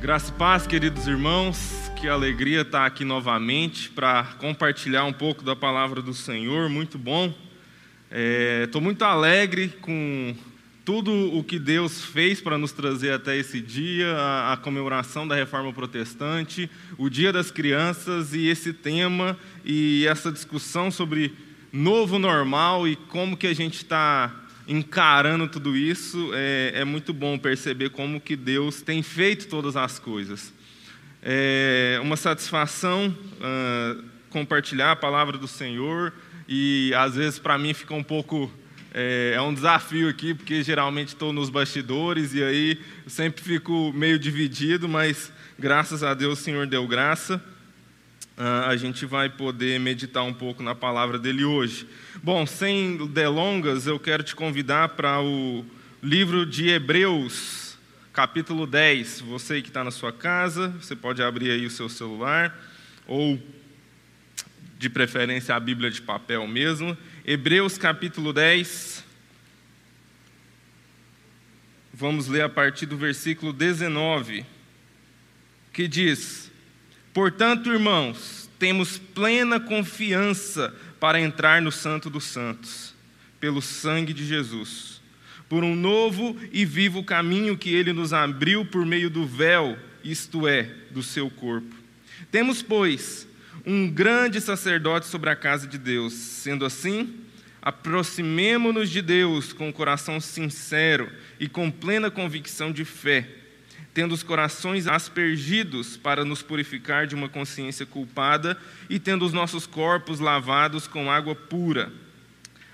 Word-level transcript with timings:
Graça 0.00 0.30
e 0.30 0.38
paz, 0.38 0.66
queridos 0.66 1.06
irmãos, 1.06 1.92
que 1.94 2.08
alegria 2.08 2.62
estar 2.62 2.86
aqui 2.86 3.04
novamente 3.04 3.90
para 3.90 4.24
compartilhar 4.38 5.04
um 5.04 5.12
pouco 5.12 5.44
da 5.44 5.54
palavra 5.54 6.00
do 6.00 6.14
Senhor, 6.14 6.70
muito 6.70 6.96
bom. 6.96 7.26
Estou 8.64 8.80
é, 8.80 8.84
muito 8.84 9.04
alegre 9.04 9.68
com 9.82 10.34
tudo 10.86 11.12
o 11.36 11.44
que 11.44 11.58
Deus 11.58 12.02
fez 12.02 12.40
para 12.40 12.56
nos 12.56 12.72
trazer 12.72 13.12
até 13.12 13.36
esse 13.36 13.60
dia, 13.60 14.16
a, 14.16 14.54
a, 14.54 14.56
comemoração 14.56 15.28
da 15.28 15.34
Reforma 15.34 15.70
Protestante, 15.70 16.70
o 16.96 17.10
Dia 17.10 17.30
das 17.30 17.50
Crianças 17.50 18.32
e 18.32 18.48
esse 18.48 18.72
tema 18.72 19.38
e 19.62 20.06
essa 20.06 20.32
discussão 20.32 20.90
sobre 20.90 21.34
novo 21.70 22.18
normal 22.18 22.88
e 22.88 22.96
como 22.96 23.36
que 23.36 23.46
a 23.46 23.54
gente 23.54 23.76
está 23.76 24.39
encarando 24.70 25.48
tudo 25.48 25.76
isso, 25.76 26.30
é, 26.32 26.70
é, 26.76 26.84
muito 26.84 27.12
bom 27.12 27.36
perceber 27.36 27.90
como 27.90 28.20
que 28.20 28.36
Deus 28.36 28.80
tem 28.80 29.02
feito 29.02 29.48
todas 29.48 29.76
as 29.76 29.98
coisas. 29.98 30.54
É 31.20 31.98
uma 32.00 32.16
satisfação 32.16 33.08
uh, 33.08 34.04
compartilhar 34.30 34.92
a 34.92 34.96
palavra 34.96 35.36
do 35.36 35.48
Senhor 35.48 36.12
e 36.48 36.94
às 36.94 37.16
vezes 37.16 37.40
para 37.40 37.58
mim 37.58 37.74
fica 37.74 37.92
um 37.94 38.02
pouco 38.02 38.50
é, 38.94 39.32
é, 39.34 39.40
um 39.42 39.52
desafio 39.52 40.08
aqui 40.08 40.34
porque 40.34 40.62
geralmente 40.62 41.08
estou 41.08 41.32
nos 41.32 41.50
bastidores 41.50 42.32
e 42.32 42.42
aí 42.42 42.80
sempre 43.08 43.42
fico 43.42 43.92
meio 43.92 44.20
dividido, 44.20 44.88
mas 44.88 45.32
graças 45.58 46.04
a 46.04 46.14
Deus 46.14 46.38
o 46.38 46.42
Senhor 46.42 46.64
deu 46.68 46.86
graça. 46.86 47.42
Uh, 48.40 48.70
a 48.70 48.74
gente 48.74 49.04
vai 49.04 49.28
poder 49.28 49.78
meditar 49.78 50.22
um 50.22 50.32
pouco 50.32 50.62
na 50.62 50.74
palavra 50.74 51.18
dele 51.18 51.44
hoje. 51.44 51.86
Bom, 52.22 52.46
sem 52.46 52.96
delongas, 53.08 53.86
eu 53.86 54.00
quero 54.00 54.22
te 54.22 54.34
convidar 54.34 54.88
para 54.88 55.20
o 55.20 55.62
livro 56.02 56.46
de 56.46 56.70
Hebreus, 56.70 57.76
capítulo 58.14 58.66
10. 58.66 59.20
Você 59.20 59.60
que 59.60 59.68
está 59.68 59.84
na 59.84 59.90
sua 59.90 60.10
casa, 60.10 60.70
você 60.80 60.96
pode 60.96 61.22
abrir 61.22 61.50
aí 61.50 61.66
o 61.66 61.70
seu 61.70 61.86
celular, 61.86 62.58
ou 63.06 63.38
de 64.78 64.88
preferência 64.88 65.54
a 65.54 65.60
Bíblia 65.60 65.90
de 65.90 66.00
papel 66.00 66.46
mesmo. 66.46 66.96
Hebreus, 67.26 67.76
capítulo 67.76 68.32
10. 68.32 69.04
Vamos 71.92 72.26
ler 72.26 72.40
a 72.40 72.48
partir 72.48 72.86
do 72.86 72.96
versículo 72.96 73.52
19, 73.52 74.46
que 75.74 75.86
diz. 75.86 76.49
Portanto, 77.12 77.72
irmãos, 77.72 78.48
temos 78.58 78.98
plena 78.98 79.58
confiança 79.58 80.74
para 81.00 81.20
entrar 81.20 81.60
no 81.60 81.72
Santo 81.72 82.08
dos 82.08 82.24
Santos, 82.24 82.94
pelo 83.40 83.60
sangue 83.60 84.12
de 84.12 84.24
Jesus, 84.24 85.00
por 85.48 85.64
um 85.64 85.74
novo 85.74 86.36
e 86.52 86.64
vivo 86.64 87.02
caminho 87.02 87.58
que 87.58 87.74
ele 87.74 87.92
nos 87.92 88.12
abriu 88.12 88.64
por 88.64 88.86
meio 88.86 89.10
do 89.10 89.26
véu, 89.26 89.76
isto 90.04 90.46
é, 90.46 90.70
do 90.90 91.02
seu 91.02 91.28
corpo. 91.28 91.74
Temos, 92.30 92.62
pois, 92.62 93.26
um 93.66 93.88
grande 93.88 94.40
sacerdote 94.40 95.06
sobre 95.06 95.30
a 95.30 95.36
casa 95.36 95.66
de 95.66 95.78
Deus. 95.78 96.12
Sendo 96.12 96.64
assim, 96.64 97.14
aproximemo-nos 97.60 98.88
de 98.88 99.02
Deus 99.02 99.52
com 99.52 99.68
o 99.68 99.72
coração 99.72 100.20
sincero 100.20 101.10
e 101.40 101.48
com 101.48 101.70
plena 101.70 102.10
convicção 102.10 102.70
de 102.70 102.84
fé 102.84 103.39
tendo 103.92 104.14
os 104.14 104.22
corações 104.22 104.86
aspergidos 104.86 105.96
para 105.96 106.24
nos 106.24 106.42
purificar 106.42 107.06
de 107.06 107.14
uma 107.14 107.28
consciência 107.28 107.84
culpada 107.84 108.56
e 108.88 108.98
tendo 108.98 109.24
os 109.24 109.32
nossos 109.32 109.66
corpos 109.66 110.20
lavados 110.20 110.86
com 110.86 111.10
água 111.10 111.34
pura. 111.34 111.92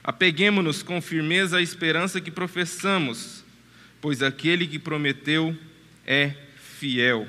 Apeguemo-nos 0.05 0.83
com 0.83 1.01
firmeza 1.01 1.57
à 1.57 1.63
esperança 1.63 2.21
que 2.21 2.31
professamos, 2.31 3.45
pois 4.01 4.23
aquele 4.23 4.67
que 4.67 4.79
prometeu 4.79 5.57
é 6.07 6.35
fiel. 6.79 7.27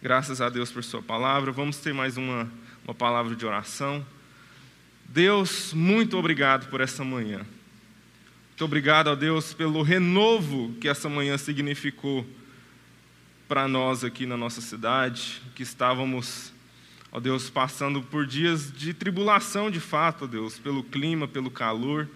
Graças 0.00 0.40
a 0.40 0.48
Deus 0.48 0.70
por 0.70 0.82
Sua 0.82 1.02
palavra. 1.02 1.52
Vamos 1.52 1.76
ter 1.78 1.92
mais 1.92 2.16
uma, 2.16 2.50
uma 2.84 2.94
palavra 2.94 3.36
de 3.36 3.44
oração. 3.44 4.04
Deus, 5.08 5.74
muito 5.74 6.16
obrigado 6.16 6.70
por 6.70 6.80
essa 6.80 7.04
manhã. 7.04 7.44
Muito 8.48 8.64
obrigado 8.64 9.10
a 9.10 9.14
Deus 9.14 9.52
pelo 9.52 9.82
renovo 9.82 10.74
que 10.80 10.88
essa 10.88 11.08
manhã 11.08 11.36
significou 11.36 12.26
para 13.52 13.68
nós 13.68 14.02
aqui 14.02 14.24
na 14.24 14.34
nossa 14.34 14.62
cidade, 14.62 15.42
que 15.54 15.62
estávamos, 15.62 16.54
ó 17.12 17.20
Deus, 17.20 17.50
passando 17.50 18.00
por 18.00 18.26
dias 18.26 18.72
de 18.72 18.94
tribulação 18.94 19.70
de 19.70 19.78
fato, 19.78 20.24
ó 20.24 20.26
Deus, 20.26 20.58
pelo 20.58 20.82
clima, 20.82 21.28
pelo 21.28 21.50
calor. 21.50 22.08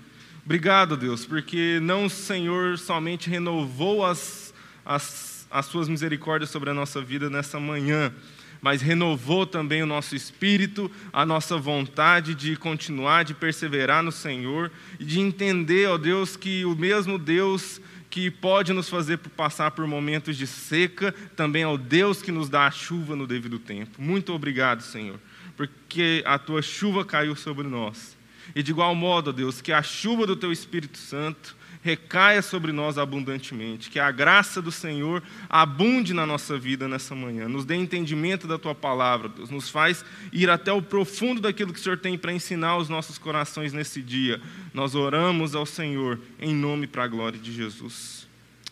Obrigado, 0.46 0.96
Deus, 0.96 1.26
porque 1.26 1.78
não 1.82 2.06
o 2.06 2.08
Senhor 2.08 2.78
somente 2.78 3.28
renovou 3.28 4.02
as, 4.02 4.54
as, 4.82 5.46
as 5.50 5.66
suas 5.66 5.90
misericórdias 5.90 6.48
sobre 6.48 6.70
a 6.70 6.74
nossa 6.74 7.02
vida 7.02 7.28
nessa 7.28 7.60
manhã, 7.60 8.14
mas 8.62 8.80
renovou 8.80 9.44
também 9.44 9.82
o 9.82 9.86
nosso 9.86 10.16
espírito, 10.16 10.90
a 11.12 11.26
nossa 11.26 11.58
vontade 11.58 12.34
de 12.34 12.56
continuar, 12.56 13.26
de 13.26 13.34
perseverar 13.34 14.02
no 14.02 14.10
Senhor 14.10 14.72
e 14.98 15.04
de 15.04 15.20
entender, 15.20 15.86
ó 15.86 15.98
Deus, 15.98 16.34
que 16.34 16.64
o 16.64 16.74
mesmo 16.74 17.18
Deus 17.18 17.78
que 18.16 18.30
pode 18.30 18.72
nos 18.72 18.88
fazer 18.88 19.18
passar 19.18 19.72
por 19.72 19.86
momentos 19.86 20.38
de 20.38 20.46
seca, 20.46 21.12
também 21.36 21.64
ao 21.64 21.76
Deus 21.76 22.22
que 22.22 22.32
nos 22.32 22.48
dá 22.48 22.66
a 22.66 22.70
chuva 22.70 23.14
no 23.14 23.26
devido 23.26 23.58
tempo. 23.58 24.00
Muito 24.00 24.32
obrigado, 24.32 24.80
Senhor, 24.80 25.20
porque 25.54 26.22
a 26.24 26.38
tua 26.38 26.62
chuva 26.62 27.04
caiu 27.04 27.36
sobre 27.36 27.68
nós. 27.68 28.16
E 28.54 28.62
de 28.62 28.70
igual 28.70 28.94
modo, 28.94 29.34
Deus, 29.34 29.60
que 29.60 29.70
a 29.70 29.82
chuva 29.82 30.26
do 30.26 30.34
teu 30.34 30.50
Espírito 30.50 30.96
Santo 30.96 31.54
recaia 31.86 32.42
sobre 32.42 32.72
nós 32.72 32.98
abundantemente, 32.98 33.88
que 33.88 34.00
a 34.00 34.10
graça 34.10 34.60
do 34.60 34.72
Senhor 34.72 35.22
abunde 35.48 36.12
na 36.12 36.26
nossa 36.26 36.58
vida 36.58 36.88
nessa 36.88 37.14
manhã, 37.14 37.48
nos 37.48 37.64
dê 37.64 37.76
entendimento 37.76 38.48
da 38.48 38.58
tua 38.58 38.74
palavra, 38.74 39.28
Deus, 39.28 39.50
nos 39.50 39.70
faz 39.70 40.04
ir 40.32 40.50
até 40.50 40.72
o 40.72 40.82
profundo 40.82 41.40
daquilo 41.40 41.72
que 41.72 41.78
o 41.78 41.82
Senhor 41.82 41.96
tem 41.96 42.18
para 42.18 42.32
ensinar 42.32 42.76
os 42.76 42.88
nossos 42.88 43.18
corações 43.18 43.72
nesse 43.72 44.02
dia. 44.02 44.40
Nós 44.74 44.96
oramos 44.96 45.54
ao 45.54 45.64
Senhor 45.64 46.18
em 46.40 46.52
nome 46.52 46.88
para 46.88 47.04
a 47.04 47.08
glória 47.08 47.38
de 47.38 47.52
Jesus. 47.52 48.26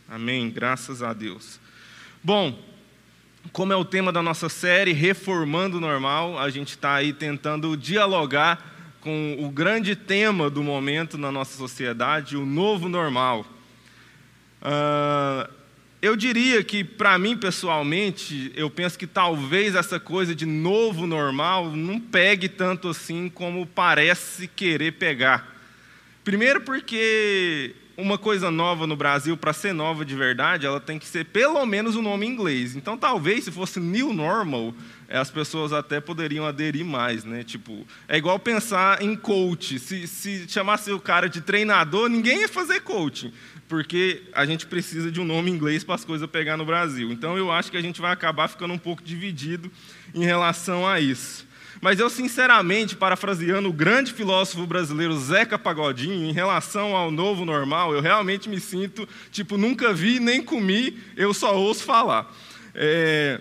Amém. 0.09 0.51
Graças 0.51 1.01
a 1.01 1.13
Deus. 1.13 1.61
Bom, 2.21 2.61
como 3.53 3.73
é 3.73 3.77
o 3.77 3.85
tema 3.85 4.11
da 4.11 4.25
nossa 4.25 4.49
série 4.49 4.93
Reformando 4.93 5.77
o 5.77 5.81
Normal, 5.81 6.37
a 6.37 6.51
gente 6.51 6.71
está 6.71 6.95
aí 6.95 7.13
tentando 7.13 7.77
dialogar 7.77 8.74
com 9.05 9.37
o 9.39 9.51
grande 9.51 9.95
tema 9.95 10.49
do 10.49 10.63
momento 10.63 11.19
na 11.19 11.31
nossa 11.31 11.59
sociedade, 11.59 12.39
o 12.39 12.47
novo 12.47 12.89
normal. 12.89 13.45
Uh, 14.63 15.53
eu 16.01 16.17
diria 16.17 16.65
que, 16.65 16.83
para 16.83 17.19
mim 17.19 17.37
pessoalmente, 17.37 18.51
eu 18.57 18.71
penso 18.71 18.99
que 18.99 19.07
talvez 19.07 19.75
essa 19.75 20.01
coisa 20.01 20.35
de 20.35 20.47
novo 20.47 21.07
normal 21.07 21.71
não 21.71 22.01
pegue 22.01 22.49
tanto 22.49 22.89
assim 22.89 23.29
como 23.29 23.67
parece 23.67 24.49
querer 24.49 24.93
pegar. 24.93 25.55
Primeiro, 26.25 26.63
porque 26.63 27.75
uma 27.97 28.19
coisa 28.19 28.51
nova 28.51 28.87
no 28.87 28.97
Brasil, 28.97 29.37
para 29.37 29.53
ser 29.53 29.73
nova 29.73 30.05
de 30.05 30.15
verdade, 30.15 30.67
ela 30.67 30.81
tem 30.81 30.99
que 30.99 31.07
ser 31.07 31.27
pelo 31.27 31.65
menos 31.65 31.97
um 31.97 32.03
nome 32.03 32.27
em 32.27 32.31
inglês. 32.31 32.75
Então, 32.75 32.97
talvez, 32.97 33.45
se 33.45 33.51
fosse 33.51 33.79
New 33.79 34.13
Normal, 34.13 34.75
é, 35.09 35.19
as 35.19 35.31
pessoas 35.31 35.73
até 35.73 36.01
poderiam 36.01 36.47
aderir 36.47 36.85
mais, 36.85 37.25
né? 37.25 37.45
Tipo, 37.45 37.87
é 38.09 38.17
igual 38.17 38.39
pensar 38.39 39.03
em 39.03 39.15
coach. 39.15 39.79
Se, 39.79 40.07
se 40.07 40.47
chamasse 40.49 40.91
o 40.91 41.01
cara 41.01 41.29
de 41.29 41.41
treinador, 41.41 42.09
ninguém 42.09 42.41
ia 42.41 42.49
fazer 42.49 42.81
coaching, 42.81 43.33
porque 43.69 44.23
a 44.33 44.45
gente 44.45 44.67
precisa 44.67 45.11
de 45.11 45.21
um 45.21 45.25
nome 45.25 45.51
em 45.51 45.55
inglês 45.55 45.85
para 45.85 45.95
as 45.95 46.05
coisas 46.05 46.29
pegar 46.29 46.57
no 46.57 46.65
Brasil. 46.65 47.13
Então, 47.13 47.37
eu 47.39 47.53
acho 47.53 47.71
que 47.71 47.77
a 47.77 47.83
gente 47.83 48.01
vai 48.01 48.13
acabar 48.13 48.49
ficando 48.49 48.75
um 48.75 48.79
pouco 48.79 49.03
dividido 49.03 49.71
em 50.15 50.25
relação 50.25 50.87
a 50.87 51.01
isso. 51.01 51.47
Mas 51.85 52.01
eu, 52.01 52.09
sinceramente, 52.09 52.97
parafraseando 52.97 53.69
o 53.69 53.73
grande 53.73 54.11
filósofo 54.11 54.67
brasileiro 54.67 55.15
Zeca 55.19 55.59
Pagodinho, 55.59 56.25
em 56.25 56.33
relação 56.33 56.97
ao 56.97 57.11
novo 57.11 57.45
normal, 57.45 57.93
eu 57.93 58.01
realmente 58.01 58.49
me 58.49 58.59
sinto, 58.59 59.07
tipo, 59.31 59.59
nunca 59.59 59.93
vi 59.93 60.19
nem 60.19 60.43
comi, 60.43 60.99
eu 61.15 61.35
só 61.35 61.55
ouço 61.55 61.85
falar. 61.85 62.35
É, 62.75 63.39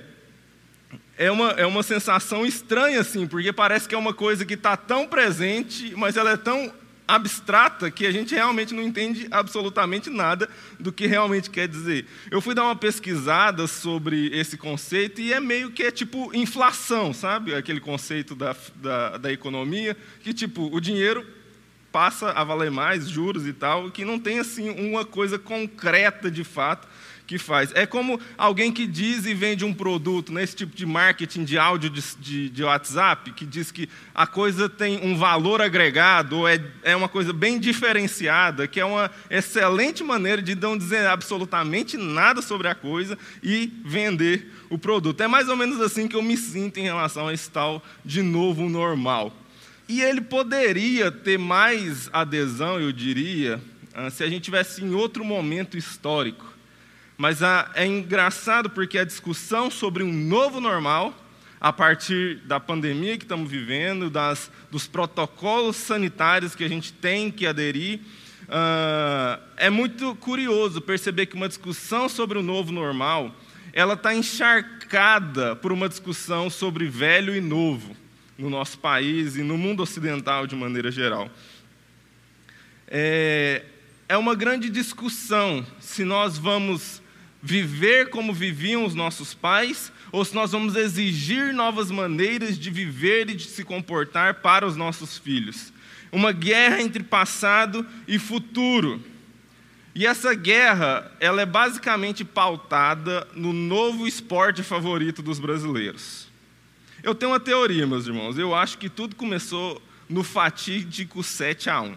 é 1.17 1.31
uma, 1.31 1.51
é 1.51 1.65
uma 1.65 1.83
sensação 1.83 2.45
estranha, 2.45 2.99
assim, 2.99 3.25
porque 3.25 3.53
parece 3.53 3.87
que 3.87 3.95
é 3.95 3.97
uma 3.97 4.13
coisa 4.13 4.45
que 4.45 4.55
está 4.55 4.75
tão 4.75 5.07
presente, 5.07 5.93
mas 5.95 6.17
ela 6.17 6.31
é 6.31 6.35
tão 6.35 6.69
abstrata 7.07 7.91
que 7.91 8.05
a 8.05 8.11
gente 8.11 8.33
realmente 8.33 8.73
não 8.73 8.81
entende 8.81 9.27
absolutamente 9.29 10.09
nada 10.09 10.49
do 10.79 10.91
que 10.91 11.05
realmente 11.05 11.49
quer 11.49 11.67
dizer. 11.67 12.05
Eu 12.31 12.41
fui 12.41 12.55
dar 12.55 12.63
uma 12.63 12.75
pesquisada 12.75 13.67
sobre 13.67 14.27
esse 14.27 14.57
conceito 14.57 15.21
e 15.21 15.33
é 15.33 15.39
meio 15.39 15.71
que 15.71 15.83
é 15.83 15.91
tipo 15.91 16.31
inflação, 16.33 17.13
sabe? 17.13 17.53
Aquele 17.53 17.79
conceito 17.79 18.35
da, 18.35 18.55
da, 18.75 19.17
da 19.17 19.31
economia, 19.31 19.97
que 20.21 20.33
tipo, 20.33 20.73
o 20.73 20.79
dinheiro 20.79 21.25
passa 21.91 22.31
a 22.31 22.43
valer 22.43 22.71
mais, 22.71 23.07
juros 23.07 23.45
e 23.45 23.53
tal, 23.53 23.91
que 23.91 24.03
não 24.03 24.17
tem 24.17 24.39
assim 24.39 24.69
uma 24.69 25.05
coisa 25.05 25.37
concreta 25.37 26.31
de 26.31 26.43
fato 26.43 26.87
que 27.25 27.37
faz. 27.37 27.71
É 27.73 27.85
como 27.85 28.19
alguém 28.37 28.71
que 28.71 28.85
diz 28.85 29.25
e 29.25 29.33
vende 29.33 29.63
um 29.63 29.73
produto 29.73 30.31
nesse 30.31 30.55
tipo 30.55 30.75
de 30.75 30.85
marketing 30.85 31.43
de 31.43 31.57
áudio 31.57 31.89
de, 31.89 32.01
de, 32.19 32.49
de, 32.49 32.63
WhatsApp, 32.63 33.31
que 33.31 33.45
diz 33.45 33.71
que 33.71 33.89
a 34.13 34.27
coisa 34.27 34.67
tem 34.67 34.99
um 35.03 35.17
valor 35.17 35.61
agregado, 35.61 36.39
ou 36.39 36.47
é, 36.47 36.63
é 36.83 36.95
uma 36.95 37.09
coisa 37.09 37.31
bem 37.31 37.59
diferenciada, 37.59 38.67
que 38.67 38.79
é 38.79 38.85
uma 38.85 39.09
excelente 39.29 40.03
maneira 40.03 40.41
de 40.41 40.55
não 40.55 40.77
dizer 40.77 41.07
absolutamente 41.07 41.97
nada 41.97 42.41
sobre 42.41 42.67
a 42.67 42.75
coisa 42.75 43.17
e 43.41 43.71
vender 43.85 44.51
o 44.69 44.77
produto. 44.77 45.21
É 45.21 45.27
mais 45.27 45.47
ou 45.49 45.55
menos 45.55 45.79
assim 45.79 46.07
que 46.07 46.15
eu 46.15 46.21
me 46.21 46.37
sinto 46.37 46.79
em 46.79 46.83
relação 46.83 47.27
a 47.27 47.33
esse 47.33 47.49
tal 47.49 47.83
de 48.03 48.21
novo 48.21 48.69
normal. 48.69 49.33
E 49.87 50.01
ele 50.01 50.21
poderia 50.21 51.11
ter 51.11 51.37
mais 51.37 52.09
adesão, 52.13 52.79
eu 52.79 52.91
diria, 52.91 53.61
ah, 53.93 54.09
se 54.09 54.23
a 54.23 54.29
gente 54.29 54.43
tivesse 54.43 54.83
em 54.83 54.93
outro 54.93 55.23
momento 55.23 55.77
histórico. 55.77 56.52
Mas 57.17 57.43
ah, 57.43 57.71
é 57.75 57.85
engraçado 57.85 58.69
porque 58.69 58.97
a 58.97 59.03
discussão 59.03 59.69
sobre 59.69 60.03
um 60.03 60.11
novo 60.11 60.59
normal, 60.59 61.13
a 61.61 61.71
partir 61.71 62.37
da 62.45 62.59
pandemia 62.59 63.17
que 63.17 63.23
estamos 63.23 63.49
vivendo, 63.49 64.09
das, 64.09 64.51
dos 64.71 64.87
protocolos 64.87 65.75
sanitários 65.75 66.55
que 66.55 66.63
a 66.63 66.67
gente 66.67 66.91
tem 66.91 67.31
que 67.31 67.45
aderir, 67.45 67.99
uh, 68.43 69.41
é 69.55 69.69
muito 69.69 70.15
curioso 70.15 70.81
perceber 70.81 71.27
que 71.27 71.35
uma 71.35 71.47
discussão 71.47 72.09
sobre 72.09 72.37
o 72.37 72.43
novo 72.43 72.71
normal, 72.71 73.33
ela 73.71 73.93
está 73.93 74.13
encharcada 74.13 75.55
por 75.55 75.71
uma 75.71 75.87
discussão 75.87 76.49
sobre 76.49 76.87
velho 76.87 77.35
e 77.35 77.39
novo 77.39 77.95
no 78.37 78.49
nosso 78.49 78.79
país 78.79 79.35
e 79.35 79.43
no 79.43 79.57
mundo 79.57 79.83
ocidental 79.83 80.47
de 80.47 80.55
maneira 80.55 80.91
geral. 80.91 81.29
É, 82.87 83.63
é 84.09 84.17
uma 84.17 84.35
grande 84.35 84.69
discussão 84.69 85.65
se 85.79 86.03
nós 86.03 86.37
vamos 86.37 87.02
viver 87.45 88.09
como 88.09 88.33
viviam 88.33 88.85
os 88.85 88.95
nossos 88.95 89.33
pais 89.33 89.91
ou 90.13 90.23
se 90.23 90.33
nós 90.33 90.53
vamos 90.53 90.77
exigir 90.77 91.53
novas 91.53 91.91
maneiras 91.91 92.57
de 92.57 92.71
viver 92.71 93.29
e 93.29 93.35
de 93.35 93.43
se 93.43 93.65
comportar 93.65 94.35
para 94.35 94.65
os 94.65 94.77
nossos 94.77 95.17
filhos. 95.17 95.73
Uma 96.09 96.31
guerra 96.31 96.81
entre 96.81 97.03
passado 97.03 97.85
e 98.07 98.17
futuro. 98.17 99.03
E 99.93 100.07
essa 100.07 100.33
guerra, 100.33 101.11
ela 101.19 101.41
é 101.41 101.45
basicamente 101.45 102.23
pautada 102.23 103.27
no 103.35 103.51
novo 103.51 104.07
esporte 104.07 104.63
favorito 104.63 105.21
dos 105.21 105.37
brasileiros. 105.37 106.29
Eu 107.03 107.13
tenho 107.13 107.33
uma 107.33 107.39
teoria, 107.39 107.85
meus 107.85 108.07
irmãos. 108.07 108.37
Eu 108.37 108.55
acho 108.55 108.77
que 108.77 108.87
tudo 108.87 109.17
começou 109.17 109.81
no 110.07 110.23
fatídico 110.23 111.21
7 111.21 111.69
a 111.69 111.81
1. 111.81 111.95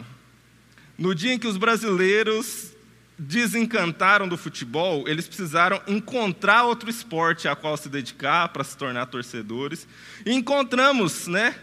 No 0.99 1.15
dia 1.15 1.33
em 1.33 1.39
que 1.39 1.47
os 1.47 1.57
brasileiros 1.57 2.76
desencantaram 3.19 4.29
do 4.29 4.37
futebol, 4.37 5.09
eles 5.09 5.27
precisaram 5.27 5.81
encontrar 5.87 6.65
outro 6.65 6.91
esporte 6.91 7.49
a 7.49 7.57
qual 7.57 7.77
se 7.77 7.89
dedicar 7.89 8.49
para 8.49 8.63
se 8.63 8.77
tornar 8.77 9.07
torcedores. 9.07 9.89
E 10.25 10.33
encontramos, 10.33 11.27
né, 11.27 11.55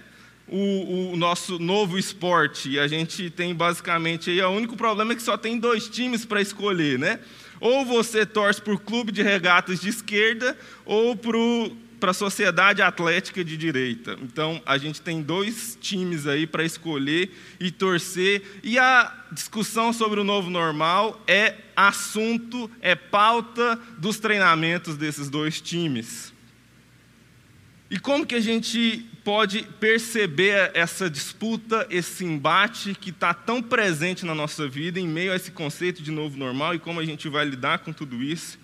o, 0.47 1.13
o, 1.13 1.15
nosso 1.15 1.59
novo 1.59 1.97
esporte. 1.97 2.71
E 2.71 2.79
a 2.79 2.87
gente 2.87 3.29
tem 3.29 3.53
basicamente 3.53 4.29
aí, 4.29 4.41
o 4.41 4.49
único 4.49 4.75
problema 4.75 5.13
é 5.13 5.15
que 5.15 5.21
só 5.21 5.37
tem 5.37 5.59
dois 5.59 5.87
times 5.87 6.25
para 6.25 6.41
escolher, 6.41 6.97
né? 6.99 7.19
Ou 7.59 7.85
você 7.85 8.25
torce 8.25 8.61
por 8.61 8.79
clube 8.81 9.11
de 9.11 9.21
regatas 9.21 9.79
de 9.79 9.89
esquerda 9.89 10.57
ou 10.85 11.15
para 11.15 11.37
o 11.37 11.77
para 12.03 12.11
a 12.11 12.13
sociedade 12.13 12.81
atlética 12.81 13.45
de 13.45 13.55
direita. 13.55 14.17
Então, 14.21 14.61
a 14.65 14.77
gente 14.77 15.01
tem 15.01 15.21
dois 15.21 15.77
times 15.79 16.27
aí 16.27 16.45
para 16.45 16.65
escolher 16.65 17.31
e 17.61 17.71
torcer. 17.71 18.59
E 18.61 18.77
a 18.77 19.09
discussão 19.31 19.93
sobre 19.93 20.19
o 20.19 20.23
novo 20.25 20.49
normal 20.49 21.23
é 21.25 21.55
assunto, 21.73 22.69
é 22.81 22.93
pauta 22.93 23.79
dos 23.97 24.19
treinamentos 24.19 24.97
desses 24.97 25.29
dois 25.29 25.61
times. 25.61 26.33
E 27.89 27.97
como 27.97 28.25
que 28.25 28.35
a 28.35 28.41
gente 28.41 29.05
pode 29.23 29.63
perceber 29.79 30.71
essa 30.73 31.09
disputa, 31.09 31.87
esse 31.89 32.25
embate 32.25 32.95
que 32.95 33.11
está 33.11 33.33
tão 33.33 33.63
presente 33.63 34.25
na 34.25 34.35
nossa 34.35 34.67
vida 34.67 34.99
em 34.99 35.07
meio 35.07 35.31
a 35.31 35.37
esse 35.37 35.51
conceito 35.51 36.03
de 36.03 36.11
novo 36.11 36.37
normal 36.37 36.75
e 36.75 36.79
como 36.79 36.99
a 36.99 37.05
gente 37.05 37.29
vai 37.29 37.45
lidar 37.45 37.79
com 37.79 37.93
tudo 37.93 38.21
isso? 38.21 38.59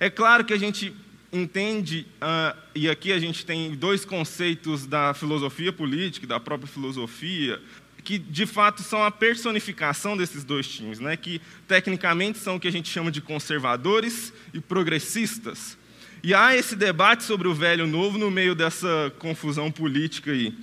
É 0.00 0.08
claro 0.08 0.42
que 0.42 0.54
a 0.54 0.58
gente 0.58 0.96
entende, 1.32 2.06
uh, 2.22 2.56
e 2.74 2.88
aqui 2.88 3.12
a 3.12 3.18
gente 3.18 3.44
tem 3.44 3.74
dois 3.74 4.04
conceitos 4.04 4.86
da 4.86 5.12
filosofia 5.12 5.72
política, 5.72 6.26
da 6.26 6.40
própria 6.40 6.68
filosofia, 6.68 7.60
que 8.02 8.18
de 8.18 8.46
fato 8.46 8.82
são 8.82 9.04
a 9.04 9.10
personificação 9.10 10.16
desses 10.16 10.42
dois 10.42 10.66
times, 10.66 10.98
né? 10.98 11.16
que 11.16 11.40
tecnicamente 11.66 12.38
são 12.38 12.56
o 12.56 12.60
que 12.60 12.68
a 12.68 12.72
gente 12.72 12.88
chama 12.88 13.10
de 13.10 13.20
conservadores 13.20 14.32
e 14.54 14.60
progressistas. 14.60 15.76
E 16.22 16.34
há 16.34 16.56
esse 16.56 16.74
debate 16.74 17.22
sobre 17.22 17.46
o 17.46 17.54
velho 17.54 17.84
e 17.84 17.88
o 17.88 17.90
novo 17.90 18.18
no 18.18 18.30
meio 18.30 18.54
dessa 18.54 19.12
confusão 19.18 19.70
política 19.70 20.30
aí. 20.30 20.54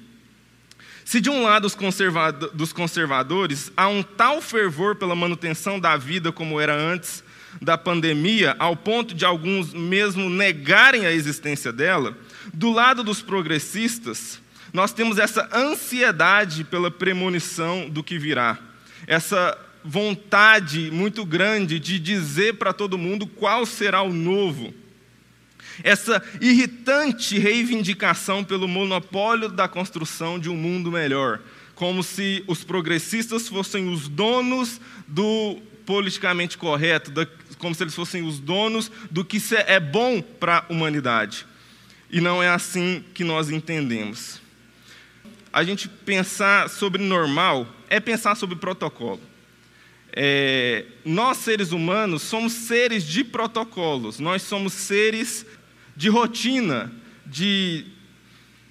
Se 1.06 1.22
de 1.22 1.30
um 1.30 1.44
lado 1.44 1.66
os 1.66 1.76
conservado 1.76 2.50
dos 2.52 2.74
conservadores 2.74 3.72
há 3.78 3.88
um 3.88 4.02
tal 4.02 4.42
fervor 4.42 4.96
pela 4.96 5.16
manutenção 5.16 5.80
da 5.80 5.96
vida 5.96 6.32
como 6.32 6.60
era 6.60 6.76
antes, 6.76 7.24
da 7.62 7.78
pandemia, 7.78 8.56
ao 8.60 8.76
ponto 8.76 9.14
de 9.14 9.26
alguns 9.26 9.74
mesmo 9.74 10.30
negarem 10.30 11.06
a 11.06 11.12
existência 11.12 11.72
dela, 11.72 12.18
do 12.54 12.72
lado 12.72 13.04
dos 13.04 13.22
progressistas, 13.22 14.40
nós 14.74 14.92
temos 14.92 15.18
essa 15.18 15.50
ansiedade 15.54 16.64
pela 16.64 16.92
premonição 16.92 17.90
do 17.90 18.04
que 18.04 18.18
virá, 18.18 18.58
essa 19.08 19.58
vontade 19.84 20.90
muito 20.92 21.24
grande 21.24 21.80
de 21.80 22.00
dizer 22.00 22.56
para 22.56 22.74
todo 22.74 22.98
mundo 22.98 23.28
qual 23.28 23.66
será 23.66 24.02
o 24.02 24.12
novo, 24.12 24.74
essa 25.84 26.22
irritante 26.42 27.38
reivindicação 27.38 28.44
pelo 28.44 28.68
monopólio 28.68 29.50
da 29.50 29.68
construção 29.68 30.40
de 30.40 30.50
um 30.50 30.56
mundo 30.56 30.92
melhor, 30.92 31.40
como 31.76 32.02
se 32.02 32.44
os 32.48 32.64
progressistas 32.64 33.48
fossem 33.48 33.90
os 33.92 34.08
donos 34.08 34.80
do 35.08 35.62
politicamente 35.86 36.58
correto, 36.58 37.12
como 37.58 37.74
se 37.74 37.84
eles 37.84 37.96
fossem 37.96 38.24
os 38.24 38.40
donos 38.40 38.92
do 39.10 39.24
que 39.24 39.42
é 39.68 39.80
bom 39.80 40.22
para 40.22 40.60
a 40.60 40.74
humanidade. 40.74 41.46
E 42.10 42.22
não 42.22 42.42
é 42.42 42.50
assim 42.50 43.04
que 43.14 43.24
nós 43.24 43.50
entendemos. 43.50 44.42
A 45.52 45.64
gente 45.64 45.88
pensar 45.88 46.70
sobre 46.70 47.02
normal 47.02 47.68
é 47.90 48.00
pensar 48.00 48.36
sobre 48.36 48.56
protocolo. 48.56 49.22
É, 50.12 50.86
nós, 51.04 51.38
seres 51.38 51.72
humanos, 51.72 52.22
somos 52.22 52.54
seres 52.54 53.04
de 53.04 53.24
protocolos, 53.24 54.20
nós 54.20 54.44
somos 54.44 54.74
seres 54.74 55.46
de 55.96 56.10
rotina, 56.10 56.92
de 57.26 57.86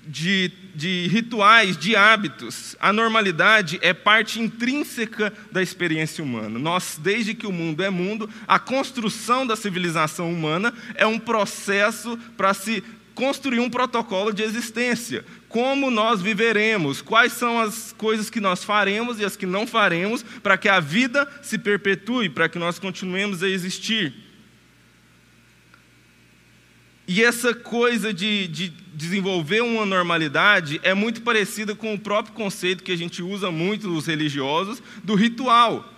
de, 0.07 0.53
de 0.75 1.06
rituais, 1.09 1.76
de 1.76 1.94
hábitos. 1.94 2.76
A 2.81 2.93
normalidade 2.93 3.79
é 3.81 3.93
parte 3.93 4.41
intrínseca 4.41 5.32
da 5.53 5.62
experiência 5.62 6.23
humana. 6.23 6.59
Nós, 6.59 6.99
desde 7.00 7.35
que 7.35 7.47
o 7.47 7.53
mundo 7.53 7.82
é 7.82 7.91
mundo, 7.91 8.29
a 8.47 8.59
construção 8.59 9.47
da 9.47 9.56
civilização 9.56 10.32
humana 10.32 10.75
é 10.94 11.06
um 11.06 11.19
processo 11.19 12.19
para 12.37 12.53
se 12.53 12.82
construir 13.15 13.60
um 13.60 13.70
protocolo 13.70 14.32
de 14.32 14.43
existência. 14.43 15.25
Como 15.49 15.91
nós 15.91 16.20
viveremos, 16.20 17.01
quais 17.01 17.32
são 17.32 17.60
as 17.60 17.94
coisas 17.96 18.29
que 18.29 18.41
nós 18.41 18.65
faremos 18.65 19.20
e 19.20 19.25
as 19.25 19.37
que 19.37 19.46
não 19.46 19.67
faremos 19.67 20.25
para 20.43 20.58
que 20.58 20.69
a 20.69 20.81
vida 20.81 21.29
se 21.41 21.56
perpetue, 21.56 22.29
para 22.29 22.49
que 22.49 22.58
nós 22.58 22.79
continuemos 22.79 23.43
a 23.43 23.49
existir. 23.49 24.24
E 27.06 27.23
essa 27.23 27.55
coisa 27.55 28.15
de, 28.15 28.49
de, 28.49 28.73
desenvolver 28.94 29.61
uma 29.61 29.84
normalidade 29.84 30.81
é 30.82 30.94
muito 30.94 31.20
parecida 31.20 31.75
com 31.75 31.93
o 31.93 31.99
próprio 31.99 32.34
conceito 32.34 32.82
que 32.82 32.93
a 32.93 32.96
gente 32.96 33.23
usa 33.23 33.51
muito 33.51 33.89
nos 33.89 34.06
religiosos 34.06 34.82
do 35.03 35.15
ritual. 35.15 35.91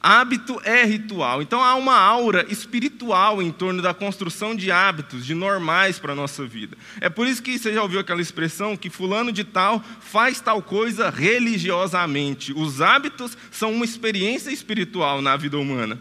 Hábito 0.00 0.60
é 0.62 0.84
ritual. 0.84 1.42
Então 1.42 1.62
há 1.62 1.74
uma 1.74 1.96
aura 1.96 2.46
espiritual 2.48 3.42
em 3.42 3.50
torno 3.50 3.82
da 3.82 3.92
construção 3.92 4.54
de 4.54 4.70
hábitos, 4.70 5.26
de 5.26 5.34
normais 5.34 5.98
para 5.98 6.12
a 6.12 6.16
nossa 6.16 6.46
vida. 6.46 6.76
É 7.00 7.08
por 7.08 7.26
isso 7.26 7.42
que 7.42 7.58
você 7.58 7.74
já 7.74 7.82
ouviu 7.82 7.98
aquela 7.98 8.20
expressão 8.20 8.76
que 8.76 8.88
fulano 8.88 9.32
de 9.32 9.42
tal 9.42 9.82
faz 10.00 10.40
tal 10.40 10.62
coisa 10.62 11.10
religiosamente. 11.10 12.52
Os 12.52 12.80
hábitos 12.80 13.36
são 13.50 13.72
uma 13.72 13.84
experiência 13.84 14.50
espiritual 14.50 15.20
na 15.20 15.36
vida 15.36 15.58
humana. 15.58 16.00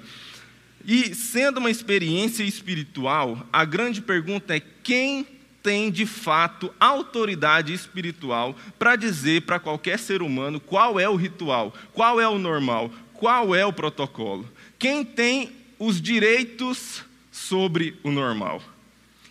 E 0.85 1.15
sendo 1.15 1.57
uma 1.57 1.71
experiência 1.71 2.43
espiritual, 2.43 3.45
a 3.51 3.65
grande 3.65 4.01
pergunta 4.01 4.55
é 4.55 4.61
quem 4.83 5.25
tem 5.63 5.89
de 5.89 6.05
fato 6.05 6.71
autoridade 6.79 7.73
espiritual 7.73 8.55
para 8.77 8.95
dizer 8.95 9.41
para 9.41 9.59
qualquer 9.59 9.97
ser 9.97 10.21
humano 10.21 10.59
qual 10.59 10.99
é 10.99 11.09
o 11.09 11.15
ritual, 11.15 11.73
qual 11.91 12.21
é 12.21 12.27
o 12.27 12.37
normal, 12.37 12.91
qual 13.15 13.55
é 13.55 13.65
o 13.65 13.73
protocolo. 13.73 14.47
Quem 14.77 15.03
tem 15.03 15.51
os 15.79 15.99
direitos 15.99 17.03
sobre 17.31 17.99
o 18.03 18.11
normal? 18.11 18.61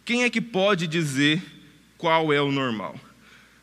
Quem 0.05 0.25
é 0.25 0.31
que 0.31 0.41
pode 0.41 0.89
dizer 0.89 1.41
qual 1.97 2.33
é 2.33 2.43
o 2.43 2.51
normal? 2.51 2.99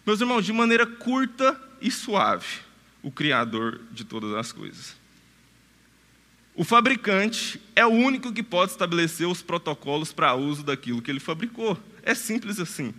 Meus 0.06 0.22
irmãos, 0.22 0.46
de 0.46 0.54
maneira 0.54 0.86
curta 0.86 1.60
e 1.82 1.92
suave, 1.92 2.60
o 3.04 3.12
Criador 3.12 3.82
de 3.92 4.06
todas 4.06 4.34
as 4.34 4.54
coisas. 4.54 5.01
O 6.54 6.64
fabricante 6.64 7.62
é 7.76 7.86
o 7.86 7.90
único 7.90 8.34
que 8.34 8.44
pode 8.44 8.72
estabelecer 8.72 9.28
os 9.28 9.42
protocolos 9.42 10.12
para 10.12 10.36
uso 10.36 10.64
daquilo 10.64 11.02
que 11.02 11.10
ele 11.10 11.20
fabricou. 11.20 11.78
É 12.04 12.14
simples 12.14 12.60
assim. 12.60 12.94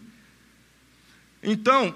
Então, 1.43 1.95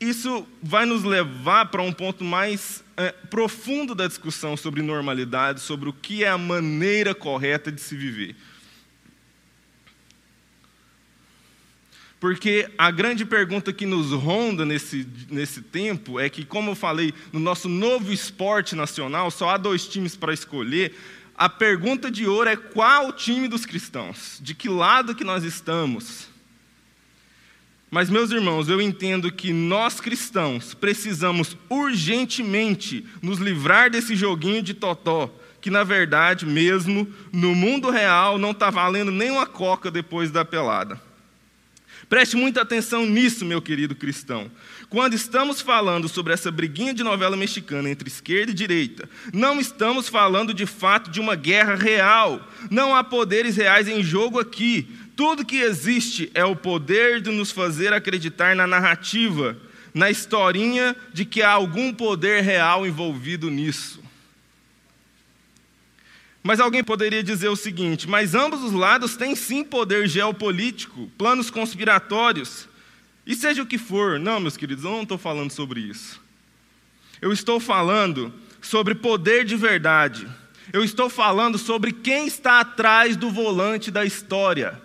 isso 0.00 0.46
vai 0.62 0.86
nos 0.86 1.02
levar 1.02 1.66
para 1.66 1.82
um 1.82 1.92
ponto 1.92 2.24
mais 2.24 2.82
é, 2.96 3.12
profundo 3.12 3.94
da 3.94 4.06
discussão 4.06 4.56
sobre 4.56 4.82
normalidade, 4.82 5.60
sobre 5.60 5.88
o 5.88 5.92
que 5.92 6.24
é 6.24 6.28
a 6.28 6.38
maneira 6.38 7.14
correta 7.14 7.70
de 7.70 7.80
se 7.80 7.96
viver. 7.96 8.34
Porque 12.26 12.68
a 12.76 12.90
grande 12.90 13.24
pergunta 13.24 13.72
que 13.72 13.86
nos 13.86 14.10
ronda 14.10 14.64
nesse, 14.64 15.06
nesse 15.30 15.62
tempo 15.62 16.18
é 16.18 16.28
que, 16.28 16.44
como 16.44 16.72
eu 16.72 16.74
falei, 16.74 17.14
no 17.32 17.38
nosso 17.38 17.68
novo 17.68 18.12
esporte 18.12 18.74
nacional, 18.74 19.30
só 19.30 19.50
há 19.50 19.56
dois 19.56 19.86
times 19.86 20.16
para 20.16 20.34
escolher. 20.34 20.92
A 21.36 21.48
pergunta 21.48 22.10
de 22.10 22.26
ouro 22.26 22.50
é 22.50 22.56
qual 22.56 23.06
o 23.06 23.12
time 23.12 23.46
dos 23.46 23.64
cristãos? 23.64 24.40
De 24.42 24.56
que 24.56 24.68
lado 24.68 25.14
que 25.14 25.22
nós 25.22 25.44
estamos? 25.44 26.26
Mas, 27.88 28.10
meus 28.10 28.32
irmãos, 28.32 28.68
eu 28.68 28.82
entendo 28.82 29.30
que 29.30 29.52
nós 29.52 30.00
cristãos 30.00 30.74
precisamos 30.74 31.56
urgentemente 31.70 33.06
nos 33.22 33.38
livrar 33.38 33.88
desse 33.88 34.16
joguinho 34.16 34.64
de 34.64 34.74
totó, 34.74 35.32
que 35.60 35.70
na 35.70 35.84
verdade, 35.84 36.44
mesmo 36.44 37.06
no 37.32 37.54
mundo 37.54 37.88
real, 37.88 38.36
não 38.36 38.50
está 38.50 38.68
valendo 38.68 39.12
nem 39.12 39.30
uma 39.30 39.46
coca 39.46 39.92
depois 39.92 40.32
da 40.32 40.44
pelada. 40.44 41.05
Preste 42.08 42.36
muita 42.36 42.62
atenção 42.62 43.04
nisso, 43.04 43.44
meu 43.44 43.60
querido 43.60 43.94
cristão. 43.94 44.48
Quando 44.88 45.14
estamos 45.14 45.60
falando 45.60 46.08
sobre 46.08 46.32
essa 46.32 46.52
briguinha 46.52 46.94
de 46.94 47.02
novela 47.02 47.36
mexicana 47.36 47.90
entre 47.90 48.08
esquerda 48.08 48.52
e 48.52 48.54
direita, 48.54 49.08
não 49.32 49.58
estamos 49.58 50.08
falando 50.08 50.54
de 50.54 50.66
fato 50.66 51.10
de 51.10 51.18
uma 51.18 51.34
guerra 51.34 51.74
real. 51.74 52.40
Não 52.70 52.94
há 52.94 53.02
poderes 53.02 53.56
reais 53.56 53.88
em 53.88 54.04
jogo 54.04 54.38
aqui. 54.38 54.88
Tudo 55.16 55.44
que 55.44 55.56
existe 55.56 56.30
é 56.32 56.44
o 56.44 56.54
poder 56.54 57.20
de 57.20 57.30
nos 57.32 57.50
fazer 57.50 57.92
acreditar 57.92 58.54
na 58.54 58.68
narrativa, 58.68 59.56
na 59.92 60.08
historinha 60.08 60.94
de 61.12 61.24
que 61.24 61.42
há 61.42 61.50
algum 61.50 61.92
poder 61.92 62.42
real 62.42 62.86
envolvido 62.86 63.50
nisso. 63.50 64.05
Mas 66.46 66.60
alguém 66.60 66.84
poderia 66.84 67.24
dizer 67.24 67.48
o 67.48 67.56
seguinte: 67.56 68.08
mas 68.08 68.32
ambos 68.32 68.62
os 68.62 68.70
lados 68.70 69.16
têm 69.16 69.34
sim 69.34 69.64
poder 69.64 70.06
geopolítico, 70.06 71.10
planos 71.18 71.50
conspiratórios, 71.50 72.68
e 73.26 73.34
seja 73.34 73.64
o 73.64 73.66
que 73.66 73.76
for. 73.76 74.20
Não, 74.20 74.38
meus 74.38 74.56
queridos, 74.56 74.84
eu 74.84 74.92
não 74.92 75.02
estou 75.02 75.18
falando 75.18 75.50
sobre 75.50 75.80
isso. 75.80 76.20
Eu 77.20 77.32
estou 77.32 77.58
falando 77.58 78.32
sobre 78.60 78.94
poder 78.94 79.44
de 79.44 79.56
verdade. 79.56 80.28
Eu 80.72 80.84
estou 80.84 81.10
falando 81.10 81.58
sobre 81.58 81.90
quem 81.90 82.28
está 82.28 82.60
atrás 82.60 83.16
do 83.16 83.28
volante 83.28 83.90
da 83.90 84.04
história. 84.04 84.80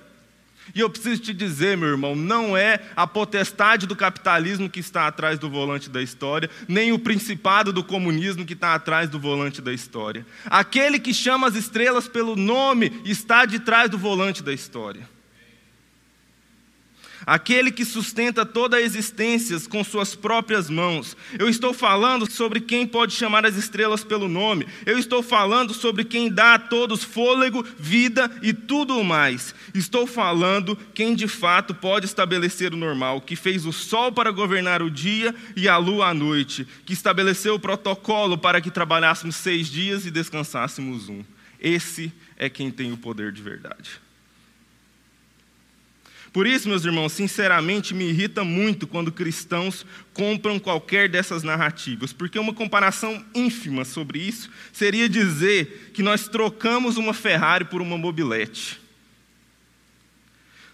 E 0.73 0.79
eu 0.79 0.89
preciso 0.89 1.21
te 1.21 1.33
dizer, 1.33 1.75
meu 1.77 1.89
irmão, 1.89 2.15
não 2.15 2.55
é 2.55 2.81
a 2.95 3.05
potestade 3.07 3.85
do 3.87 3.95
capitalismo 3.95 4.69
que 4.69 4.79
está 4.79 5.07
atrás 5.07 5.37
do 5.39 5.49
volante 5.49 5.89
da 5.89 6.01
história, 6.01 6.49
nem 6.67 6.91
o 6.91 6.99
principado 6.99 7.73
do 7.73 7.83
comunismo 7.83 8.45
que 8.45 8.53
está 8.53 8.73
atrás 8.73 9.09
do 9.09 9.19
volante 9.19 9.61
da 9.61 9.73
história. 9.73 10.25
Aquele 10.45 10.99
que 10.99 11.13
chama 11.13 11.47
as 11.47 11.55
estrelas 11.55 12.07
pelo 12.07 12.35
nome 12.35 13.01
está 13.05 13.45
de 13.45 13.59
trás 13.59 13.89
do 13.89 13.97
volante 13.97 14.43
da 14.43 14.53
história 14.53 15.09
aquele 17.25 17.71
que 17.71 17.85
sustenta 17.85 18.45
toda 18.45 18.77
a 18.77 18.81
existência 18.81 19.59
com 19.69 19.83
suas 19.83 20.15
próprias 20.15 20.69
mãos. 20.69 21.15
Eu 21.37 21.49
estou 21.49 21.73
falando 21.73 22.29
sobre 22.29 22.61
quem 22.61 22.87
pode 22.87 23.13
chamar 23.13 23.45
as 23.45 23.55
estrelas 23.55 24.03
pelo 24.03 24.27
nome. 24.27 24.67
Eu 24.85 24.97
estou 24.97 25.21
falando 25.21 25.73
sobre 25.73 26.03
quem 26.03 26.29
dá 26.29 26.55
a 26.55 26.59
todos 26.59 27.03
fôlego, 27.03 27.65
vida 27.77 28.31
e 28.41 28.53
tudo 28.53 29.03
mais. 29.03 29.53
Estou 29.73 30.05
falando 30.07 30.77
quem 30.93 31.15
de 31.15 31.27
fato 31.27 31.73
pode 31.73 32.05
estabelecer 32.05 32.73
o 32.73 32.77
normal, 32.77 33.21
que 33.21 33.35
fez 33.35 33.65
o 33.65 33.73
sol 33.73 34.11
para 34.11 34.31
governar 34.31 34.81
o 34.81 34.89
dia 34.89 35.33
e 35.55 35.67
a 35.67 35.77
lua 35.77 36.07
à 36.07 36.13
noite, 36.13 36.67
que 36.85 36.93
estabeleceu 36.93 37.55
o 37.55 37.59
protocolo 37.59 38.37
para 38.37 38.61
que 38.61 38.71
trabalhássemos 38.71 39.35
seis 39.35 39.67
dias 39.67 40.05
e 40.05 40.11
descansássemos 40.11 41.09
um. 41.09 41.23
Esse 41.59 42.11
é 42.37 42.49
quem 42.49 42.71
tem 42.71 42.91
o 42.91 42.97
poder 42.97 43.31
de 43.31 43.41
verdade. 43.41 44.01
Por 46.33 46.47
isso, 46.47 46.69
meus 46.69 46.85
irmãos, 46.85 47.11
sinceramente 47.11 47.93
me 47.93 48.05
irrita 48.05 48.43
muito 48.43 48.87
quando 48.87 49.11
cristãos 49.11 49.85
compram 50.13 50.59
qualquer 50.59 51.09
dessas 51.09 51.43
narrativas, 51.43 52.13
porque 52.13 52.39
uma 52.39 52.53
comparação 52.53 53.25
ínfima 53.35 53.83
sobre 53.83 54.19
isso 54.19 54.49
seria 54.71 55.09
dizer 55.09 55.91
que 55.93 56.01
nós 56.01 56.29
trocamos 56.29 56.95
uma 56.95 57.13
Ferrari 57.13 57.65
por 57.65 57.81
uma 57.81 57.97
mobilete. 57.97 58.79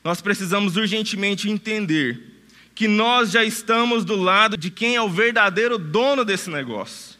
Nós 0.03 0.21
precisamos 0.21 0.77
urgentemente 0.77 1.49
entender 1.49 2.35
que 2.75 2.87
nós 2.87 3.31
já 3.31 3.43
estamos 3.43 4.05
do 4.05 4.15
lado 4.15 4.55
de 4.55 4.69
quem 4.69 4.95
é 4.95 5.01
o 5.01 5.09
verdadeiro 5.09 5.79
dono 5.79 6.23
desse 6.23 6.51
negócio. 6.51 7.17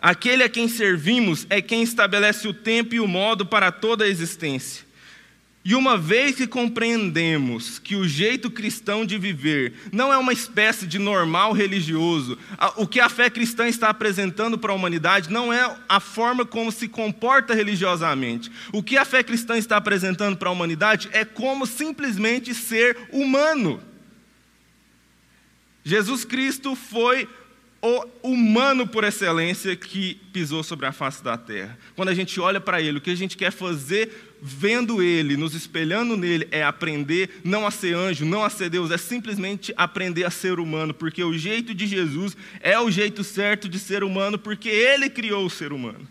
Aquele 0.00 0.42
a 0.42 0.48
quem 0.48 0.66
servimos 0.66 1.46
é 1.48 1.62
quem 1.62 1.84
estabelece 1.84 2.48
o 2.48 2.52
tempo 2.52 2.96
e 2.96 2.98
o 2.98 3.06
modo 3.06 3.46
para 3.46 3.70
toda 3.70 4.02
a 4.02 4.08
existência. 4.08 4.84
E 5.64 5.76
uma 5.76 5.96
vez 5.96 6.34
que 6.34 6.46
compreendemos 6.46 7.78
que 7.78 7.94
o 7.94 8.08
jeito 8.08 8.50
cristão 8.50 9.06
de 9.06 9.16
viver 9.16 9.74
não 9.92 10.12
é 10.12 10.18
uma 10.18 10.32
espécie 10.32 10.88
de 10.88 10.98
normal 10.98 11.52
religioso, 11.52 12.36
o 12.76 12.84
que 12.84 12.98
a 12.98 13.08
fé 13.08 13.30
cristã 13.30 13.68
está 13.68 13.88
apresentando 13.88 14.58
para 14.58 14.72
a 14.72 14.74
humanidade 14.74 15.30
não 15.30 15.52
é 15.52 15.76
a 15.88 16.00
forma 16.00 16.44
como 16.44 16.72
se 16.72 16.88
comporta 16.88 17.54
religiosamente. 17.54 18.50
O 18.72 18.82
que 18.82 18.96
a 18.96 19.04
fé 19.04 19.22
cristã 19.22 19.56
está 19.56 19.76
apresentando 19.76 20.36
para 20.36 20.48
a 20.48 20.52
humanidade 20.52 21.08
é 21.12 21.24
como 21.24 21.64
simplesmente 21.64 22.52
ser 22.54 22.96
humano. 23.12 23.80
Jesus 25.84 26.24
Cristo 26.24 26.74
foi 26.74 27.28
o 27.80 28.04
humano 28.22 28.86
por 28.86 29.04
excelência 29.04 29.74
que 29.76 30.14
pisou 30.32 30.62
sobre 30.62 30.86
a 30.86 30.92
face 30.92 31.22
da 31.22 31.36
terra. 31.36 31.78
Quando 31.96 32.08
a 32.08 32.14
gente 32.14 32.38
olha 32.40 32.60
para 32.60 32.80
ele, 32.80 32.98
o 32.98 33.00
que 33.00 33.10
a 33.10 33.16
gente 33.16 33.36
quer 33.36 33.50
fazer 33.50 34.31
vendo 34.44 35.00
ele, 35.00 35.36
nos 35.36 35.54
espelhando 35.54 36.16
nele, 36.16 36.48
é 36.50 36.64
aprender 36.64 37.40
não 37.44 37.64
a 37.64 37.70
ser 37.70 37.94
anjo, 37.94 38.24
não 38.24 38.42
a 38.42 38.50
ser 38.50 38.68
Deus, 38.68 38.90
é 38.90 38.98
simplesmente 38.98 39.72
aprender 39.76 40.24
a 40.24 40.30
ser 40.30 40.58
humano, 40.58 40.92
porque 40.92 41.22
o 41.22 41.38
jeito 41.38 41.72
de 41.72 41.86
Jesus 41.86 42.36
é 42.60 42.76
o 42.76 42.90
jeito 42.90 43.22
certo 43.22 43.68
de 43.68 43.78
ser 43.78 44.02
humano, 44.02 44.36
porque 44.36 44.68
ele 44.68 45.08
criou 45.08 45.46
o 45.46 45.50
ser 45.50 45.72
humano. 45.72 46.08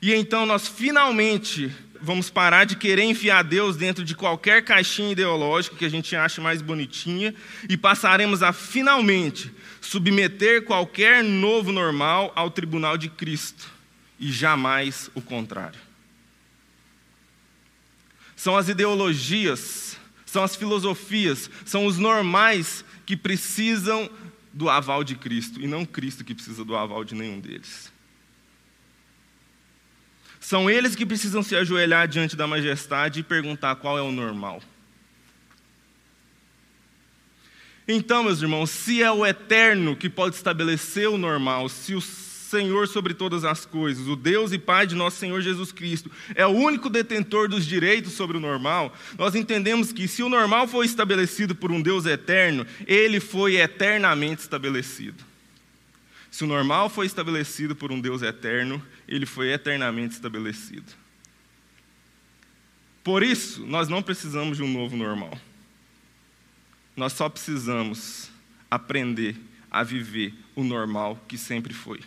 E 0.00 0.14
então 0.14 0.46
nós 0.46 0.68
finalmente 0.68 1.72
vamos 2.00 2.30
parar 2.30 2.64
de 2.64 2.76
querer 2.76 3.02
enfiar 3.02 3.42
Deus 3.42 3.76
dentro 3.76 4.04
de 4.04 4.14
qualquer 4.14 4.62
caixinha 4.62 5.10
ideológica 5.10 5.74
que 5.74 5.84
a 5.84 5.88
gente 5.88 6.14
ache 6.14 6.40
mais 6.40 6.62
bonitinha 6.62 7.34
e 7.68 7.76
passaremos 7.76 8.40
a 8.40 8.52
finalmente 8.52 9.50
submeter 9.80 10.62
qualquer 10.62 11.24
novo 11.24 11.72
normal 11.72 12.30
ao 12.36 12.50
tribunal 12.50 12.96
de 12.96 13.08
Cristo 13.08 13.75
e 14.18 14.30
jamais 14.32 15.10
o 15.14 15.20
contrário. 15.20 15.80
São 18.34 18.56
as 18.56 18.68
ideologias, 18.68 19.98
são 20.24 20.42
as 20.42 20.54
filosofias, 20.54 21.50
são 21.64 21.86
os 21.86 21.98
normais 21.98 22.84
que 23.04 23.16
precisam 23.16 24.10
do 24.52 24.68
aval 24.68 25.04
de 25.04 25.14
Cristo 25.14 25.60
e 25.60 25.66
não 25.66 25.84
Cristo 25.84 26.24
que 26.24 26.34
precisa 26.34 26.64
do 26.64 26.76
aval 26.76 27.04
de 27.04 27.14
nenhum 27.14 27.40
deles. 27.40 27.92
São 30.40 30.70
eles 30.70 30.94
que 30.94 31.04
precisam 31.04 31.42
se 31.42 31.56
ajoelhar 31.56 32.06
diante 32.06 32.36
da 32.36 32.46
majestade 32.46 33.20
e 33.20 33.22
perguntar 33.22 33.76
qual 33.76 33.98
é 33.98 34.02
o 34.02 34.12
normal. 34.12 34.62
Então, 37.88 38.24
meus 38.24 38.42
irmãos, 38.42 38.70
se 38.70 39.02
é 39.02 39.10
o 39.10 39.24
eterno 39.24 39.96
que 39.96 40.08
pode 40.08 40.36
estabelecer 40.36 41.08
o 41.08 41.18
normal, 41.18 41.68
se 41.68 41.94
o 41.94 42.00
Senhor 42.56 42.88
sobre 42.88 43.12
todas 43.12 43.44
as 43.44 43.66
coisas, 43.66 44.08
o 44.08 44.16
Deus 44.16 44.50
e 44.52 44.58
Pai 44.58 44.86
de 44.86 44.94
nosso 44.94 45.18
Senhor 45.18 45.42
Jesus 45.42 45.72
Cristo, 45.72 46.10
é 46.34 46.46
o 46.46 46.50
único 46.50 46.88
detentor 46.88 47.48
dos 47.48 47.66
direitos 47.66 48.12
sobre 48.12 48.38
o 48.38 48.40
normal, 48.40 48.96
nós 49.18 49.34
entendemos 49.34 49.92
que 49.92 50.08
se 50.08 50.22
o 50.22 50.28
normal 50.28 50.66
foi 50.66 50.86
estabelecido 50.86 51.54
por 51.54 51.70
um 51.70 51.82
Deus 51.82 52.06
eterno, 52.06 52.66
ele 52.86 53.20
foi 53.20 53.56
eternamente 53.56 54.40
estabelecido. 54.40 55.22
Se 56.30 56.44
o 56.44 56.46
normal 56.46 56.88
foi 56.88 57.06
estabelecido 57.06 57.76
por 57.76 57.92
um 57.92 58.00
Deus 58.00 58.22
eterno, 58.22 58.82
ele 59.06 59.26
foi 59.26 59.52
eternamente 59.52 60.14
estabelecido. 60.14 60.92
Por 63.04 63.22
isso, 63.22 63.66
nós 63.66 63.88
não 63.88 64.02
precisamos 64.02 64.56
de 64.56 64.62
um 64.62 64.72
novo 64.72 64.96
normal. 64.96 65.38
Nós 66.96 67.12
só 67.12 67.28
precisamos 67.28 68.30
aprender 68.70 69.36
a 69.70 69.82
viver 69.82 70.34
o 70.54 70.64
normal 70.64 71.22
que 71.28 71.36
sempre 71.36 71.74
foi, 71.74 72.00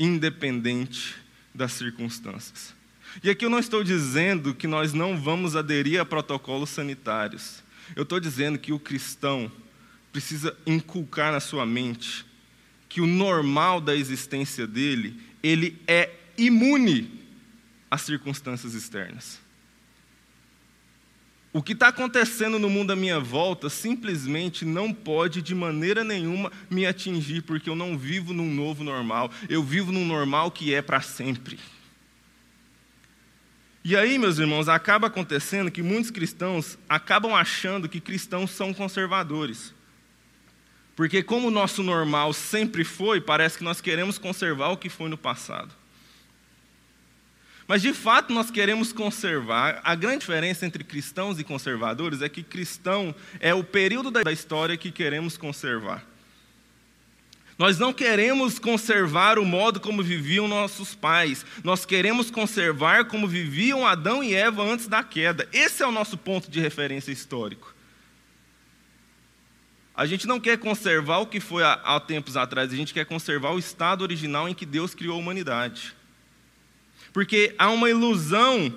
independente 0.00 1.14
das 1.54 1.72
circunstâncias. 1.72 2.74
E 3.22 3.28
aqui 3.28 3.44
eu 3.44 3.50
não 3.50 3.58
estou 3.58 3.84
dizendo 3.84 4.54
que 4.54 4.66
nós 4.66 4.92
não 4.92 5.20
vamos 5.20 5.54
aderir 5.54 6.00
a 6.00 6.04
protocolos 6.04 6.70
sanitários. 6.70 7.62
Eu 7.94 8.04
estou 8.04 8.18
dizendo 8.18 8.58
que 8.58 8.72
o 8.72 8.78
cristão 8.78 9.52
precisa 10.12 10.56
inculcar 10.66 11.32
na 11.32 11.40
sua 11.40 11.66
mente 11.66 12.24
que 12.88 13.00
o 13.00 13.06
normal 13.06 13.80
da 13.80 13.94
existência 13.94 14.66
dele, 14.66 15.20
ele 15.42 15.80
é 15.86 16.10
imune 16.36 17.20
às 17.88 18.02
circunstâncias 18.02 18.74
externas. 18.74 19.40
O 21.52 21.62
que 21.62 21.72
está 21.72 21.88
acontecendo 21.88 22.60
no 22.60 22.70
mundo 22.70 22.92
à 22.92 22.96
minha 22.96 23.18
volta 23.18 23.68
simplesmente 23.68 24.64
não 24.64 24.92
pode 24.92 25.42
de 25.42 25.52
maneira 25.52 26.04
nenhuma 26.04 26.52
me 26.70 26.86
atingir, 26.86 27.42
porque 27.42 27.68
eu 27.68 27.74
não 27.74 27.98
vivo 27.98 28.32
num 28.32 28.54
novo 28.54 28.84
normal, 28.84 29.30
eu 29.48 29.62
vivo 29.62 29.90
num 29.90 30.06
normal 30.06 30.52
que 30.52 30.72
é 30.72 30.80
para 30.80 31.00
sempre. 31.00 31.58
E 33.82 33.96
aí, 33.96 34.16
meus 34.16 34.38
irmãos, 34.38 34.68
acaba 34.68 35.08
acontecendo 35.08 35.70
que 35.70 35.82
muitos 35.82 36.10
cristãos 36.10 36.78
acabam 36.88 37.34
achando 37.34 37.88
que 37.88 38.00
cristãos 38.00 38.50
são 38.52 38.72
conservadores. 38.72 39.74
Porque, 40.94 41.22
como 41.22 41.48
o 41.48 41.50
nosso 41.50 41.82
normal 41.82 42.32
sempre 42.32 42.84
foi, 42.84 43.20
parece 43.20 43.58
que 43.58 43.64
nós 43.64 43.80
queremos 43.80 44.18
conservar 44.18 44.68
o 44.68 44.76
que 44.76 44.90
foi 44.90 45.08
no 45.08 45.16
passado. 45.16 45.79
Mas 47.70 47.82
de 47.82 47.94
fato 47.94 48.32
nós 48.32 48.50
queremos 48.50 48.92
conservar. 48.92 49.80
A 49.84 49.94
grande 49.94 50.18
diferença 50.18 50.66
entre 50.66 50.82
cristãos 50.82 51.38
e 51.38 51.44
conservadores 51.44 52.20
é 52.20 52.28
que 52.28 52.42
cristão 52.42 53.14
é 53.38 53.54
o 53.54 53.62
período 53.62 54.10
da 54.10 54.32
história 54.32 54.76
que 54.76 54.90
queremos 54.90 55.36
conservar. 55.36 56.04
Nós 57.56 57.78
não 57.78 57.92
queremos 57.92 58.58
conservar 58.58 59.38
o 59.38 59.44
modo 59.44 59.78
como 59.78 60.02
viviam 60.02 60.48
nossos 60.48 60.96
pais. 60.96 61.46
Nós 61.62 61.86
queremos 61.86 62.28
conservar 62.28 63.04
como 63.04 63.28
viviam 63.28 63.86
Adão 63.86 64.20
e 64.20 64.34
Eva 64.34 64.64
antes 64.64 64.88
da 64.88 65.04
queda. 65.04 65.48
Esse 65.52 65.80
é 65.80 65.86
o 65.86 65.92
nosso 65.92 66.18
ponto 66.18 66.50
de 66.50 66.58
referência 66.58 67.12
histórico. 67.12 67.72
A 69.94 70.06
gente 70.06 70.26
não 70.26 70.40
quer 70.40 70.58
conservar 70.58 71.18
o 71.18 71.26
que 71.28 71.38
foi 71.38 71.62
há, 71.62 72.00
tempos 72.00 72.36
atrás, 72.36 72.72
a 72.72 72.76
gente 72.76 72.92
quer 72.92 73.04
conservar 73.04 73.52
o 73.52 73.60
estado 73.60 74.02
original 74.02 74.48
em 74.48 74.54
que 74.54 74.66
Deus 74.66 74.92
criou 74.92 75.14
a 75.14 75.20
humanidade. 75.20 75.99
Porque 77.12 77.54
há 77.58 77.70
uma 77.70 77.90
ilusão 77.90 78.72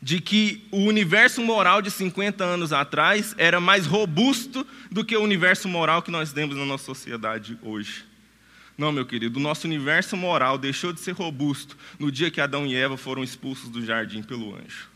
de 0.00 0.20
que 0.20 0.66
o 0.70 0.78
universo 0.78 1.42
moral 1.42 1.82
de 1.82 1.90
50 1.90 2.44
anos 2.44 2.72
atrás 2.72 3.34
era 3.36 3.60
mais 3.60 3.84
robusto 3.86 4.66
do 4.90 5.04
que 5.04 5.16
o 5.16 5.22
universo 5.22 5.68
moral 5.68 6.02
que 6.02 6.10
nós 6.10 6.32
temos 6.32 6.56
na 6.56 6.64
nossa 6.64 6.84
sociedade 6.84 7.58
hoje. 7.62 8.04
Não, 8.76 8.92
meu 8.92 9.04
querido, 9.04 9.40
o 9.40 9.42
nosso 9.42 9.66
universo 9.66 10.16
moral 10.16 10.56
deixou 10.56 10.92
de 10.92 11.00
ser 11.00 11.12
robusto 11.12 11.76
no 11.98 12.12
dia 12.12 12.30
que 12.30 12.40
Adão 12.40 12.64
e 12.64 12.76
Eva 12.76 12.96
foram 12.96 13.24
expulsos 13.24 13.68
do 13.68 13.84
jardim 13.84 14.22
pelo 14.22 14.54
anjo. 14.54 14.88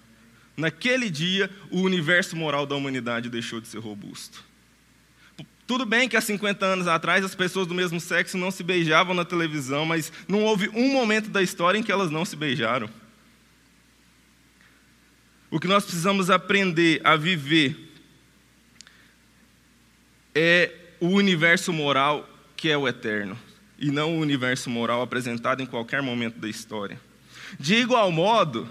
Naquele 0.56 1.10
dia, 1.10 1.50
o 1.68 1.80
universo 1.80 2.36
moral 2.36 2.64
da 2.64 2.76
humanidade 2.76 3.28
deixou 3.28 3.60
de 3.60 3.66
ser 3.66 3.78
robusto. 3.78 4.44
Tudo 5.66 5.86
bem 5.86 6.08
que 6.08 6.16
há 6.16 6.20
50 6.20 6.64
anos 6.66 6.88
atrás 6.88 7.24
as 7.24 7.34
pessoas 7.34 7.66
do 7.66 7.74
mesmo 7.74 8.00
sexo 8.00 8.36
não 8.36 8.50
se 8.50 8.62
beijavam 8.62 9.14
na 9.14 9.24
televisão, 9.24 9.86
mas 9.86 10.12
não 10.26 10.42
houve 10.42 10.68
um 10.70 10.92
momento 10.92 11.30
da 11.30 11.42
história 11.42 11.78
em 11.78 11.82
que 11.82 11.92
elas 11.92 12.10
não 12.10 12.24
se 12.24 12.36
beijaram. 12.36 12.90
O 15.50 15.60
que 15.60 15.68
nós 15.68 15.84
precisamos 15.84 16.30
aprender 16.30 17.00
a 17.04 17.14
viver 17.14 17.92
é 20.34 20.72
o 20.98 21.08
universo 21.08 21.72
moral 21.72 22.28
que 22.56 22.70
é 22.70 22.76
o 22.78 22.86
eterno, 22.86 23.36
e 23.76 23.90
não 23.90 24.16
o 24.16 24.20
universo 24.20 24.70
moral 24.70 25.02
apresentado 25.02 25.60
em 25.60 25.66
qualquer 25.66 26.00
momento 26.00 26.38
da 26.38 26.48
história. 26.48 27.00
De 27.58 27.74
igual 27.74 28.10
modo, 28.12 28.68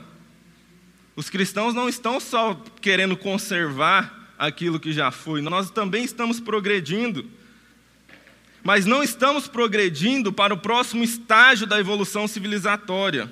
os 1.14 1.30
cristãos 1.30 1.74
não 1.74 1.90
estão 1.90 2.20
só 2.20 2.54
querendo 2.80 3.18
conservar 3.18 4.21
aquilo 4.42 4.80
que 4.80 4.92
já 4.92 5.12
foi. 5.12 5.40
Nós 5.40 5.70
também 5.70 6.04
estamos 6.04 6.40
progredindo. 6.40 7.30
Mas 8.64 8.88
não 8.88 9.04
estamos 9.04 9.48
progredindo 9.48 10.34
para 10.34 10.52
o 10.52 10.58
próximo 10.58 11.04
estágio 11.04 11.68
da 11.68 11.80
evolução 11.80 12.28
civilizatória. 12.28 13.32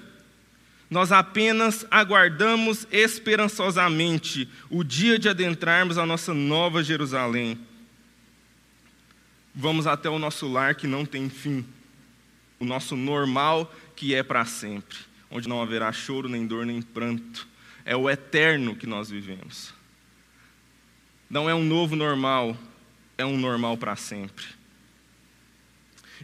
Nós 0.88 1.12
apenas 1.12 1.84
aguardamos 1.90 2.88
esperançosamente 2.92 4.48
o 4.70 4.84
dia 4.84 5.18
de 5.18 5.28
adentrarmos 5.28 5.98
a 5.98 6.06
nossa 6.06 6.32
nova 6.32 6.84
Jerusalém. 6.84 7.58
Vamos 9.54 9.88
até 9.88 10.10
o 10.10 10.20
nosso 10.20 10.48
lar 10.48 10.76
que 10.76 10.86
não 10.86 11.06
tem 11.06 11.28
fim, 11.28 11.66
o 12.60 12.66
nosso 12.66 12.96
normal 12.96 13.74
que 13.96 14.14
é 14.14 14.22
para 14.22 14.46
sempre, 14.46 14.98
onde 15.30 15.50
não 15.50 15.62
haverá 15.62 15.92
choro, 15.92 16.30
nem 16.30 16.46
dor, 16.46 16.68
nem 16.68 16.82
pranto. 16.84 17.48
É 17.84 17.96
o 17.96 18.08
eterno 18.08 18.76
que 18.76 18.86
nós 18.86 19.10
vivemos. 19.10 19.79
Não 21.30 21.50
é 21.50 21.54
um 21.54 21.64
novo 21.64 21.96
normal, 21.96 22.58
é 23.18 23.26
um 23.26 23.38
normal 23.38 23.78
para 23.78 23.96
sempre. 23.96 24.46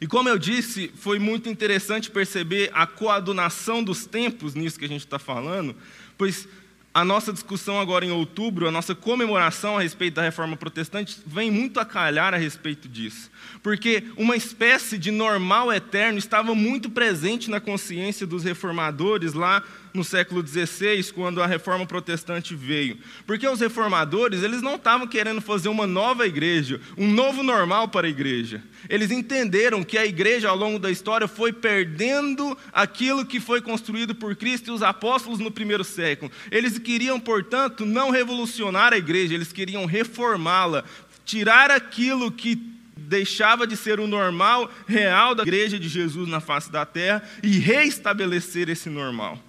E 0.01 0.07
como 0.07 0.27
eu 0.27 0.37
disse, 0.37 0.91
foi 0.95 1.19
muito 1.19 1.47
interessante 1.47 2.11
perceber 2.11 2.69
a 2.73 2.85
coadunação 2.85 3.83
dos 3.83 4.05
tempos 4.05 4.53
nisso 4.53 4.77
que 4.77 4.85
a 4.85 4.89
gente 4.89 5.05
está 5.05 5.19
falando, 5.19 5.75
pois 6.17 6.47
a 6.93 7.03
nossa 7.03 7.33
discussão 7.33 7.77
agora 7.79 8.05
em 8.05 8.11
outubro, 8.11 8.67
a 8.67 8.71
nossa 8.71 8.95
comemoração 8.95 9.77
a 9.77 9.81
respeito 9.81 10.15
da 10.15 10.21
reforma 10.21 10.55
protestante, 10.55 11.17
vem 11.27 11.51
muito 11.51 11.77
a 11.77 11.85
calhar 11.85 12.33
a 12.33 12.37
respeito 12.37 12.87
disso. 12.87 13.29
Porque 13.61 14.05
uma 14.15 14.35
espécie 14.35 14.97
de 14.97 15.11
normal 15.11 15.73
eterno 15.73 16.17
estava 16.17 16.55
muito 16.55 16.89
presente 16.89 17.49
na 17.49 17.59
consciência 17.59 18.25
dos 18.25 18.45
reformadores 18.45 19.33
lá 19.33 19.61
no 19.95 20.03
século 20.03 20.45
XVI, 20.45 21.12
quando 21.13 21.41
a 21.41 21.47
reforma 21.47 21.86
protestante 21.86 22.53
veio. 22.53 22.97
Porque 23.25 23.47
os 23.47 23.60
reformadores, 23.60 24.43
eles 24.43 24.62
não 24.62 24.75
estavam 24.75 25.08
querendo 25.08 25.41
fazer 25.41 25.69
uma 25.69 25.88
nova 25.88 26.27
igreja, 26.27 26.79
um 26.97 27.10
novo 27.10 27.41
normal 27.41 27.88
para 27.88 28.08
a 28.08 28.10
igreja. 28.10 28.62
Eles 28.89 29.12
entenderam 29.12 29.84
que 29.84 29.97
a 29.97 30.05
igreja, 30.05 30.49
ao 30.49 30.55
longo 30.55 30.77
da 30.77 30.91
história, 30.91 31.27
foi 31.27 31.51
perdendo 31.53 32.58
aquilo 32.71 33.25
que 33.25 33.39
foi 33.39 33.62
construído 33.62 34.13
por 34.13 34.36
Cristo 34.36 34.69
e 34.69 34.73
os 34.73 34.84
apóstolos 34.84 35.39
no 35.39 35.51
primeiro 35.51 35.84
século. 35.84 36.31
Eles 36.51 36.77
queriam, 36.77 37.19
portanto, 37.19 37.86
não 37.86 38.12
revolucionar 38.12 38.93
a 38.93 38.97
igreja, 38.97 39.34
eles 39.34 39.51
queriam 39.51 39.86
reformá-la, 39.86 40.84
tirar 41.25 41.71
aquilo 41.71 42.31
que 42.31 42.75
deixava 42.95 43.67
de 43.67 43.75
ser 43.75 43.99
o 43.99 44.08
normal 44.08 44.71
real 44.88 45.36
da 45.36 45.43
igreja 45.43 45.79
de 45.79 45.88
Jesus 45.88 46.27
na 46.27 46.39
face 46.39 46.71
da 46.71 46.86
terra 46.86 47.23
e 47.43 47.60
reestabelecer 47.60 48.69
esse 48.69 48.89
normal. 48.89 49.41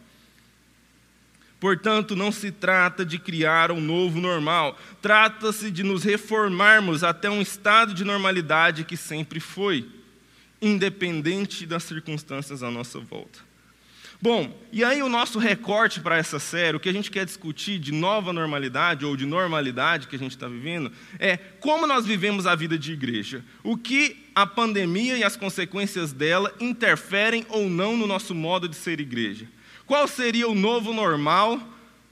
Portanto, 1.59 2.14
não 2.14 2.31
se 2.31 2.51
trata 2.51 3.05
de 3.05 3.19
criar 3.19 3.71
um 3.71 3.81
novo 3.81 4.21
normal, 4.21 4.79
trata-se 5.01 5.71
de 5.71 5.83
nos 5.83 6.05
reformarmos 6.05 7.03
até 7.03 7.31
um 7.31 7.40
estado 7.40 7.95
de 7.95 8.05
normalidade 8.05 8.85
que 8.85 8.97
sempre 8.97 9.40
foi, 9.40 9.88
independente 10.61 11.64
das 11.64 11.85
circunstâncias 11.85 12.62
à 12.62 12.71
nossa 12.71 13.01
volta. 13.01 13.47
Bom, 14.21 14.51
e 14.73 14.83
aí 14.83 15.03
o 15.03 15.09
nosso 15.11 15.38
recorte 15.38 16.01
para 16.01 16.16
essa 16.16 16.38
série, 16.38 16.77
o 16.77 16.81
que 16.81 16.88
a 16.88 16.92
gente 16.92 17.11
quer 17.11 17.27
discutir 17.27 17.79
de 17.79 17.92
nova 17.92 18.33
normalidade 18.33 19.05
ou 19.05 19.14
de 19.14 19.27
normalidade 19.27 20.09
que 20.09 20.16
a 20.16 20.19
gente 20.19 20.31
está 20.31 20.49
vivendo, 20.49 20.90
é 21.19 21.37
como 21.37 21.87
nós 21.87 22.07
vivemos 22.07 22.47
a 22.47 22.55
vida 22.55 22.79
de 22.79 22.92
igreja. 22.92 23.45
O 23.62 23.77
que 23.77 24.25
a 24.35 24.47
pandemia 24.47 25.19
e 25.19 25.25
as 25.25 25.37
consequências 25.37 26.12
dela 26.12 26.55
interferem 26.61 27.45
ou 27.51 27.69
não 27.69 27.97
no 27.97 28.07
nosso 28.07 28.35
modo 28.35 28.69
de 28.69 28.77
ser 28.77 29.01
igreja. 29.01 29.47
Qual 29.87 30.09
seria 30.09 30.49
o 30.49 30.55
novo 30.55 30.92
normal 30.92 31.61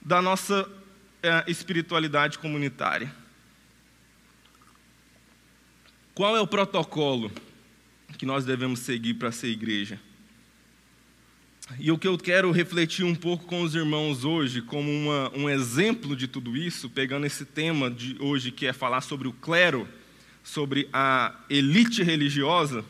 da 0.00 0.22
nossa 0.22 0.70
é, 1.20 1.44
espiritualidade 1.48 2.38
comunitária? 2.38 3.12
Qual 6.14 6.36
é 6.36 6.40
o 6.40 6.46
protocolo 6.46 7.32
que 8.16 8.24
nós 8.24 8.44
devemos 8.44 8.78
seguir 8.78 9.14
para 9.14 9.32
ser 9.32 9.48
igreja? 9.48 9.98
E 11.80 11.90
o 11.90 11.98
que 11.98 12.06
eu 12.06 12.16
quero 12.16 12.52
refletir 12.52 13.04
um 13.04 13.14
pouco 13.14 13.46
com 13.46 13.62
os 13.62 13.74
irmãos 13.74 14.24
hoje, 14.24 14.62
como 14.62 14.88
uma, 14.88 15.36
um 15.36 15.50
exemplo 15.50 16.14
de 16.14 16.28
tudo 16.28 16.56
isso, 16.56 16.88
pegando 16.88 17.26
esse 17.26 17.44
tema 17.44 17.90
de 17.90 18.16
hoje 18.20 18.52
que 18.52 18.66
é 18.66 18.72
falar 18.72 19.00
sobre 19.00 19.26
o 19.26 19.32
clero, 19.32 19.88
sobre 20.44 20.88
a 20.92 21.34
elite 21.50 22.04
religiosa, 22.04 22.84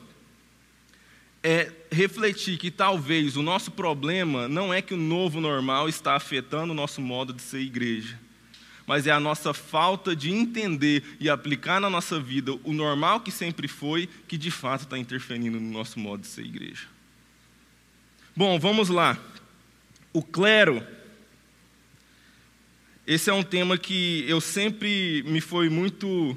é 1.43 1.73
refletir 1.95 2.59
que 2.59 2.71
talvez 2.71 3.37
o 3.37 3.43
nosso 3.43 3.71
problema 3.71 4.49
não 4.49 4.75
é 4.75 4.83
que 4.83 4.93
o 4.93 4.99
novo 4.99 5.41
normal 5.41 5.89
está 5.89 6.15
afetando 6.15 6.73
o 6.73 6.77
nosso 6.77 7.01
modo 7.01 7.33
de 7.33 7.41
ser 7.41 7.61
igreja, 7.61 8.19
mas 8.87 9.07
é 9.07 9.11
a 9.11 9.21
nossa 9.21 9.55
falta 9.55 10.15
de 10.15 10.31
entender 10.31 11.17
e 11.19 11.31
aplicar 11.31 11.81
na 11.81 11.89
nossa 11.89 12.21
vida 12.21 12.53
o 12.65 12.73
normal 12.73 13.21
que 13.21 13.31
sempre 13.31 13.67
foi, 13.67 14.09
que 14.29 14.37
de 14.37 14.51
fato 14.51 14.83
está 14.83 14.99
interferindo 14.99 15.59
no 15.59 15.71
nosso 15.71 15.99
modo 15.99 16.21
de 16.21 16.27
ser 16.27 16.45
igreja. 16.45 16.87
Bom, 18.37 18.59
vamos 18.59 18.89
lá. 18.89 19.17
O 20.13 20.23
clero. 20.23 20.85
Esse 23.07 23.31
é 23.31 23.33
um 23.33 23.43
tema 23.43 23.79
que 23.79 24.25
eu 24.29 24.41
sempre 24.41 25.23
me 25.27 25.41
foi 25.41 25.69
muito 25.69 26.37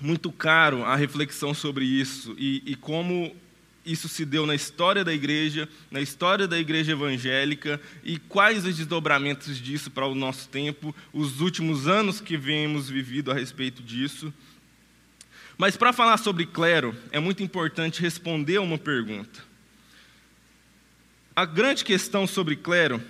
muito 0.00 0.32
caro 0.32 0.84
a 0.84 0.96
reflexão 0.96 1.54
sobre 1.54 1.84
isso 1.84 2.34
e, 2.36 2.60
e 2.66 2.74
como 2.74 3.34
isso 3.84 4.08
se 4.08 4.24
deu 4.24 4.46
na 4.46 4.54
história 4.54 5.04
da 5.04 5.12
igreja, 5.12 5.68
na 5.90 6.00
história 6.00 6.46
da 6.46 6.58
igreja 6.58 6.92
evangélica 6.92 7.80
e 8.04 8.18
quais 8.18 8.64
os 8.64 8.76
desdobramentos 8.76 9.58
disso 9.58 9.90
para 9.90 10.06
o 10.06 10.14
nosso 10.14 10.48
tempo, 10.48 10.94
os 11.12 11.40
últimos 11.40 11.88
anos 11.88 12.20
que 12.20 12.36
vemos 12.36 12.88
vivido 12.88 13.30
a 13.30 13.34
respeito 13.34 13.82
disso. 13.82 14.32
Mas 15.58 15.76
para 15.76 15.92
falar 15.92 16.16
sobre 16.16 16.46
clero, 16.46 16.96
é 17.10 17.18
muito 17.18 17.42
importante 17.42 18.00
responder 18.00 18.58
uma 18.58 18.78
pergunta. 18.78 19.44
A 21.34 21.44
grande 21.44 21.84
questão 21.84 22.26
sobre 22.26 22.56
clero 22.56 23.02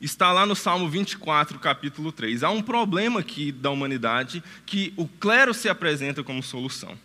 está 0.00 0.32
lá 0.32 0.44
no 0.44 0.54
Salmo 0.54 0.88
24, 0.88 1.58
capítulo 1.58 2.12
3. 2.12 2.42
Há 2.42 2.50
um 2.50 2.62
problema 2.62 3.20
aqui 3.20 3.50
da 3.50 3.70
humanidade 3.70 4.42
que 4.66 4.92
o 4.96 5.06
clero 5.06 5.54
se 5.54 5.68
apresenta 5.68 6.22
como 6.22 6.42
solução. 6.42 6.98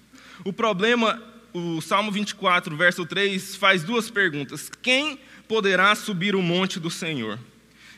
O 0.44 0.52
problema, 0.52 1.22
o 1.54 1.82
Salmo 1.82 2.12
24, 2.12 2.76
verso 2.76 3.06
3, 3.06 3.56
faz 3.56 3.84
duas 3.84 4.10
perguntas: 4.10 4.70
Quem 4.82 5.20
poderá 5.48 5.94
subir 5.96 6.36
o 6.36 6.42
monte 6.42 6.80
do 6.80 6.90
Senhor? 6.90 7.40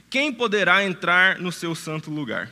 Quem 0.10 0.32
poderá 0.34 0.84
entrar 0.84 1.40
no 1.40 1.52
seu 1.52 1.74
santo 1.74 2.12
lugar? 2.12 2.52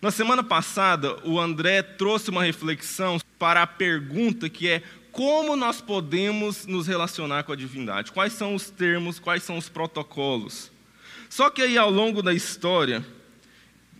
Na 0.00 0.10
semana 0.10 0.42
passada, 0.42 1.16
o 1.26 1.40
André 1.40 1.82
trouxe 1.82 2.30
uma 2.30 2.44
reflexão 2.44 3.18
para 3.38 3.62
a 3.62 3.66
pergunta 3.66 4.48
que 4.48 4.68
é 4.68 4.82
como 5.10 5.56
nós 5.56 5.80
podemos 5.80 6.66
nos 6.66 6.86
relacionar 6.86 7.44
com 7.44 7.52
a 7.52 7.56
divindade? 7.56 8.10
Quais 8.10 8.32
são 8.32 8.54
os 8.54 8.68
termos, 8.68 9.18
quais 9.18 9.44
são 9.44 9.56
os 9.56 9.68
protocolos? 9.68 10.72
Só 11.30 11.48
que 11.50 11.62
aí 11.62 11.78
ao 11.78 11.90
longo 11.90 12.20
da 12.20 12.34
história, 12.34 13.04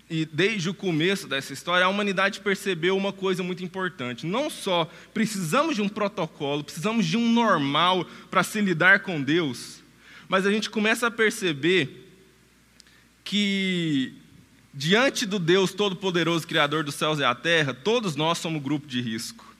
e 0.08 0.26
desde 0.26 0.68
o 0.68 0.74
começo 0.74 1.26
dessa 1.26 1.52
história, 1.52 1.86
a 1.86 1.88
humanidade 1.88 2.40
percebeu 2.40 2.96
uma 2.96 3.12
coisa 3.12 3.42
muito 3.42 3.64
importante. 3.64 4.26
Não 4.26 4.50
só 4.50 4.90
precisamos 5.14 5.74
de 5.74 5.82
um 5.82 5.88
protocolo, 5.88 6.62
precisamos 6.62 7.06
de 7.06 7.16
um 7.16 7.32
normal 7.32 8.04
para 8.30 8.42
se 8.42 8.60
lidar 8.60 9.00
com 9.00 9.22
Deus, 9.22 9.82
mas 10.28 10.46
a 10.46 10.50
gente 10.50 10.68
começa 10.68 11.06
a 11.06 11.10
perceber 11.10 12.10
que, 13.24 14.12
diante 14.74 15.24
do 15.24 15.38
Deus 15.38 15.72
Todo-Poderoso, 15.72 16.46
Criador 16.46 16.84
dos 16.84 16.94
céus 16.94 17.18
e 17.18 17.22
da 17.22 17.34
terra, 17.34 17.72
todos 17.72 18.14
nós 18.14 18.38
somos 18.38 18.62
grupo 18.62 18.86
de 18.86 19.00
risco 19.00 19.54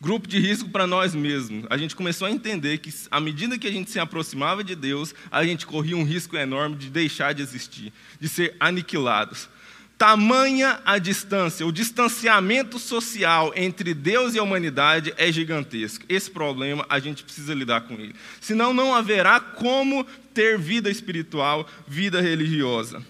grupo 0.00 0.28
de 0.28 0.38
risco 0.38 0.68
para 0.68 0.86
nós 0.86 1.14
mesmos. 1.14 1.64
A 1.70 1.78
gente 1.78 1.96
começou 1.96 2.28
a 2.28 2.30
entender 2.30 2.76
que, 2.76 2.92
à 3.10 3.18
medida 3.18 3.58
que 3.58 3.66
a 3.66 3.70
gente 3.70 3.90
se 3.90 3.98
aproximava 3.98 4.62
de 4.62 4.74
Deus, 4.74 5.14
a 5.30 5.42
gente 5.46 5.64
corria 5.64 5.96
um 5.96 6.04
risco 6.04 6.36
enorme 6.36 6.76
de 6.76 6.90
deixar 6.90 7.32
de 7.32 7.40
existir, 7.40 7.90
de 8.20 8.28
ser 8.28 8.54
aniquilados. 8.60 9.48
Tamanha 9.96 10.80
a 10.84 10.98
distância, 10.98 11.64
o 11.64 11.72
distanciamento 11.72 12.78
social 12.78 13.52
entre 13.54 13.94
Deus 13.94 14.34
e 14.34 14.38
a 14.38 14.42
humanidade 14.42 15.14
é 15.16 15.30
gigantesco. 15.30 16.04
Esse 16.08 16.30
problema 16.30 16.84
a 16.88 16.98
gente 16.98 17.22
precisa 17.22 17.54
lidar 17.54 17.82
com 17.82 17.94
ele. 17.94 18.14
Senão, 18.40 18.74
não 18.74 18.94
haverá 18.94 19.38
como 19.38 20.04
ter 20.34 20.58
vida 20.58 20.90
espiritual, 20.90 21.68
vida 21.86 22.20
religiosa. 22.20 23.04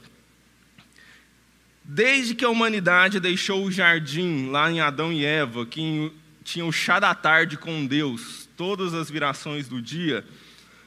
Desde 1.82 2.34
que 2.34 2.44
a 2.44 2.50
humanidade 2.50 3.18
deixou 3.18 3.64
o 3.64 3.72
jardim 3.72 4.50
lá 4.50 4.70
em 4.70 4.80
Adão 4.80 5.12
e 5.12 5.24
Eva, 5.24 5.64
que 5.64 6.12
tinha 6.42 6.64
o 6.64 6.72
chá 6.72 7.00
da 7.00 7.14
tarde 7.14 7.56
com 7.56 7.86
Deus, 7.86 8.48
todas 8.56 8.92
as 8.92 9.10
virações 9.10 9.68
do 9.68 9.80
dia, 9.80 10.24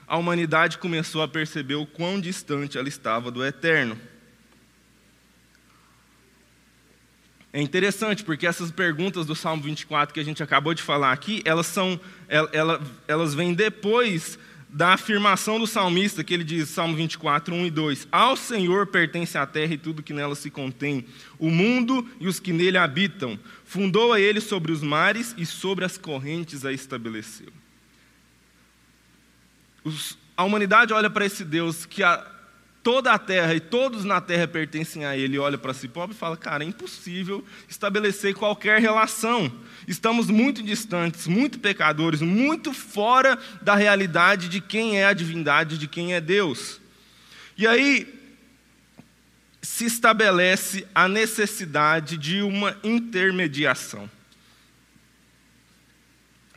a 0.07 0.15
humanidade 0.15 0.77
começou 0.77 1.21
a 1.21 1.27
perceber 1.27 1.75
o 1.75 1.85
quão 1.85 2.21
distante 2.21 2.77
ela 2.77 2.87
estava 2.87 3.29
do 3.29 3.43
eterno. 3.43 3.99
É 7.57 7.61
interessante 7.63 8.23
porque 8.23 8.45
essas 8.45 8.69
perguntas 8.69 9.25
do 9.25 9.33
Salmo 9.33 9.63
24 9.63 10.13
que 10.13 10.19
a 10.19 10.23
gente 10.23 10.43
acabou 10.43 10.75
de 10.75 10.83
falar 10.83 11.11
aqui, 11.11 11.41
elas 11.43 11.65
são, 11.65 11.99
elas, 12.29 12.79
elas 13.07 13.33
vêm 13.33 13.51
depois 13.51 14.37
da 14.69 14.93
afirmação 14.93 15.59
do 15.59 15.65
salmista, 15.65 16.23
que 16.23 16.35
ele 16.35 16.43
diz, 16.43 16.69
Salmo 16.69 16.95
24, 16.95 17.55
1 17.55 17.65
e 17.65 17.71
2: 17.71 18.07
Ao 18.11 18.37
Senhor 18.37 18.85
pertence 18.85 19.39
a 19.39 19.45
terra 19.47 19.73
e 19.73 19.77
tudo 19.79 20.03
que 20.03 20.13
nela 20.13 20.35
se 20.35 20.51
contém, 20.51 21.03
o 21.39 21.49
mundo 21.49 22.07
e 22.19 22.27
os 22.27 22.39
que 22.39 22.53
nele 22.53 22.77
habitam. 22.77 23.39
Fundou 23.65 24.13
a 24.13 24.21
ele 24.21 24.39
sobre 24.39 24.71
os 24.71 24.83
mares 24.83 25.33
e 25.35 25.43
sobre 25.43 25.83
as 25.83 25.97
correntes 25.97 26.63
a 26.63 26.71
estabeleceu. 26.71 27.51
Os, 29.83 30.15
a 30.37 30.43
humanidade 30.43 30.93
olha 30.93 31.09
para 31.09 31.25
esse 31.25 31.43
Deus 31.43 31.87
que 31.87 32.03
a, 32.03 32.36
toda 32.87 33.11
a 33.11 33.19
terra 33.19 33.53
e 33.53 33.59
todos 33.59 34.05
na 34.05 34.21
terra 34.21 34.47
pertencem 34.47 35.03
a 35.03 35.17
Ele, 35.17 35.37
olha 35.37 35.57
para 35.57 35.73
si 35.73 35.89
próprio 35.89 36.15
e 36.15 36.17
fala: 36.17 36.37
Cara, 36.37 36.63
é 36.63 36.67
impossível 36.67 37.43
estabelecer 37.67 38.33
qualquer 38.33 38.79
relação. 38.79 39.51
Estamos 39.85 40.29
muito 40.29 40.63
distantes, 40.63 41.27
muito 41.27 41.59
pecadores, 41.59 42.21
muito 42.21 42.71
fora 42.71 43.37
da 43.61 43.75
realidade 43.75 44.47
de 44.47 44.61
quem 44.61 45.01
é 45.01 45.05
a 45.05 45.11
divindade, 45.11 45.77
de 45.77 45.85
quem 45.85 46.13
é 46.13 46.21
Deus. 46.21 46.79
E 47.57 47.67
aí 47.67 48.07
se 49.61 49.83
estabelece 49.83 50.87
a 50.95 51.09
necessidade 51.09 52.17
de 52.17 52.41
uma 52.41 52.77
intermediação. 52.85 54.09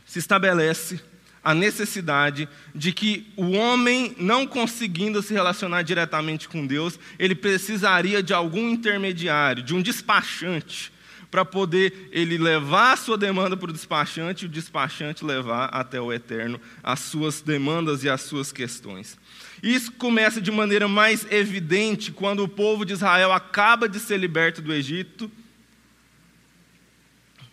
Se 0.06 0.20
estabelece 0.20 1.00
a 1.42 1.54
necessidade 1.54 2.48
de 2.74 2.92
que 2.92 3.26
o 3.36 3.52
homem, 3.52 4.14
não 4.18 4.46
conseguindo 4.46 5.22
se 5.22 5.32
relacionar 5.32 5.82
diretamente 5.82 6.48
com 6.48 6.66
Deus, 6.66 6.98
ele 7.18 7.34
precisaria 7.34 8.22
de 8.22 8.34
algum 8.34 8.68
intermediário, 8.68 9.62
de 9.62 9.74
um 9.74 9.80
despachante, 9.80 10.92
para 11.30 11.44
poder 11.44 12.08
ele 12.10 12.36
levar 12.36 12.92
a 12.92 12.96
sua 12.96 13.16
demanda 13.16 13.56
para 13.56 13.70
o 13.70 13.72
despachante 13.72 14.44
e 14.44 14.48
o 14.48 14.50
despachante 14.50 15.24
levar 15.24 15.66
até 15.66 16.00
o 16.00 16.12
eterno 16.12 16.60
as 16.82 17.00
suas 17.00 17.40
demandas 17.40 18.02
e 18.02 18.10
as 18.10 18.22
suas 18.22 18.50
questões. 18.50 19.16
Isso 19.62 19.92
começa 19.92 20.40
de 20.40 20.50
maneira 20.50 20.88
mais 20.88 21.26
evidente 21.30 22.10
quando 22.10 22.42
o 22.42 22.48
povo 22.48 22.84
de 22.84 22.94
Israel 22.94 23.32
acaba 23.32 23.88
de 23.88 24.00
ser 24.00 24.18
liberto 24.18 24.60
do 24.60 24.74
Egito, 24.74 25.30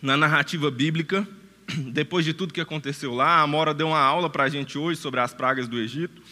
na 0.02 0.16
narrativa 0.16 0.70
bíblica 0.70 1.26
depois 1.92 2.24
de 2.24 2.32
tudo 2.32 2.52
que 2.52 2.60
aconteceu 2.60 3.14
lá, 3.14 3.38
a 3.38 3.42
Amora 3.42 3.74
deu 3.74 3.88
uma 3.88 3.98
aula 3.98 4.30
para 4.30 4.44
a 4.44 4.48
gente 4.48 4.78
hoje 4.78 5.00
sobre 5.00 5.20
as 5.20 5.34
pragas 5.34 5.68
do 5.68 5.78
Egito. 5.78 6.22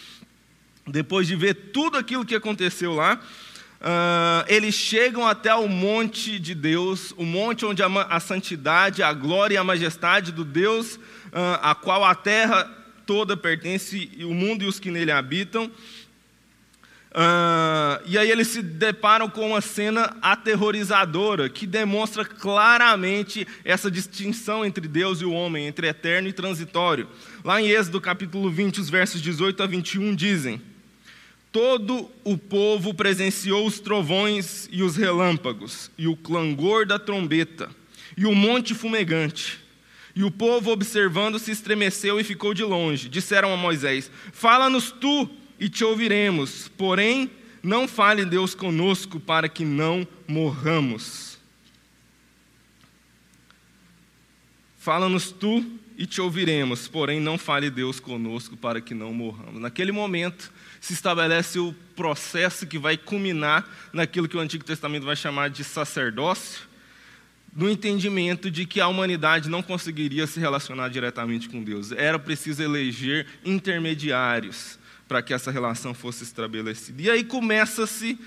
Depois 0.86 1.26
de 1.26 1.34
ver 1.34 1.54
tudo 1.72 1.98
aquilo 1.98 2.24
que 2.24 2.34
aconteceu 2.34 2.94
lá, 2.94 3.16
uh, 3.16 4.44
eles 4.46 4.74
chegam 4.74 5.26
até 5.26 5.54
o 5.54 5.68
monte 5.68 6.38
de 6.38 6.54
Deus, 6.54 7.12
o 7.16 7.24
monte 7.24 7.66
onde 7.66 7.82
a, 7.82 7.86
a 7.86 8.20
santidade, 8.20 9.02
a 9.02 9.12
glória 9.12 9.54
e 9.54 9.58
a 9.58 9.64
majestade 9.64 10.32
do 10.32 10.44
Deus, 10.44 10.96
uh, 10.96 11.60
a 11.60 11.74
qual 11.74 12.04
a 12.04 12.14
terra 12.14 12.70
toda 13.04 13.36
pertence, 13.36 14.10
o 14.22 14.34
mundo 14.34 14.64
e 14.64 14.66
os 14.66 14.80
que 14.80 14.90
nele 14.90 15.12
habitam, 15.12 15.70
Uh, 17.16 17.96
e 18.04 18.18
aí 18.18 18.30
eles 18.30 18.48
se 18.48 18.60
deparam 18.60 19.26
com 19.26 19.48
uma 19.48 19.62
cena 19.62 20.14
aterrorizadora 20.20 21.48
que 21.48 21.66
demonstra 21.66 22.26
claramente 22.26 23.48
essa 23.64 23.90
distinção 23.90 24.66
entre 24.66 24.86
Deus 24.86 25.22
e 25.22 25.24
o 25.24 25.32
homem, 25.32 25.66
entre 25.66 25.88
eterno 25.88 26.28
e 26.28 26.32
transitório. 26.34 27.08
Lá 27.42 27.58
em 27.58 27.68
Êxodo 27.68 28.02
capítulo 28.02 28.50
20, 28.50 28.82
os 28.82 28.90
versos 28.90 29.22
18 29.22 29.62
a 29.62 29.66
21 29.66 30.14
dizem: 30.14 30.60
Todo 31.50 32.10
o 32.22 32.36
povo 32.36 32.92
presenciou 32.92 33.66
os 33.66 33.80
trovões 33.80 34.68
e 34.70 34.82
os 34.82 34.94
relâmpagos, 34.94 35.90
e 35.96 36.06
o 36.06 36.16
clangor 36.16 36.84
da 36.84 36.98
trombeta, 36.98 37.70
e 38.14 38.26
o 38.26 38.34
monte 38.34 38.74
fumegante. 38.74 39.58
E 40.14 40.22
o 40.22 40.30
povo, 40.30 40.70
observando, 40.70 41.38
se 41.38 41.50
estremeceu 41.50 42.20
e 42.20 42.24
ficou 42.24 42.52
de 42.52 42.62
longe. 42.62 43.08
Disseram 43.08 43.54
a 43.54 43.56
Moisés: 43.56 44.10
Fala-nos 44.34 44.90
tu 44.90 45.30
e 45.58 45.68
te 45.68 45.84
ouviremos, 45.84 46.68
porém, 46.76 47.30
não 47.62 47.88
fale 47.88 48.24
Deus 48.24 48.54
conosco 48.54 49.18
para 49.18 49.48
que 49.48 49.64
não 49.64 50.06
morramos. 50.28 51.38
Fala-nos 54.78 55.32
tu 55.32 55.64
e 55.98 56.06
te 56.06 56.20
ouviremos, 56.20 56.86
porém 56.86 57.20
não 57.20 57.36
fale 57.36 57.70
Deus 57.70 57.98
conosco 57.98 58.56
para 58.56 58.80
que 58.80 58.94
não 58.94 59.12
morramos. 59.12 59.60
Naquele 59.60 59.90
momento 59.90 60.52
se 60.80 60.92
estabelece 60.92 61.58
o 61.58 61.74
processo 61.96 62.66
que 62.66 62.78
vai 62.78 62.96
culminar 62.96 63.68
naquilo 63.92 64.28
que 64.28 64.36
o 64.36 64.40
Antigo 64.40 64.62
Testamento 64.62 65.04
vai 65.04 65.16
chamar 65.16 65.50
de 65.50 65.64
sacerdócio, 65.64 66.68
no 67.52 67.70
entendimento 67.70 68.50
de 68.50 68.66
que 68.66 68.80
a 68.80 68.86
humanidade 68.86 69.48
não 69.48 69.62
conseguiria 69.62 70.26
se 70.26 70.38
relacionar 70.38 70.88
diretamente 70.88 71.48
com 71.48 71.64
Deus. 71.64 71.90
Era 71.90 72.18
preciso 72.18 72.62
eleger 72.62 73.26
intermediários 73.44 74.78
para 75.08 75.22
que 75.22 75.32
essa 75.32 75.50
relação 75.50 75.94
fosse 75.94 76.24
estabelecida. 76.24 77.02
E 77.02 77.10
aí 77.10 77.24
começa-se 77.24 78.18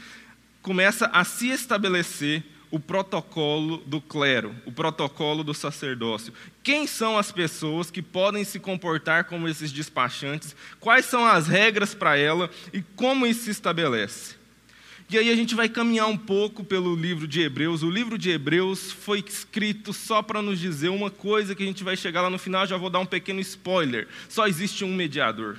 começa 0.61 1.05
a 1.07 1.23
se 1.23 1.49
estabelecer 1.49 2.43
o 2.71 2.79
protocolo 2.79 3.77
do 3.77 3.99
clero, 3.99 4.55
o 4.65 4.71
protocolo 4.71 5.43
do 5.43 5.53
sacerdócio. 5.53 6.33
Quem 6.61 6.85
são 6.85 7.17
as 7.17 7.31
pessoas 7.31 7.89
que 7.89 8.01
podem 8.01 8.43
se 8.43 8.59
comportar 8.59 9.23
como 9.25 9.47
esses 9.47 9.71
despachantes? 9.71 10.55
Quais 10.79 11.05
são 11.05 11.25
as 11.25 11.47
regras 11.47 11.95
para 11.95 12.17
ela 12.17 12.49
e 12.71 12.81
como 12.95 13.25
isso 13.25 13.45
se 13.45 13.51
estabelece? 13.51 14.35
E 15.09 15.17
aí 15.17 15.31
a 15.31 15.35
gente 15.35 15.55
vai 15.55 15.67
caminhar 15.67 16.07
um 16.07 16.17
pouco 16.17 16.63
pelo 16.63 16.95
livro 16.95 17.27
de 17.27 17.41
Hebreus. 17.41 17.81
O 17.81 17.89
livro 17.89 18.15
de 18.15 18.29
Hebreus 18.29 18.91
foi 18.91 19.23
escrito 19.27 19.91
só 19.91 20.21
para 20.21 20.39
nos 20.39 20.59
dizer 20.59 20.89
uma 20.89 21.09
coisa 21.09 21.55
que 21.55 21.63
a 21.63 21.65
gente 21.65 21.83
vai 21.83 21.97
chegar 21.97 22.21
lá 22.21 22.29
no 22.29 22.37
final, 22.37 22.67
já 22.67 22.77
vou 22.77 22.91
dar 22.91 22.99
um 22.99 23.05
pequeno 23.07 23.39
spoiler. 23.39 24.07
Só 24.27 24.45
existe 24.45 24.85
um 24.85 24.93
mediador 24.93 25.57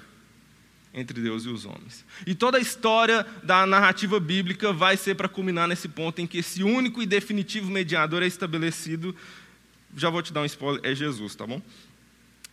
entre 0.93 1.21
Deus 1.21 1.45
e 1.45 1.49
os 1.49 1.65
homens. 1.65 2.05
E 2.27 2.35
toda 2.35 2.59
a 2.59 2.61
história 2.61 3.25
da 3.43 3.65
narrativa 3.65 4.19
bíblica 4.19 4.73
vai 4.73 4.97
ser 4.97 5.15
para 5.15 5.29
culminar 5.29 5.69
nesse 5.69 5.89
ponto 5.89 6.21
em 6.21 6.27
que 6.27 6.39
esse 6.39 6.63
único 6.63 7.01
e 7.01 7.07
definitivo 7.07 7.71
mediador 7.71 8.23
é 8.23 8.27
estabelecido 8.27 9.15
Já 9.97 10.09
vou 10.09 10.23
te 10.23 10.33
dar 10.33 10.43
um 10.43 10.45
spoiler, 10.45 10.81
é 10.85 10.95
Jesus, 10.95 11.35
tá 11.35 11.47
bom? 11.47 11.61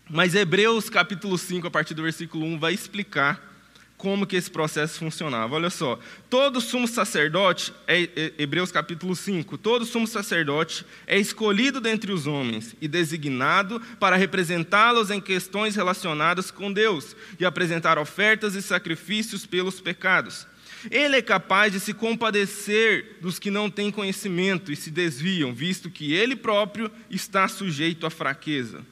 Mas 0.10 0.34
Hebreus 0.34 0.90
capítulo 0.90 1.38
5, 1.38 1.68
a 1.68 1.72
partir 1.72 1.94
do 1.94 2.02
versículo 2.02 2.46
1, 2.46 2.60
vai 2.60 2.74
explicar 2.74 3.57
como 3.98 4.28
que 4.28 4.36
esse 4.36 4.50
processo 4.50 5.00
funcionava. 5.00 5.56
Olha 5.56 5.72
só, 5.72 6.00
todo 6.30 6.62
sumo 6.62 6.88
sacerdote, 6.88 7.74
é, 7.88 8.04
é, 8.04 8.34
Hebreus 8.38 8.72
capítulo 8.72 9.16
5, 9.16 9.58
todo 9.58 9.86
sumo 9.86 10.06
sacerdote 10.06 10.86
é 11.08 11.18
escolhido 11.18 11.82
dentre 11.82 12.12
os 12.12 12.28
homens 12.28 12.76
e 12.80 12.88
designado 12.88 13.82
para 14.00 14.16
representá-los 14.16 15.10
em 15.10 15.20
questões 15.20 15.76
relacionadas 15.76 16.52
com 16.52 16.72
Deus 16.72 17.16
e 17.40 17.46
apresentar 17.46 17.98
ofertas 17.98 18.54
e 18.54 18.62
sacrifícios 18.62 19.46
pelos 19.46 19.82
pecados. 19.82 20.46
Ele 20.92 21.16
é 21.16 21.22
capaz 21.22 21.74
de 21.74 21.80
se 21.80 21.92
compadecer 21.92 23.18
dos 23.20 23.40
que 23.40 23.50
não 23.50 23.68
têm 23.68 23.90
conhecimento 23.90 24.72
e 24.72 24.76
se 24.76 24.92
desviam, 24.92 25.54
visto 25.54 25.90
que 25.90 26.14
ele 26.14 26.36
próprio 26.36 26.92
está 27.10 27.48
sujeito 27.48 28.06
à 28.06 28.12
fraqueza. 28.12 28.86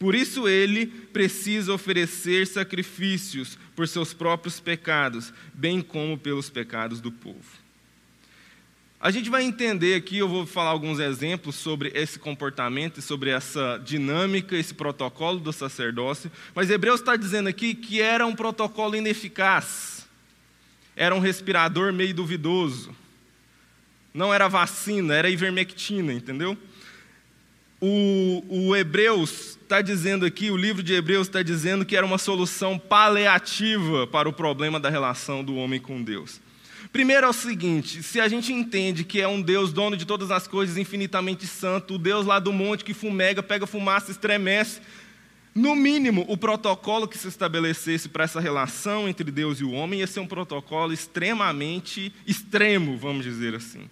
Por 0.00 0.14
isso 0.14 0.48
ele 0.48 0.86
precisa 0.86 1.74
oferecer 1.74 2.46
sacrifícios 2.46 3.58
por 3.76 3.86
seus 3.86 4.14
próprios 4.14 4.58
pecados, 4.58 5.30
bem 5.52 5.82
como 5.82 6.16
pelos 6.16 6.48
pecados 6.48 7.02
do 7.02 7.12
povo. 7.12 7.60
A 8.98 9.10
gente 9.10 9.28
vai 9.28 9.42
entender 9.42 9.94
aqui, 9.94 10.16
eu 10.16 10.26
vou 10.26 10.46
falar 10.46 10.70
alguns 10.70 10.98
exemplos 10.98 11.54
sobre 11.56 11.92
esse 11.94 12.18
comportamento 12.18 13.02
sobre 13.02 13.28
essa 13.28 13.76
dinâmica, 13.84 14.56
esse 14.56 14.72
protocolo 14.72 15.38
do 15.38 15.52
sacerdócio, 15.52 16.32
mas 16.54 16.70
Hebreus 16.70 17.00
está 17.00 17.14
dizendo 17.14 17.50
aqui 17.50 17.74
que 17.74 18.00
era 18.00 18.26
um 18.26 18.34
protocolo 18.34 18.96
ineficaz, 18.96 20.08
era 20.96 21.14
um 21.14 21.20
respirador 21.20 21.92
meio 21.92 22.14
duvidoso, 22.14 22.96
não 24.14 24.32
era 24.32 24.48
vacina, 24.48 25.14
era 25.14 25.28
ivermectina, 25.28 26.14
entendeu? 26.14 26.56
O, 27.80 28.44
o 28.48 28.76
Hebreus 28.76 29.58
está 29.62 29.80
dizendo 29.80 30.26
aqui, 30.26 30.50
o 30.50 30.56
livro 30.56 30.82
de 30.82 30.92
Hebreus 30.92 31.28
está 31.28 31.42
dizendo 31.42 31.84
que 31.84 31.96
era 31.96 32.04
uma 32.04 32.18
solução 32.18 32.78
paliativa 32.78 34.06
para 34.06 34.28
o 34.28 34.32
problema 34.32 34.78
da 34.78 34.90
relação 34.90 35.42
do 35.42 35.56
homem 35.56 35.80
com 35.80 36.02
Deus. 36.02 36.40
Primeiro 36.92 37.26
é 37.26 37.28
o 37.30 37.32
seguinte: 37.32 38.02
se 38.02 38.20
a 38.20 38.28
gente 38.28 38.52
entende 38.52 39.04
que 39.04 39.20
é 39.20 39.28
um 39.28 39.40
Deus 39.40 39.72
dono 39.72 39.96
de 39.96 40.04
todas 40.04 40.30
as 40.30 40.46
coisas, 40.46 40.76
infinitamente 40.76 41.46
santo, 41.46 41.94
o 41.94 41.98
Deus 41.98 42.26
lá 42.26 42.38
do 42.38 42.52
monte 42.52 42.84
que 42.84 42.92
fumega, 42.92 43.42
pega 43.42 43.66
fumaça, 43.66 44.10
estremece, 44.10 44.80
no 45.54 45.74
mínimo, 45.74 46.24
o 46.28 46.36
protocolo 46.36 47.08
que 47.08 47.18
se 47.18 47.28
estabelecesse 47.28 48.08
para 48.08 48.24
essa 48.24 48.40
relação 48.40 49.08
entre 49.08 49.30
Deus 49.30 49.60
e 49.60 49.64
o 49.64 49.72
homem 49.72 50.00
ia 50.00 50.06
ser 50.06 50.20
um 50.20 50.26
protocolo 50.26 50.92
extremamente 50.92 52.12
extremo, 52.26 52.96
vamos 52.96 53.24
dizer 53.24 53.54
assim. 53.54 53.88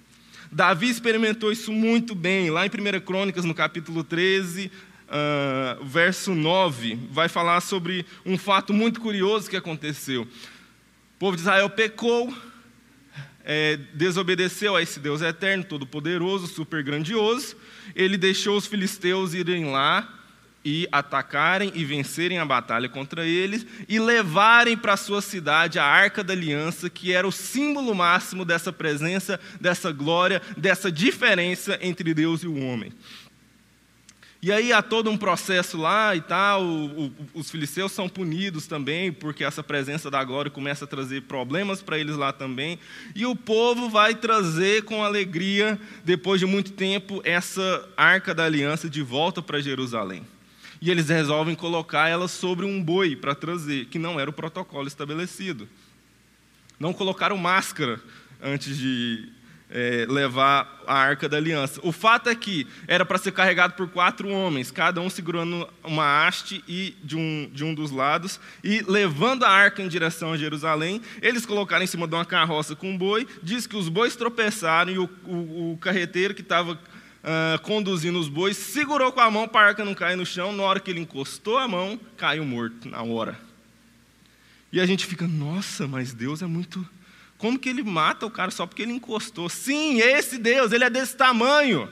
Davi 0.51 0.89
experimentou 0.89 1.53
isso 1.53 1.73
muito 1.73 2.15
bem. 2.15 2.51
Lá 2.51 2.67
em 2.67 2.71
1 2.71 3.01
Crônicas, 3.01 3.45
no 3.45 3.55
capítulo 3.55 4.03
13, 4.03 4.67
uh, 4.67 4.71
ah, 5.09 5.79
verso 5.83 6.35
9, 6.35 6.99
vai 7.11 7.29
falar 7.29 7.61
sobre 7.61 8.07
um 8.25 8.39
fato 8.39 8.73
muito 8.73 9.01
curioso 9.01 9.51
que 9.51 9.57
aconteceu. 9.57 10.23
O 10.23 11.19
povo 11.19 11.37
de 11.37 11.43
Israel 11.43 11.69
pecou, 11.69 12.33
é, 13.45 13.77
desobedeceu 13.95 14.77
a 14.77 14.83
esse 14.83 15.01
Deus 15.01 15.21
eterno, 15.21 15.65
todo-poderoso, 15.65 16.47
super 16.47 16.83
grandioso. 16.83 17.57
Ele 17.95 18.17
deixou 18.17 18.57
os 18.57 18.67
filisteus 18.67 19.35
irem 19.35 19.67
lá 19.67 20.18
e 20.69 20.87
atacarem 20.93 21.73
e 21.75 21.83
vencerem 21.83 22.39
a 22.39 22.45
batalha 22.45 22.91
contra 22.91 23.27
eles 23.27 23.67
e 23.89 23.99
levarem 23.99 24.77
para 24.77 24.99
sua 24.99 25.23
cidade 25.23 25.79
a 25.79 25.85
arca 25.85 26.23
da 26.23 26.35
aliança, 26.35 26.91
que 26.91 27.11
era 27.11 27.27
o 27.27 27.33
símbolo 27.33 27.95
máximo 27.95 28.45
dessa 28.45 28.71
presença, 28.71 29.41
dessa 29.59 29.91
glória, 29.91 30.43
dessa 30.59 30.93
diferença 30.93 31.79
entre 31.81 32.13
Deus 32.13 32.43
e 32.43 32.47
o 32.47 32.63
homem. 32.63 32.93
E 34.43 34.53
aí 34.53 34.71
há 34.71 34.83
todo 34.83 35.11
um 35.11 35.17
processo 35.17 35.79
lá 35.79 36.15
e 36.15 36.21
tal, 36.21 36.63
o, 36.63 37.07
o, 37.07 37.13
os 37.33 37.51
filisteus 37.51 37.91
são 37.91 38.07
punidos 38.07 38.67
também, 38.67 39.11
porque 39.11 39.45
essa 39.45 39.63
presença 39.63 40.11
da 40.11 40.23
glória 40.23 40.51
começa 40.51 40.85
a 40.85 40.89
trazer 40.89 41.23
problemas 41.23 41.81
para 41.81 41.99
eles 41.99 42.15
lá 42.15 42.31
também. 42.31 42.79
E 43.17 43.25
o 43.25 43.35
povo 43.35 43.89
vai 43.89 44.15
trazer 44.15 44.85
com 44.85 45.03
alegria, 45.03 45.81
depois 46.05 46.39
de 46.39 46.47
muito 46.47 46.73
tempo, 46.73 47.23
essa 47.25 47.89
arca 47.97 48.35
da 48.35 48.45
aliança 48.45 48.89
de 48.89 49.01
volta 49.01 49.41
para 49.41 49.63
Jerusalém 49.63 50.27
e 50.81 50.91
eles 50.91 51.09
resolvem 51.09 51.55
colocar 51.55 52.09
ela 52.09 52.29
sobre 52.29 52.65
um 52.65 52.83
boi 52.83 53.17
para 53.17 53.35
trazer, 53.35 53.87
que 53.87 53.99
não 53.99 54.19
era 54.19 54.31
o 54.31 54.33
protocolo 54.33 54.87
estabelecido. 54.87 55.69
Não 56.79 56.93
colocaram 56.93 57.37
máscara 57.37 58.01
antes 58.41 58.77
de 58.77 59.29
é, 59.71 60.07
levar 60.09 60.83
a 60.87 60.95
arca 60.95 61.29
da 61.29 61.37
aliança. 61.37 61.81
O 61.83 61.93
fato 61.93 62.29
é 62.29 62.35
que 62.35 62.67
era 62.87 63.05
para 63.05 63.19
ser 63.19 63.33
carregado 63.33 63.75
por 63.75 63.89
quatro 63.89 64.29
homens, 64.29 64.71
cada 64.71 65.01
um 65.01 65.11
segurando 65.11 65.69
uma 65.85 66.27
haste 66.27 66.65
e 66.67 66.97
de, 67.03 67.17
um, 67.17 67.51
de 67.53 67.65
um 67.65 67.75
dos 67.75 67.91
lados, 67.91 68.41
e 68.65 68.83
levando 68.89 69.45
a 69.45 69.51
arca 69.51 69.83
em 69.83 69.89
direção 69.89 70.33
a 70.33 70.37
Jerusalém. 70.37 71.03
Eles 71.21 71.45
colocaram 71.45 71.85
em 71.85 71.89
cima 71.89 72.07
de 72.07 72.15
uma 72.15 72.25
carroça 72.25 72.75
com 72.75 72.91
um 72.91 72.97
boi. 72.99 73.27
Diz 73.43 73.67
que 73.67 73.77
os 73.77 73.89
bois 73.89 74.17
tropeçaram 74.17 74.93
e 74.93 74.99
o, 74.99 75.11
o, 75.25 75.73
o 75.73 75.79
carreteiro 75.79 76.35
que 76.35 76.43
estava 76.43 76.79
uh, 77.23 77.61
conduzindo 77.63 78.19
os 78.19 78.29
bois, 78.29 78.57
segurou 78.57 79.13
com 79.13 79.21
a 79.21 79.31
mão 79.31 79.49
para 79.49 79.61
a 79.61 79.69
arca 79.69 79.85
não 79.85 79.95
cair 79.95 80.17
no 80.17 80.27
chão. 80.27 80.53
Na 80.53 80.63
hora 80.63 80.81
que 80.81 80.91
ele 80.91 81.01
encostou 81.01 81.59
a 81.59 81.69
mão, 81.69 81.99
caiu 82.17 82.45
morto, 82.45 82.89
na 82.89 83.03
hora. 83.03 83.39
E 84.73 84.81
a 84.81 84.87
gente 84.87 85.07
fica, 85.07 85.27
nossa, 85.27 85.87
mas 85.87 86.13
Deus 86.13 86.43
é 86.43 86.47
muito. 86.47 86.87
Como 87.37 87.59
que 87.59 87.69
ele 87.69 87.83
mata 87.83 88.27
o 88.27 88.31
cara 88.31 88.51
só 88.51 88.67
porque 88.67 88.83
ele 88.83 88.93
encostou? 88.93 89.49
Sim, 89.49 90.01
esse 90.01 90.39
Deus, 90.39 90.73
ele 90.73 90.85
é 90.85 90.91
desse 90.91 91.17
tamanho. 91.17 91.89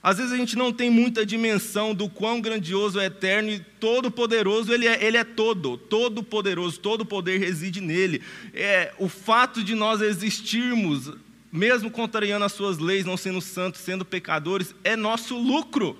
Às 0.00 0.18
vezes 0.18 0.32
a 0.32 0.36
gente 0.36 0.56
não 0.56 0.72
tem 0.72 0.88
muita 0.88 1.26
dimensão 1.26 1.92
do 1.92 2.08
quão 2.08 2.40
grandioso, 2.40 3.00
eterno 3.00 3.50
e 3.50 3.58
todo-poderoso 3.58 4.72
ele 4.72 4.86
é. 4.86 5.04
Ele 5.04 5.16
é 5.16 5.24
todo, 5.24 5.76
todo-poderoso, 5.76 6.78
todo 6.78 7.04
poder 7.04 7.38
reside 7.38 7.80
nele. 7.80 8.22
É, 8.54 8.94
o 8.98 9.08
fato 9.08 9.62
de 9.62 9.74
nós 9.74 10.00
existirmos 10.00 11.12
mesmo 11.52 11.90
contrariando 11.90 12.44
as 12.44 12.52
suas 12.52 12.78
leis, 12.78 13.04
não 13.04 13.16
sendo 13.16 13.40
santos, 13.40 13.80
sendo 13.80 14.04
pecadores, 14.04 14.74
é 14.84 14.94
nosso 14.96 15.36
lucro. 15.36 15.98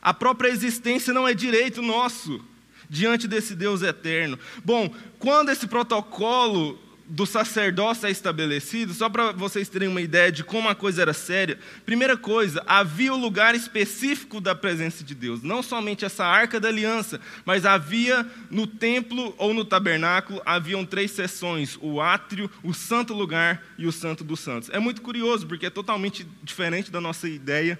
A 0.00 0.14
própria 0.14 0.48
existência 0.48 1.12
não 1.12 1.26
é 1.26 1.34
direito 1.34 1.82
nosso 1.82 2.44
diante 2.88 3.26
desse 3.26 3.54
Deus 3.54 3.82
eterno. 3.82 4.38
Bom, 4.64 4.94
quando 5.18 5.50
esse 5.50 5.66
protocolo 5.66 6.78
do 7.08 7.24
sacerdócio 7.24 8.06
é 8.06 8.10
estabelecido, 8.10 8.92
só 8.92 9.08
para 9.08 9.32
vocês 9.32 9.68
terem 9.68 9.88
uma 9.88 10.00
ideia 10.00 10.32
de 10.32 10.42
como 10.42 10.68
a 10.68 10.74
coisa 10.74 11.02
era 11.02 11.12
séria. 11.12 11.58
Primeira 11.84 12.16
coisa, 12.16 12.62
havia 12.66 13.12
o 13.12 13.16
lugar 13.16 13.54
específico 13.54 14.40
da 14.40 14.54
presença 14.54 15.04
de 15.04 15.14
Deus, 15.14 15.42
não 15.42 15.62
somente 15.62 16.04
essa 16.04 16.24
arca 16.24 16.58
da 16.58 16.68
aliança, 16.68 17.20
mas 17.44 17.64
havia 17.64 18.26
no 18.50 18.66
templo 18.66 19.34
ou 19.38 19.54
no 19.54 19.64
tabernáculo, 19.64 20.42
haviam 20.44 20.84
três 20.84 21.12
seções: 21.12 21.78
o 21.80 22.00
átrio, 22.00 22.50
o 22.62 22.74
santo 22.74 23.14
lugar 23.14 23.62
e 23.78 23.86
o 23.86 23.92
santo 23.92 24.24
dos 24.24 24.40
santos. 24.40 24.68
É 24.70 24.78
muito 24.78 25.00
curioso, 25.00 25.46
porque 25.46 25.66
é 25.66 25.70
totalmente 25.70 26.26
diferente 26.42 26.90
da 26.90 27.00
nossa 27.00 27.28
ideia 27.28 27.78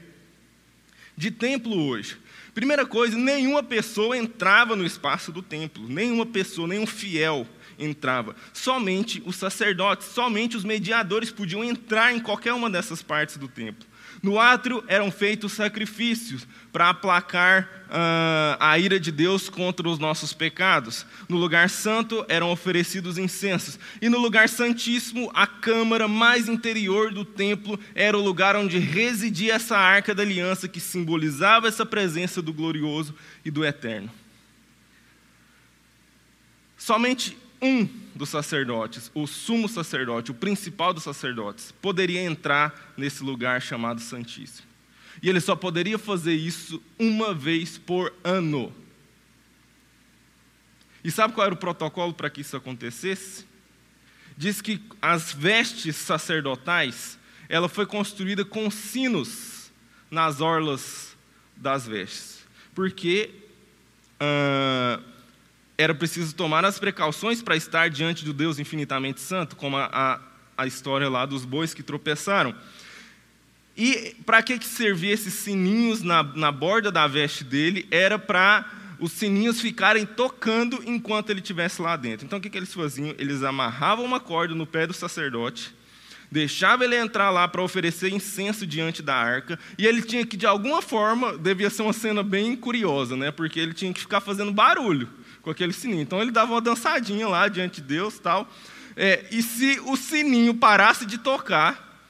de 1.17 1.31
templo 1.31 1.77
hoje. 1.77 2.17
Primeira 2.55 2.87
coisa, 2.87 3.19
nenhuma 3.19 3.63
pessoa 3.63 4.17
entrava 4.17 4.77
no 4.77 4.87
espaço 4.87 5.33
do 5.33 5.43
templo, 5.43 5.89
nenhuma 5.89 6.25
pessoa, 6.25 6.69
nenhum 6.69 6.87
fiel 6.87 7.47
entrava. 7.79 8.35
Somente 8.53 9.23
os 9.27 9.37
sacerdotes, 9.37 10.09
somente 10.09 10.57
os 10.57 10.65
mediadores 10.65 11.31
podiam 11.31 11.65
entrar 11.65 12.13
em 12.13 12.21
qualquer 12.21 12.53
uma 12.53 12.71
dessas 12.71 13.03
partes 13.03 13.37
do 13.37 13.49
templo. 13.49 13.87
No 14.23 14.41
átrio 14.41 14.83
eram 14.89 15.11
feitos 15.11 15.53
sacrifícios 15.53 16.47
para 16.73 16.91
aplacar 16.91 17.87
uh, 17.87 18.57
a 18.59 18.79
ira 18.79 18.99
de 18.99 19.13
Deus 19.13 19.49
contra 19.49 19.89
os 19.89 19.99
nossos 19.99 20.33
pecados. 20.33 21.07
No 21.29 21.37
lugar 21.37 21.69
santo 21.69 22.25
eram 22.29 22.51
oferecidos 22.51 23.19
incensos. 23.19 23.79
E 24.01 24.09
no 24.09 24.19
lugar 24.19 24.49
santíssimo, 24.49 25.31
a 25.35 25.47
câmara 25.47 26.09
mais 26.09 26.49
interior 26.49 27.13
do 27.13 27.25
templo 27.25 27.79
era 27.95 28.17
o 28.17 28.23
lugar 28.23 28.57
onde 28.57 28.79
residia 28.79 29.55
essa 29.55 29.77
arca 29.77 30.15
da 30.15 30.23
aliança 30.23 30.67
que 30.67 30.81
simbolizava 30.81 31.69
essa 31.69 31.85
presença 31.85 32.41
do 32.41 32.53
glorioso 32.53 33.15
e 33.45 33.51
do 33.51 33.65
eterno. 33.65 34.11
Somente 36.77 37.37
um 37.61 37.89
dos 38.15 38.29
sacerdotes, 38.29 39.11
o 39.15 39.27
sumo 39.27 39.69
sacerdote, 39.69 40.31
o 40.31 40.35
principal 40.35 40.93
dos 40.93 41.05
sacerdotes, 41.05 41.73
poderia 41.83 42.23
entrar 42.23 42.93
nesse 42.97 43.23
lugar 43.23 43.61
chamado 43.61 44.01
Santíssimo. 44.01 44.67
E 45.23 45.29
ele 45.29 45.41
só 45.41 45.57
poderia 45.57 45.99
fazer 45.99 46.35
isso 46.35 46.83
uma 46.99 47.35
vez 47.35 47.79
por 47.79 48.13
ano. 48.23 48.73
E 51.03 51.11
sabe 51.11 51.35
qual 51.35 51.47
era 51.47 51.55
o 51.55 51.59
protocolo 51.59 52.13
para 52.13 52.29
que 52.29 52.41
isso 52.41 52.57
acontecesse? 52.57 53.47
Diz 54.37 54.61
que 54.61 54.83
as 55.01 55.33
vestes 55.33 55.97
sacerdotais, 55.97 57.19
ela 57.49 57.69
foi 57.69 57.87
construída 57.87 58.45
com 58.45 58.71
sinos 58.71 59.71
nas 60.11 60.41
orlas 60.41 61.17
das 61.57 61.87
vestes. 61.87 62.45
Porque 62.75 63.31
uh, 64.21 65.03
era 65.79 65.95
preciso 65.95 66.35
tomar 66.35 66.65
as 66.65 66.79
precauções 66.79 67.43
para 67.43 67.57
estar 67.57 67.91
diante 67.91 68.25
do 68.25 68.33
Deus 68.33 68.59
infinitamente 68.59 69.21
santo, 69.21 69.57
como 69.57 69.77
a, 69.77 69.91
a, 69.93 70.21
a, 70.57 70.67
história 70.67 71.09
lá 71.09 71.27
dos 71.27 71.45
bois 71.45 71.75
que 71.75 71.83
tropeçaram. 71.83 72.55
E 73.77 74.17
para 74.25 74.43
que, 74.43 74.59
que 74.59 74.67
servia 74.67 75.13
esses 75.13 75.35
sininhos 75.35 76.03
na, 76.03 76.23
na 76.23 76.51
borda 76.51 76.91
da 76.91 77.07
veste 77.07 77.45
dele? 77.45 77.87
Era 77.91 78.19
para 78.19 78.65
os 78.99 79.13
sininhos 79.13 79.61
ficarem 79.61 80.07
tocando 80.07 80.83
enquanto 80.87 81.29
ele 81.29 81.41
estivesse 81.41 81.83
lá 81.83 81.95
dentro. 81.95 82.25
Então 82.25 82.39
o 82.39 82.43
que, 82.43 82.49
que 82.49 82.57
eles 82.57 82.73
faziam? 82.73 83.15
Eles 83.19 83.43
amarravam 83.43 84.03
uma 84.03 84.19
corda 84.19 84.55
no 84.55 84.67
pé 84.67 84.87
do 84.87 84.95
sacerdote, 84.95 85.75
deixava 86.33 86.87
ele 86.87 86.97
entrar 86.97 87.29
lá 87.29 87.47
para 87.47 87.61
oferecer 87.61 88.11
incenso 88.11 88.67
diante 88.67 89.03
da 89.03 89.15
arca, 89.15 89.59
e 89.77 89.87
ele 89.87 90.01
tinha 90.01 90.25
que, 90.25 90.39
de 90.39 90.47
alguma 90.47 90.81
forma, 90.81 91.37
devia 91.37 91.69
ser 91.69 91.83
uma 91.83 91.93
cena 91.93 92.23
bem 92.23 92.57
curiosa, 92.57 93.15
né? 93.15 93.31
porque 93.31 93.61
ele 93.61 93.75
tinha 93.75 93.93
que 93.93 94.01
ficar 94.01 94.23
fazendo 94.23 94.51
barulho 94.51 95.07
com 95.47 95.51
aquele 95.53 95.73
sininho. 95.73 96.03
Então 96.03 96.21
ele 96.21 96.33
dava 96.33 96.55
uma 96.55 96.61
dançadinha 96.61 97.29
lá 97.29 97.47
diante 97.47 97.81
de 97.81 97.87
Deus 97.87 98.19
tal. 98.19 98.53
É, 98.97 99.25
e 99.31 99.41
se 99.45 99.79
o 99.85 99.97
sininho 99.97 100.53
parasse 100.53 101.07
de 101.07 101.19
tocar, 101.19 102.05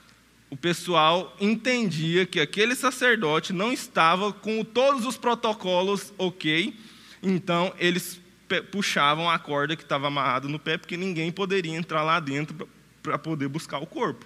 o 0.49 0.57
pessoal 0.57 1.37
entendia 1.39 2.25
que 2.25 2.41
aquele 2.41 2.75
sacerdote 2.75 3.53
não 3.53 3.71
estava 3.71 4.33
com 4.33 4.65
todos 4.65 5.05
os 5.05 5.19
protocolos 5.19 6.15
ok, 6.17 6.75
então 7.23 7.75
eles 7.79 8.19
puxavam 8.71 9.29
a 9.29 9.39
corda 9.39 9.77
que 9.77 9.83
estava 9.83 10.07
amarrada 10.07 10.49
no 10.49 10.59
pé, 10.59 10.79
porque 10.79 10.97
ninguém 10.97 11.31
poderia 11.31 11.77
entrar 11.77 12.03
lá 12.03 12.19
dentro 12.19 12.67
para 13.03 13.19
poder 13.19 13.49
buscar 13.49 13.81
o 13.81 13.87
corpo. 13.87 14.25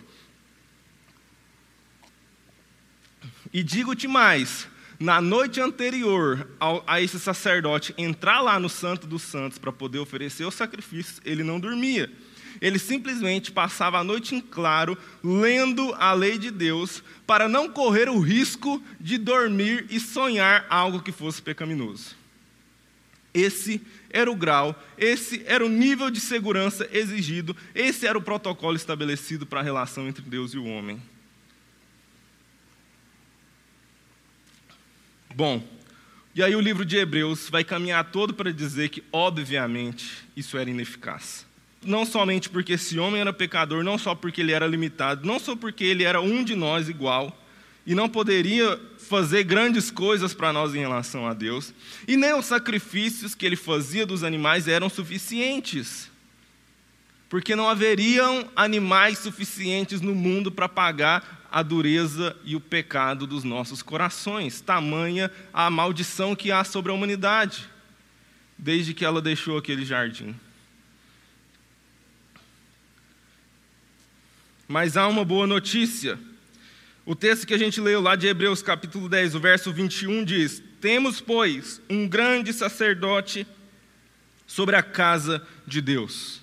E 3.53 3.61
digo-te 3.65 4.07
mais: 4.07 4.69
na 5.01 5.21
noite 5.21 5.61
anterior 5.61 6.47
ao, 6.61 6.85
a 6.87 7.01
esse 7.01 7.19
sacerdote 7.19 7.93
entrar 7.99 8.41
lá 8.41 8.61
no 8.61 8.69
Santo 8.69 9.07
dos 9.07 9.23
Santos 9.23 9.59
para 9.59 9.73
poder 9.73 9.99
oferecer 9.99 10.45
os 10.45 10.55
sacrifícios, 10.55 11.21
ele 11.25 11.43
não 11.43 11.59
dormia 11.59 12.09
ele 12.61 12.79
simplesmente 12.79 13.51
passava 13.51 13.99
a 13.99 14.05
noite 14.05 14.35
em 14.35 14.41
claro, 14.41 14.97
lendo 15.23 15.95
a 15.95 16.13
lei 16.13 16.39
de 16.39 16.51
Deus, 16.51 17.03
para 17.27 17.49
não 17.49 17.69
correr 17.69 18.09
o 18.09 18.21
risco 18.21 18.83
de 19.01 19.19
dormir 19.19 19.87
e 19.91 19.99
sonhar 19.99 20.67
algo 20.69 21.01
que 21.01 21.13
fosse 21.13 21.41
pecaminoso. 21.41 22.17
Esse 23.33 23.81
era 24.11 24.31
o 24.31 24.35
grau, 24.35 24.75
esse 24.99 25.43
era 25.47 25.65
o 25.65 25.69
nível 25.69 26.11
de 26.11 26.21
segurança 26.21 26.89
exigido, 26.93 27.57
esse 27.75 28.07
era 28.07 28.19
o 28.19 28.23
protocolo 28.23 28.77
estabelecido 28.77 29.47
para 29.47 29.61
a 29.61 29.63
relação 29.63 30.09
entre 30.09 30.23
Deus 30.23 30.53
e 30.53 30.59
o 30.59 30.65
homem. 30.65 31.01
Bom, 35.35 35.63
e 36.35 36.43
aí 36.43 36.55
o 36.55 36.61
livro 36.61 36.85
de 36.85 36.97
Hebreus 36.97 37.49
vai 37.49 37.65
caminhar 37.65 38.11
todo 38.11 38.35
para 38.35 38.53
dizer 38.53 38.89
que, 38.89 39.03
obviamente, 39.13 40.25
isso 40.37 40.59
era 40.59 40.69
ineficaz. 40.69 41.47
Não 41.83 42.05
somente 42.05 42.51
porque 42.51 42.75
esse 42.75 42.99
homem 42.99 43.21
era 43.21 43.33
pecador, 43.33 43.83
não 43.83 43.97
só 43.97 44.15
porque 44.15 44.41
ele 44.41 44.53
era 44.53 44.67
limitado, 44.67 45.27
não 45.27 45.39
só 45.39 45.57
porque 45.57 45.85
ele 45.85 46.05
era 46.05 46.21
um 46.21 46.45
de 46.45 46.55
nós 46.55 46.89
igual, 46.89 47.37
e 47.87 47.95
não 47.95 48.09
poderia 48.09 48.79
fazer 48.99 49.45
grandes 49.45 49.91
coisas 49.91 50.35
para 50.35 50.53
nós 50.53 50.75
em 50.75 50.81
relação 50.81 51.27
a 51.27 51.33
Deus, 51.33 51.73
e 52.07 52.17
nem 52.17 52.35
os 52.35 52.47
sacrifícios 52.47 53.35
que 53.35 53.47
ele 53.47 53.57
fazia 53.57 54.05
dos 54.05 54.23
animais 54.23 54.69
eram 54.69 54.91
suficientes, 54.91 56.11
porque 57.29 57.57
não 57.57 57.69
haveriam 57.69 58.49
animais 58.55 59.19
suficientes 59.19 60.01
no 60.01 60.15
mundo 60.15 60.51
para 60.51 60.69
pagar 60.69 61.40
a 61.51 61.63
dureza 61.63 62.37
e 62.45 62.55
o 62.55 62.61
pecado 62.61 63.27
dos 63.27 63.43
nossos 63.43 63.83
corações, 63.83 64.61
tamanha 64.61 65.31
a 65.53 65.69
maldição 65.69 66.37
que 66.37 66.53
há 66.53 66.63
sobre 66.63 66.93
a 66.93 66.95
humanidade, 66.95 67.69
desde 68.57 68.95
que 68.95 69.05
ela 69.05 69.21
deixou 69.21 69.59
aquele 69.59 69.85
jardim. 69.85 70.35
Mas 74.69 74.97
há 74.97 75.09
uma 75.09 75.25
boa 75.25 75.47
notícia. 75.47 76.17
O 77.05 77.17
texto 77.17 77.45
que 77.45 77.55
a 77.55 77.59
gente 77.59 77.81
leu 77.81 78.01
lá 78.01 78.15
de 78.15 78.29
Hebreus 78.29 78.63
capítulo 78.63 79.09
10, 79.09 79.35
o 79.35 79.41
verso 79.41 79.73
21 79.73 80.25
diz: 80.25 80.63
Temos, 80.81 81.21
pois, 81.21 81.83
um 81.91 82.07
grande 82.07 82.53
sacerdote 82.53 83.45
sobre 84.47 84.77
a 84.77 84.83
casa 84.83 85.45
de 85.67 85.81
Deus. 85.81 86.40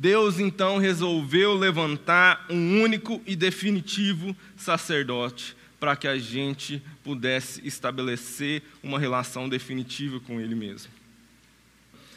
Deus 0.00 0.40
então 0.40 0.78
resolveu 0.78 1.54
levantar 1.54 2.46
um 2.48 2.80
único 2.80 3.20
e 3.26 3.36
definitivo 3.36 4.34
sacerdote 4.56 5.54
para 5.78 5.94
que 5.94 6.08
a 6.08 6.16
gente 6.16 6.82
pudesse 7.04 7.60
estabelecer 7.66 8.62
uma 8.82 8.98
relação 8.98 9.46
definitiva 9.46 10.18
com 10.18 10.40
Ele 10.40 10.54
mesmo. 10.54 10.90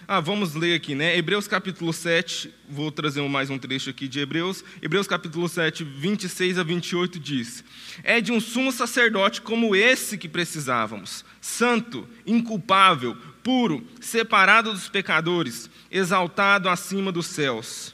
Ah, 0.08 0.22
vamos 0.22 0.54
ler 0.56 0.76
aqui, 0.76 0.96
né? 0.96 1.18
Hebreus 1.18 1.46
capítulo 1.46 1.92
7, 1.92 2.54
vou 2.70 2.90
trazer 2.90 3.22
mais 3.28 3.50
um 3.50 3.58
trecho 3.58 3.90
aqui 3.90 4.08
de 4.08 4.22
Hebreus. 4.22 4.64
Hebreus 4.82 5.06
capítulo 5.06 5.50
7, 5.50 5.84
26 5.84 6.60
a 6.60 6.64
28 6.64 7.20
diz: 7.20 7.66
É 8.02 8.22
de 8.22 8.32
um 8.32 8.40
sumo 8.40 8.72
sacerdote 8.72 9.42
como 9.42 9.76
esse 9.76 10.18
que 10.18 10.30
precisávamos, 10.30 11.26
santo, 11.42 12.08
inculpável, 12.26 13.18
puro, 13.44 13.86
separado 14.00 14.72
dos 14.72 14.90
pecadores, 14.90 15.70
exaltado 15.92 16.70
acima 16.70 17.12
dos 17.12 17.28
céus. 17.28 17.94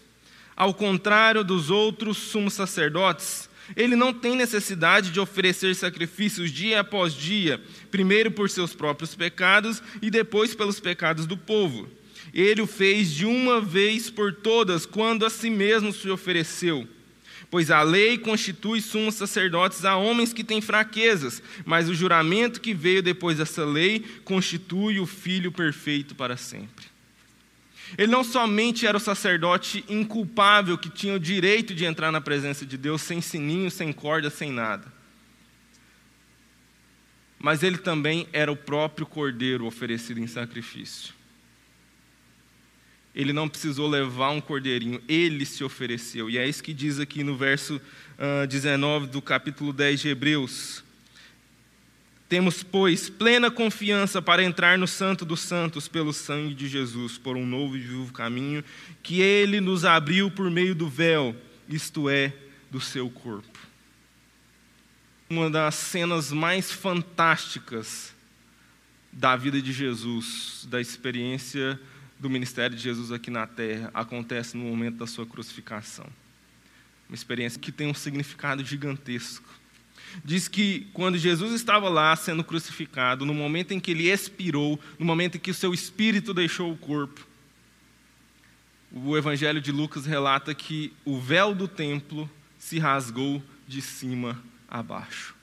Ao 0.55 0.73
contrário 0.73 1.43
dos 1.43 1.69
outros 1.69 2.17
sumos 2.17 2.53
sacerdotes, 2.53 3.49
ele 3.75 3.95
não 3.95 4.13
tem 4.13 4.35
necessidade 4.35 5.11
de 5.11 5.19
oferecer 5.19 5.75
sacrifícios 5.75 6.51
dia 6.51 6.81
após 6.81 7.13
dia, 7.13 7.61
primeiro 7.91 8.31
por 8.31 8.49
seus 8.49 8.73
próprios 8.73 9.15
pecados 9.15 9.81
e 10.01 10.09
depois 10.09 10.55
pelos 10.55 10.79
pecados 10.79 11.25
do 11.25 11.37
povo 11.37 11.89
ele 12.33 12.61
o 12.61 12.67
fez 12.67 13.11
de 13.11 13.25
uma 13.25 13.59
vez 13.59 14.09
por 14.09 14.33
todas, 14.33 14.85
quando 14.85 15.25
a 15.25 15.29
si 15.29 15.49
mesmo 15.49 15.91
se 15.91 16.09
ofereceu. 16.09 16.87
Pois 17.51 17.71
a 17.71 17.81
lei 17.81 18.17
constitui 18.17 18.79
sumos 18.79 19.15
sacerdotes 19.15 19.83
a 19.83 19.95
homens 19.95 20.31
que 20.31 20.43
têm 20.43 20.61
fraquezas, 20.61 21.41
mas 21.65 21.89
o 21.89 21.95
juramento 21.95 22.61
que 22.61 22.73
veio 22.73 23.01
depois 23.01 23.37
dessa 23.37 23.65
lei 23.65 24.05
constitui 24.23 24.99
o 24.99 25.07
Filho 25.07 25.51
perfeito 25.51 26.13
para 26.13 26.37
sempre. 26.37 26.85
Ele 27.97 28.11
não 28.11 28.23
somente 28.23 28.85
era 28.85 28.97
o 28.97 28.99
sacerdote 28.99 29.83
inculpável 29.89 30.77
que 30.77 30.91
tinha 30.91 31.15
o 31.15 31.19
direito 31.19 31.73
de 31.73 31.85
entrar 31.85 32.11
na 32.11 32.21
presença 32.21 32.65
de 32.65 32.77
Deus 32.77 33.01
sem 33.01 33.19
sininho, 33.19 33.71
sem 33.71 33.91
corda, 33.91 34.29
sem 34.29 34.51
nada. 34.51 34.85
Mas 37.39 37.63
ele 37.63 37.77
também 37.77 38.27
era 38.31 38.51
o 38.51 38.55
próprio 38.55 39.07
cordeiro 39.07 39.65
oferecido 39.65 40.19
em 40.19 40.27
sacrifício. 40.27 41.18
Ele 43.13 43.33
não 43.33 43.49
precisou 43.49 43.87
levar 43.87 44.29
um 44.29 44.39
cordeirinho, 44.39 45.01
ele 45.07 45.45
se 45.45 45.63
ofereceu. 45.63 46.29
E 46.29 46.37
é 46.37 46.47
isso 46.47 46.63
que 46.63 46.73
diz 46.73 46.99
aqui 46.99 47.23
no 47.23 47.35
verso 47.35 47.75
uh, 47.77 48.43
ah, 48.43 48.45
19 48.45 49.07
do 49.07 49.21
capítulo 49.21 49.73
10 49.73 49.99
de 50.01 50.09
Hebreus. 50.09 50.83
Temos, 52.29 52.61
pois, 52.61 53.09
plena 53.09 53.49
confiança 53.49 54.21
para 54.21 54.43
entrar 54.43 54.77
no 54.77 54.87
Santo 54.87 55.25
dos 55.25 55.39
Santos 55.39 55.87
pelo 55.87 56.13
sangue 56.13 56.53
de 56.53 56.67
Jesus, 56.67 57.17
por 57.17 57.35
um 57.35 57.43
novo 57.43 57.75
e 57.75 57.79
vivo 57.79 58.13
caminho 58.13 58.63
que 59.01 59.19
ele 59.19 59.59
nos 59.59 59.83
abriu 59.83 60.29
por 60.29 60.51
meio 60.51 60.75
do 60.75 60.87
véu, 60.87 61.35
isto 61.67 62.07
é, 62.07 62.31
do 62.69 62.79
seu 62.79 63.09
corpo. 63.09 63.57
Uma 65.27 65.49
das 65.49 65.73
cenas 65.73 66.31
mais 66.31 66.71
fantásticas 66.71 68.13
da 69.11 69.35
vida 69.35 69.59
de 69.59 69.73
Jesus, 69.73 70.67
da 70.69 70.79
experiência 70.79 71.79
do 72.19 72.29
ministério 72.29 72.75
de 72.75 72.83
Jesus 72.83 73.11
aqui 73.11 73.31
na 73.31 73.47
terra 73.47 73.89
acontece 73.93 74.57
no 74.57 74.65
momento 74.65 74.97
da 74.97 75.07
sua 75.07 75.25
crucificação. 75.25 76.05
Uma 77.07 77.15
experiência 77.15 77.59
que 77.59 77.71
tem 77.71 77.87
um 77.87 77.93
significado 77.93 78.63
gigantesco. 78.63 79.47
Diz 80.23 80.47
que 80.47 80.87
quando 80.93 81.17
Jesus 81.17 81.53
estava 81.53 81.87
lá 81.87 82.15
sendo 82.15 82.43
crucificado, 82.43 83.25
no 83.25 83.33
momento 83.33 83.71
em 83.71 83.79
que 83.79 83.91
ele 83.91 84.09
expirou, 84.09 84.79
no 84.97 85.05
momento 85.05 85.35
em 85.35 85.39
que 85.39 85.51
o 85.51 85.53
seu 85.53 85.73
espírito 85.73 86.33
deixou 86.33 86.71
o 86.71 86.77
corpo, 86.77 87.25
o 88.91 89.15
Evangelho 89.15 89.61
de 89.61 89.71
Lucas 89.71 90.05
relata 90.05 90.53
que 90.53 90.91
o 91.05 91.19
véu 91.19 91.53
do 91.53 91.67
templo 91.67 92.29
se 92.57 92.79
rasgou 92.79 93.41
de 93.67 93.81
cima 93.81 94.41
a 94.67 94.81
baixo. 94.81 95.35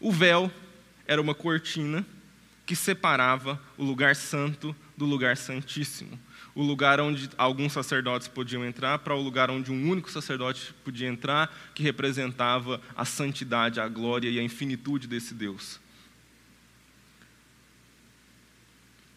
O 0.00 0.12
véu 0.12 0.50
era 1.06 1.20
uma 1.20 1.34
cortina 1.34 2.06
que 2.64 2.76
separava 2.76 3.60
o 3.76 3.84
lugar 3.84 4.14
santo 4.14 4.74
do 4.96 5.04
lugar 5.04 5.36
santíssimo. 5.36 6.18
O 6.54 6.62
lugar 6.62 7.00
onde 7.00 7.30
alguns 7.38 7.72
sacerdotes 7.72 8.28
podiam 8.28 8.64
entrar 8.64 8.98
para 8.98 9.14
o 9.14 9.22
lugar 9.22 9.50
onde 9.50 9.72
um 9.72 9.90
único 9.90 10.10
sacerdote 10.10 10.74
podia 10.84 11.08
entrar, 11.08 11.54
que 11.74 11.82
representava 11.82 12.80
a 12.94 13.04
santidade, 13.04 13.80
a 13.80 13.88
glória 13.88 14.28
e 14.28 14.38
a 14.38 14.42
infinitude 14.42 15.06
desse 15.06 15.32
Deus. 15.32 15.80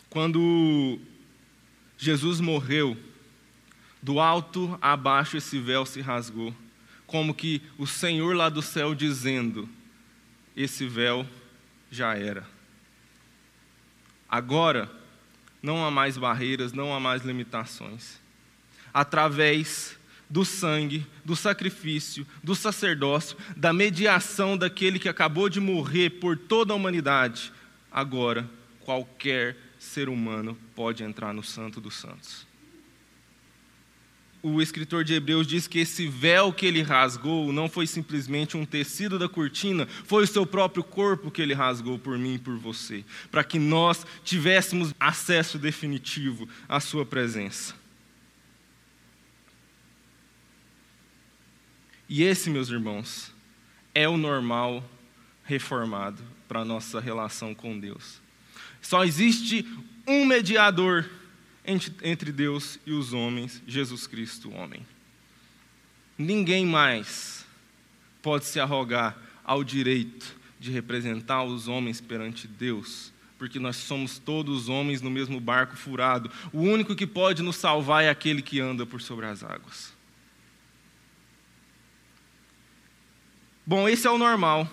Quando 0.10 0.98
Jesus 1.98 2.40
morreu, 2.40 2.98
do 4.02 4.20
alto 4.20 4.78
a 4.82 4.96
baixo 4.96 5.36
esse 5.36 5.60
véu 5.60 5.86
se 5.86 6.00
rasgou, 6.00 6.56
como 7.06 7.34
que 7.34 7.62
o 7.78 7.86
Senhor 7.86 8.36
lá 8.36 8.48
do 8.48 8.62
céu 8.62 8.96
dizendo: 8.96 9.68
esse 10.56 10.88
véu 10.88 11.28
já 11.92 12.16
era. 12.16 12.48
Agora, 14.30 14.92
não 15.66 15.84
há 15.84 15.90
mais 15.90 16.16
barreiras, 16.16 16.72
não 16.72 16.94
há 16.94 17.00
mais 17.00 17.24
limitações. 17.24 18.22
Através 18.94 19.98
do 20.30 20.46
sangue, 20.46 21.06
do 21.26 21.36
sacrifício, 21.36 22.26
do 22.44 22.56
sacerdócio, 22.56 23.36
da 23.58 23.74
mediação 23.74 24.56
daquele 24.56 25.00
que 25.00 25.10
acabou 25.10 25.50
de 25.50 25.60
morrer 25.60 26.12
por 26.12 26.38
toda 26.38 26.72
a 26.72 26.76
humanidade, 26.76 27.52
agora 27.92 28.48
qualquer 28.82 29.58
ser 29.80 30.08
humano 30.08 30.56
pode 30.76 31.04
entrar 31.04 31.34
no 31.34 31.44
Santo 31.44 31.82
dos 31.82 31.96
Santos. 31.96 32.46
O 34.48 34.62
escritor 34.62 35.04
de 35.04 35.16
Hebreus 35.16 35.48
diz 35.48 35.68
que 35.68 35.80
esse 35.80 36.08
véu 36.08 36.54
que 36.54 36.68
ele 36.68 36.84
rasgou 36.84 37.52
não 37.52 37.68
foi 37.68 37.88
simplesmente 37.88 38.56
um 38.56 38.64
tecido 38.64 39.18
da 39.18 39.28
cortina, 39.28 39.88
foi 40.06 40.24
o 40.24 40.28
seu 40.28 40.46
próprio 40.46 40.84
corpo 40.84 41.32
que 41.32 41.42
ele 41.42 41.56
rasgou 41.56 41.98
por 41.98 42.16
mim 42.16 42.36
e 42.36 42.38
por 42.38 42.56
você, 42.56 43.04
para 43.32 43.44
que 43.44 43.58
nós 43.58 44.06
tivéssemos 44.24 44.94
acesso 45.00 45.58
definitivo 45.58 46.48
à 46.70 46.80
sua 46.80 47.04
presença. 47.04 47.74
E 52.08 52.22
esse, 52.22 52.48
meus 52.52 52.70
irmãos, 52.70 53.34
é 53.96 54.08
o 54.08 54.16
normal 54.16 54.88
reformado 55.44 56.22
para 56.48 56.60
a 56.60 56.66
nossa 56.66 57.00
relação 57.00 57.56
com 57.56 57.80
Deus. 57.80 58.22
Só 58.80 59.04
existe 59.04 59.68
um 60.08 60.24
mediador 60.24 61.10
entre 61.66 62.32
Deus 62.32 62.80
e 62.86 62.92
os 62.92 63.14
homens, 63.14 63.62
Jesus 63.66 64.08
Cristo, 64.08 64.54
homem. 64.54 64.86
Ninguém 66.18 66.66
mais 66.66 67.46
pode 68.22 68.46
se 68.46 68.60
arrogar 68.60 69.18
ao 69.44 69.64
direito 69.64 70.36
de 70.60 70.72
representar 70.72 71.44
os 71.44 71.68
homens 71.68 72.00
perante 72.00 72.48
Deus, 72.48 73.12
porque 73.38 73.60
nós 73.60 73.76
somos 73.76 74.18
todos 74.18 74.70
homens 74.70 75.02
no 75.02 75.12
mesmo 75.12 75.40
barco 75.40 75.76
furado. 75.76 76.32
O 76.54 76.62
único 76.62 76.96
que 76.96 77.06
pode 77.06 77.44
nos 77.44 77.58
salvar 77.58 78.04
é 78.04 78.10
aquele 78.10 78.42
que 78.42 78.60
anda 78.60 78.86
por 78.86 79.02
sobre 79.02 79.26
as 79.26 79.44
águas. 79.44 79.94
Bom, 83.66 83.90
esse 83.90 84.08
é 84.08 84.12
o 84.12 84.18
normal. 84.18 84.72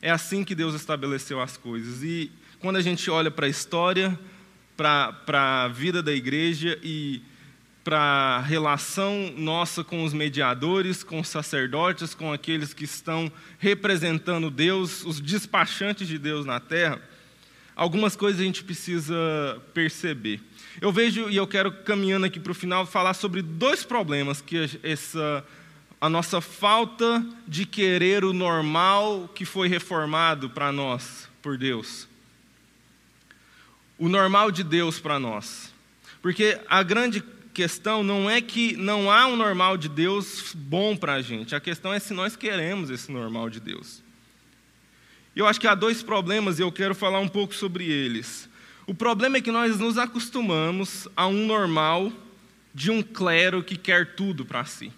É 0.00 0.10
assim 0.10 0.44
que 0.44 0.54
Deus 0.54 0.74
estabeleceu 0.74 1.40
as 1.40 1.56
coisas. 1.56 2.02
E 2.02 2.32
quando 2.58 2.76
a 2.76 2.82
gente 2.82 3.10
olha 3.10 3.30
para 3.30 3.46
a 3.46 3.48
história, 3.48 4.18
para 4.76 5.64
a 5.64 5.68
vida 5.68 6.02
da 6.02 6.12
igreja 6.12 6.78
e 6.82 7.22
para 7.82 7.98
a 7.98 8.40
relação 8.40 9.32
nossa 9.36 9.82
com 9.82 10.04
os 10.04 10.12
mediadores, 10.12 11.02
com 11.02 11.20
os 11.20 11.28
sacerdotes, 11.28 12.14
com 12.14 12.32
aqueles 12.32 12.74
que 12.74 12.84
estão 12.84 13.32
representando 13.58 14.50
Deus, 14.50 15.04
os 15.04 15.20
despachantes 15.20 16.06
de 16.06 16.18
Deus 16.18 16.44
na 16.44 16.60
terra, 16.60 17.00
algumas 17.74 18.14
coisas 18.14 18.40
a 18.40 18.44
gente 18.44 18.62
precisa 18.62 19.16
perceber. 19.72 20.40
Eu 20.80 20.92
vejo, 20.92 21.30
e 21.30 21.36
eu 21.36 21.46
quero, 21.46 21.72
caminhando 21.72 22.26
aqui 22.26 22.38
para 22.38 22.52
o 22.52 22.54
final, 22.54 22.86
falar 22.86 23.14
sobre 23.14 23.40
dois 23.40 23.82
problemas 23.82 24.40
que 24.40 24.78
essa, 24.82 25.44
a 26.00 26.08
nossa 26.08 26.40
falta 26.40 27.24
de 27.48 27.64
querer 27.64 28.24
o 28.24 28.32
normal 28.32 29.28
que 29.34 29.44
foi 29.44 29.68
reformado 29.68 30.50
para 30.50 30.70
nós 30.70 31.28
por 31.42 31.56
Deus 31.56 32.09
o 34.00 34.08
normal 34.08 34.50
de 34.50 34.64
Deus 34.64 34.98
para 34.98 35.20
nós. 35.20 35.72
Porque 36.22 36.58
a 36.66 36.82
grande 36.82 37.22
questão 37.52 38.02
não 38.02 38.30
é 38.30 38.40
que 38.40 38.74
não 38.74 39.10
há 39.10 39.26
um 39.26 39.36
normal 39.36 39.76
de 39.76 39.90
Deus 39.90 40.54
bom 40.54 40.96
para 40.96 41.14
a 41.14 41.22
gente, 41.22 41.54
a 41.54 41.60
questão 41.60 41.92
é 41.92 42.00
se 42.00 42.14
nós 42.14 42.34
queremos 42.34 42.88
esse 42.88 43.12
normal 43.12 43.50
de 43.50 43.60
Deus. 43.60 44.02
Eu 45.36 45.46
acho 45.46 45.60
que 45.60 45.66
há 45.66 45.74
dois 45.74 46.02
problemas 46.02 46.58
e 46.58 46.62
eu 46.62 46.72
quero 46.72 46.94
falar 46.94 47.20
um 47.20 47.28
pouco 47.28 47.54
sobre 47.54 47.84
eles. 47.84 48.48
O 48.86 48.94
problema 48.94 49.36
é 49.36 49.40
que 49.40 49.52
nós 49.52 49.78
nos 49.78 49.98
acostumamos 49.98 51.06
a 51.14 51.26
um 51.26 51.46
normal 51.46 52.10
de 52.74 52.90
um 52.90 53.02
clero 53.02 53.62
que 53.62 53.76
quer 53.76 54.14
tudo 54.14 54.46
para 54.46 54.64
si. 54.64 54.90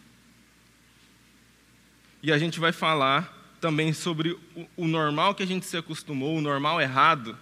E 2.22 2.32
a 2.32 2.38
gente 2.38 2.60
vai 2.60 2.70
falar 2.70 3.56
também 3.60 3.92
sobre 3.92 4.38
o 4.76 4.86
normal 4.86 5.34
que 5.34 5.42
a 5.42 5.46
gente 5.46 5.66
se 5.66 5.76
acostumou, 5.76 6.38
o 6.38 6.40
normal 6.40 6.80
errado, 6.80 7.36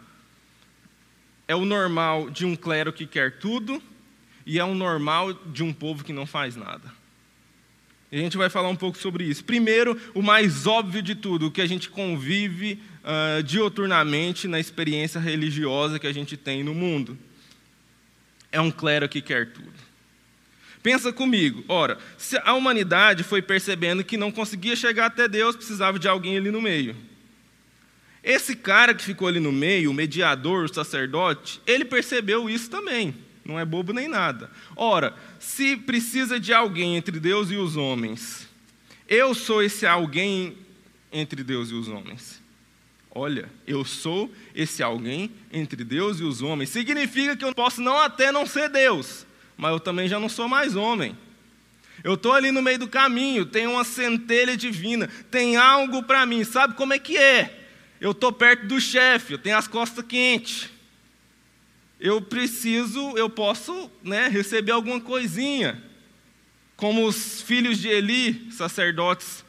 é 1.50 1.54
o 1.56 1.64
normal 1.64 2.30
de 2.30 2.46
um 2.46 2.54
clero 2.54 2.92
que 2.92 3.04
quer 3.04 3.32
tudo 3.40 3.82
e 4.46 4.60
é 4.60 4.64
o 4.64 4.72
normal 4.72 5.32
de 5.32 5.64
um 5.64 5.72
povo 5.72 6.04
que 6.04 6.12
não 6.12 6.24
faz 6.24 6.54
nada. 6.54 6.92
E 8.12 8.16
a 8.16 8.20
gente 8.20 8.36
vai 8.36 8.48
falar 8.48 8.68
um 8.68 8.76
pouco 8.76 8.96
sobre 8.96 9.24
isso. 9.24 9.44
Primeiro, 9.44 10.00
o 10.14 10.22
mais 10.22 10.68
óbvio 10.68 11.02
de 11.02 11.16
tudo, 11.16 11.48
o 11.48 11.50
que 11.50 11.60
a 11.60 11.66
gente 11.66 11.90
convive 11.90 12.80
uh, 13.02 13.42
dioturnamente 13.42 14.46
na 14.46 14.60
experiência 14.60 15.20
religiosa 15.20 15.98
que 15.98 16.06
a 16.06 16.14
gente 16.14 16.36
tem 16.36 16.62
no 16.62 16.72
mundo. 16.72 17.18
É 18.52 18.60
um 18.60 18.70
clero 18.70 19.08
que 19.08 19.20
quer 19.20 19.52
tudo. 19.52 19.74
Pensa 20.84 21.12
comigo, 21.12 21.64
ora, 21.66 21.98
se 22.16 22.40
a 22.44 22.54
humanidade 22.54 23.24
foi 23.24 23.42
percebendo 23.42 24.04
que 24.04 24.16
não 24.16 24.30
conseguia 24.30 24.76
chegar 24.76 25.06
até 25.06 25.26
Deus, 25.26 25.56
precisava 25.56 25.98
de 25.98 26.06
alguém 26.06 26.36
ali 26.36 26.52
no 26.52 26.62
meio. 26.62 27.09
Esse 28.22 28.54
cara 28.54 28.94
que 28.94 29.02
ficou 29.02 29.28
ali 29.28 29.40
no 29.40 29.52
meio, 29.52 29.90
o 29.90 29.94
mediador, 29.94 30.64
o 30.64 30.74
sacerdote, 30.74 31.60
ele 31.66 31.84
percebeu 31.84 32.50
isso 32.50 32.68
também. 32.68 33.14
Não 33.44 33.58
é 33.58 33.64
bobo 33.64 33.92
nem 33.92 34.06
nada. 34.06 34.50
Ora, 34.76 35.14
se 35.38 35.76
precisa 35.76 36.38
de 36.38 36.52
alguém 36.52 36.96
entre 36.96 37.18
Deus 37.18 37.50
e 37.50 37.56
os 37.56 37.76
homens, 37.76 38.48
eu 39.08 39.34
sou 39.34 39.62
esse 39.62 39.86
alguém 39.86 40.56
entre 41.10 41.42
Deus 41.42 41.70
e 41.70 41.74
os 41.74 41.88
homens. 41.88 42.40
Olha, 43.12 43.50
eu 43.66 43.84
sou 43.84 44.32
esse 44.54 44.82
alguém 44.82 45.32
entre 45.52 45.82
Deus 45.82 46.20
e 46.20 46.22
os 46.22 46.42
homens. 46.42 46.68
Significa 46.68 47.36
que 47.36 47.44
eu 47.44 47.52
posso 47.52 47.80
não 47.80 47.98
até 47.98 48.30
não 48.30 48.46
ser 48.46 48.68
Deus, 48.68 49.26
mas 49.56 49.72
eu 49.72 49.80
também 49.80 50.06
já 50.06 50.20
não 50.20 50.28
sou 50.28 50.46
mais 50.46 50.76
homem. 50.76 51.16
Eu 52.04 52.14
estou 52.14 52.32
ali 52.32 52.52
no 52.52 52.62
meio 52.62 52.78
do 52.78 52.88
caminho, 52.88 53.44
tem 53.44 53.66
uma 53.66 53.84
centelha 53.84 54.56
divina, 54.56 55.08
tem 55.30 55.56
algo 55.56 56.02
para 56.02 56.24
mim. 56.24 56.44
Sabe 56.44 56.74
como 56.74 56.92
é 56.92 56.98
que 56.98 57.16
é? 57.16 57.59
Eu 58.00 58.12
estou 58.12 58.32
perto 58.32 58.66
do 58.66 58.80
chefe, 58.80 59.34
eu 59.34 59.38
tenho 59.38 59.58
as 59.58 59.68
costas 59.68 60.04
quentes. 60.04 60.70
Eu 62.00 62.22
preciso, 62.22 63.16
eu 63.18 63.28
posso 63.28 63.90
né, 64.02 64.26
receber 64.28 64.72
alguma 64.72 65.00
coisinha. 65.00 65.82
Como 66.76 67.06
os 67.06 67.42
filhos 67.42 67.78
de 67.78 67.88
Eli, 67.88 68.50
sacerdotes, 68.52 69.44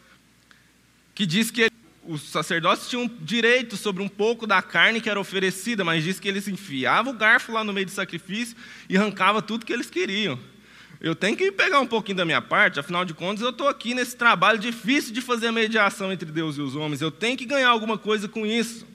que 1.16 1.26
diz 1.26 1.49
que 1.49 1.72
os 2.04 2.24
sacerdotes 2.24 2.89
tinham 2.89 3.10
direito 3.22 3.78
sobre 3.78 4.04
um 4.04 4.10
pouco 4.10 4.45
da 4.45 4.62
carne 4.62 4.99
que 4.99 5.10
era 5.10 5.20
oferecida, 5.20 5.86
mas 5.86 6.04
diz 6.04 6.20
que 6.20 6.28
eles 6.28 6.47
enfiavam 6.47 7.14
o 7.14 7.18
garfo 7.18 7.54
lá 7.54 7.64
no 7.64 7.72
meio 7.72 7.86
do 7.86 7.91
sacrifício 7.91 8.58
e 8.89 8.97
arrancava 8.97 9.41
tudo 9.41 9.66
que 9.66 9.72
eles 9.72 9.89
queriam. 9.89 10.38
Eu 11.02 11.16
tenho 11.16 11.36
que 11.36 11.52
pegar 11.52 11.80
um 11.80 11.88
pouquinho 11.88 12.18
da 12.18 12.26
minha 12.26 12.43
parte, 12.43 12.80
afinal 12.80 13.04
de 13.04 13.16
contas, 13.16 13.41
eu 13.41 13.49
estou 13.49 13.68
aqui 13.68 13.95
nesse 13.95 14.16
trabalho 14.16 14.60
difícil 14.60 15.12
de 15.12 15.20
fazer 15.20 15.47
a 15.47 15.52
mediação 15.52 16.14
entre 16.14 16.32
Deus 16.32 16.58
e 16.58 16.62
os 16.62 16.76
homens. 16.76 17.02
Eu 17.02 17.10
tenho 17.10 17.36
que 17.36 17.43
ganhar 17.43 17.70
alguma 17.70 17.97
coisa 17.97 18.28
com 18.28 18.45
isso. 18.45 18.86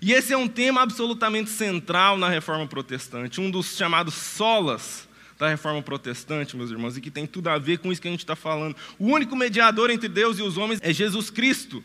E 0.00 0.14
esse 0.14 0.32
é 0.32 0.38
um 0.38 0.48
tema 0.48 0.80
absolutamente 0.80 1.50
central 1.50 2.16
na 2.16 2.30
reforma 2.30 2.66
protestante, 2.66 3.42
um 3.42 3.50
dos 3.50 3.76
chamados 3.76 4.14
solas 4.14 5.06
da 5.38 5.50
reforma 5.50 5.82
protestante, 5.82 6.56
meus 6.56 6.70
irmãos, 6.70 6.96
e 6.96 7.00
que 7.00 7.10
tem 7.10 7.26
tudo 7.26 7.48
a 7.48 7.58
ver 7.58 7.78
com 7.78 7.92
isso 7.92 8.00
que 8.00 8.08
a 8.08 8.10
gente 8.10 8.20
está 8.20 8.34
falando. 8.34 8.74
O 8.98 9.08
único 9.08 9.36
mediador 9.36 9.90
entre 9.90 10.08
Deus 10.08 10.38
e 10.38 10.42
os 10.42 10.56
homens 10.56 10.80
é 10.82 10.94
Jesus 10.94 11.28
Cristo. 11.28 11.84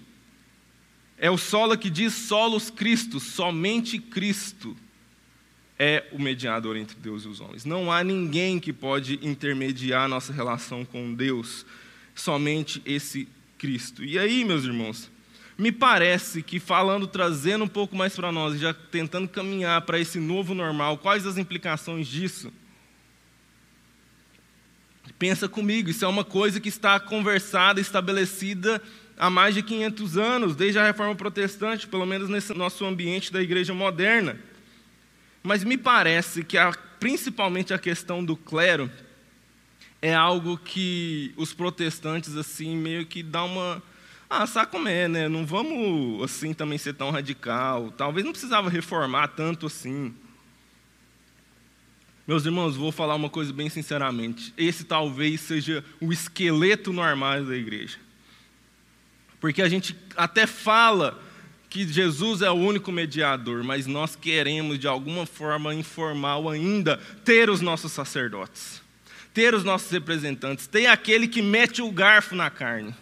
É 1.17 1.29
o 1.29 1.37
sola 1.37 1.75
que 1.75 1.89
diz 1.89 2.13
solos 2.13 2.69
Cristo, 2.69 3.19
somente 3.19 3.99
Cristo 3.99 4.73
é 5.86 6.07
o 6.13 6.21
mediador 6.21 6.77
entre 6.77 6.95
Deus 6.97 7.25
e 7.25 7.27
os 7.27 7.41
homens. 7.41 7.65
Não 7.65 7.91
há 7.91 8.05
ninguém 8.05 8.57
que 8.57 8.71
pode 8.71 9.19
intermediar 9.21 10.07
nossa 10.07 10.31
relação 10.31 10.86
com 10.86 11.13
Deus, 11.13 11.65
somente 12.15 12.81
esse 12.86 13.27
Cristo. 13.57 14.01
E 14.01 14.17
aí, 14.17 14.45
meus 14.45 14.63
irmãos, 14.63 15.11
me 15.57 15.73
parece 15.73 16.41
que 16.41 16.57
falando, 16.57 17.05
trazendo 17.05 17.65
um 17.65 17.67
pouco 17.67 17.97
mais 17.97 18.15
para 18.15 18.31
nós, 18.31 18.57
já 18.57 18.73
tentando 18.73 19.27
caminhar 19.27 19.81
para 19.81 19.99
esse 19.99 20.19
novo 20.19 20.53
normal, 20.53 20.97
quais 20.99 21.27
as 21.27 21.38
implicações 21.38 22.07
disso? 22.07 22.53
Pensa 25.19 25.49
comigo, 25.49 25.89
isso 25.89 26.05
é 26.05 26.07
uma 26.07 26.23
coisa 26.23 26.61
que 26.61 26.69
está 26.69 26.97
conversada, 26.97 27.81
estabelecida 27.81 28.81
há 29.17 29.29
mais 29.29 29.53
de 29.53 29.61
500 29.61 30.17
anos, 30.17 30.55
desde 30.55 30.79
a 30.79 30.86
reforma 30.86 31.13
protestante, 31.13 31.88
pelo 31.88 32.05
menos 32.05 32.29
nesse 32.29 32.53
nosso 32.53 32.86
ambiente 32.86 33.34
da 33.34 33.41
igreja 33.41 33.73
moderna. 33.73 34.39
Mas 35.43 35.63
me 35.65 35.77
parece 35.77 36.43
que, 36.43 36.57
a, 36.57 36.71
principalmente 36.99 37.73
a 37.73 37.77
questão 37.77 38.23
do 38.23 38.37
clero, 38.37 38.89
é 40.01 40.13
algo 40.13 40.57
que 40.57 41.33
os 41.37 41.53
protestantes, 41.53 42.35
assim, 42.35 42.75
meio 42.75 43.05
que 43.05 43.21
dá 43.21 43.43
uma. 43.43 43.83
Ah, 44.29 44.47
sabe 44.47 44.71
como 44.71 44.87
é, 44.87 45.07
né? 45.07 45.29
Não 45.29 45.45
vamos, 45.45 46.23
assim, 46.23 46.53
também 46.53 46.77
ser 46.77 46.93
tão 46.93 47.11
radical. 47.11 47.91
Talvez 47.91 48.25
não 48.25 48.31
precisava 48.31 48.69
reformar 48.69 49.27
tanto 49.29 49.67
assim. 49.67 50.13
Meus 52.27 52.45
irmãos, 52.45 52.75
vou 52.75 52.91
falar 52.91 53.15
uma 53.15 53.29
coisa 53.29 53.53
bem 53.53 53.69
sinceramente. 53.69 54.53
Esse 54.57 54.83
talvez 54.83 55.39
seja 55.41 55.85
o 56.01 56.11
esqueleto 56.11 56.91
no 56.91 57.01
armário 57.01 57.45
da 57.45 57.55
igreja. 57.55 57.97
Porque 59.39 59.61
a 59.61 59.69
gente 59.69 59.95
até 60.15 60.45
fala 60.45 61.22
que 61.74 61.88
Jesus 61.88 62.43
é 62.43 62.51
o 62.51 62.53
único 62.53 62.91
mediador, 62.91 63.63
mas 63.63 63.88
nós 63.88 64.15
queremos, 64.15 64.78
de 64.78 64.88
alguma 64.88 65.26
forma 65.26 65.74
informal 65.74 66.47
ainda, 66.47 66.97
ter 67.26 67.49
os 67.49 67.61
nossos 67.61 67.91
sacerdotes, 67.91 68.80
ter 69.34 69.55
os 69.55 69.63
nossos 69.63 69.89
representantes, 69.89 70.67
ter 70.67 70.86
aquele 70.86 71.28
que 71.28 71.41
mete 71.41 71.82
o 71.82 71.91
garfo 71.91 72.36
na 72.36 72.51
carne. 72.51 72.93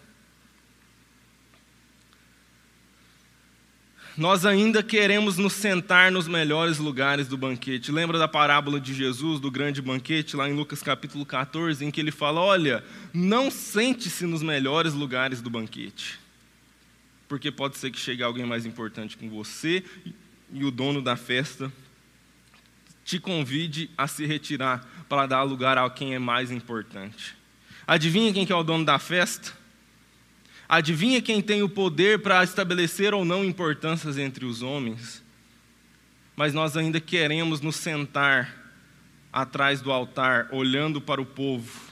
Nós 4.15 4.45
ainda 4.45 4.81
queremos 4.81 5.37
nos 5.37 5.51
sentar 5.51 6.09
nos 6.09 6.29
melhores 6.29 6.77
lugares 6.77 7.27
do 7.27 7.35
banquete. 7.35 7.91
Lembra 7.91 8.17
da 8.17 8.27
parábola 8.27 8.79
de 8.79 8.93
Jesus, 8.93 9.41
do 9.41 9.51
grande 9.51 9.81
banquete, 9.81 10.37
lá 10.37 10.47
em 10.47 10.53
Lucas 10.53 10.81
capítulo 10.81 11.25
14, 11.25 11.83
em 11.83 11.91
que 11.91 11.99
ele 11.99 12.11
fala: 12.11 12.39
Olha, 12.39 12.85
não 13.13 13.51
sente-se 13.51 14.25
nos 14.25 14.41
melhores 14.41 14.93
lugares 14.93 15.41
do 15.41 15.49
banquete, 15.49 16.20
porque 17.31 17.49
pode 17.49 17.77
ser 17.77 17.91
que 17.91 17.97
chegue 17.97 18.21
alguém 18.21 18.45
mais 18.45 18.65
importante 18.65 19.15
com 19.15 19.29
você 19.29 19.85
e 20.51 20.65
o 20.65 20.69
dono 20.69 21.01
da 21.01 21.15
festa 21.15 21.71
te 23.05 23.21
convide 23.21 23.89
a 23.97 24.05
se 24.05 24.25
retirar 24.25 24.85
para 25.07 25.27
dar 25.27 25.43
lugar 25.43 25.77
a 25.77 25.89
quem 25.89 26.13
é 26.13 26.19
mais 26.19 26.51
importante. 26.51 27.33
Adivinha 27.87 28.33
quem 28.33 28.45
que 28.45 28.51
é 28.51 28.55
o 28.55 28.63
dono 28.63 28.83
da 28.83 28.99
festa? 28.99 29.53
Adivinha 30.67 31.21
quem 31.21 31.41
tem 31.41 31.63
o 31.63 31.69
poder 31.69 32.21
para 32.21 32.43
estabelecer 32.43 33.13
ou 33.13 33.23
não 33.23 33.45
importâncias 33.45 34.17
entre 34.17 34.43
os 34.43 34.61
homens? 34.61 35.23
Mas 36.35 36.53
nós 36.53 36.75
ainda 36.75 36.99
queremos 36.99 37.61
nos 37.61 37.77
sentar 37.77 38.75
atrás 39.31 39.79
do 39.79 39.89
altar, 39.89 40.49
olhando 40.51 40.99
para 40.99 41.21
o 41.21 41.25
povo 41.25 41.90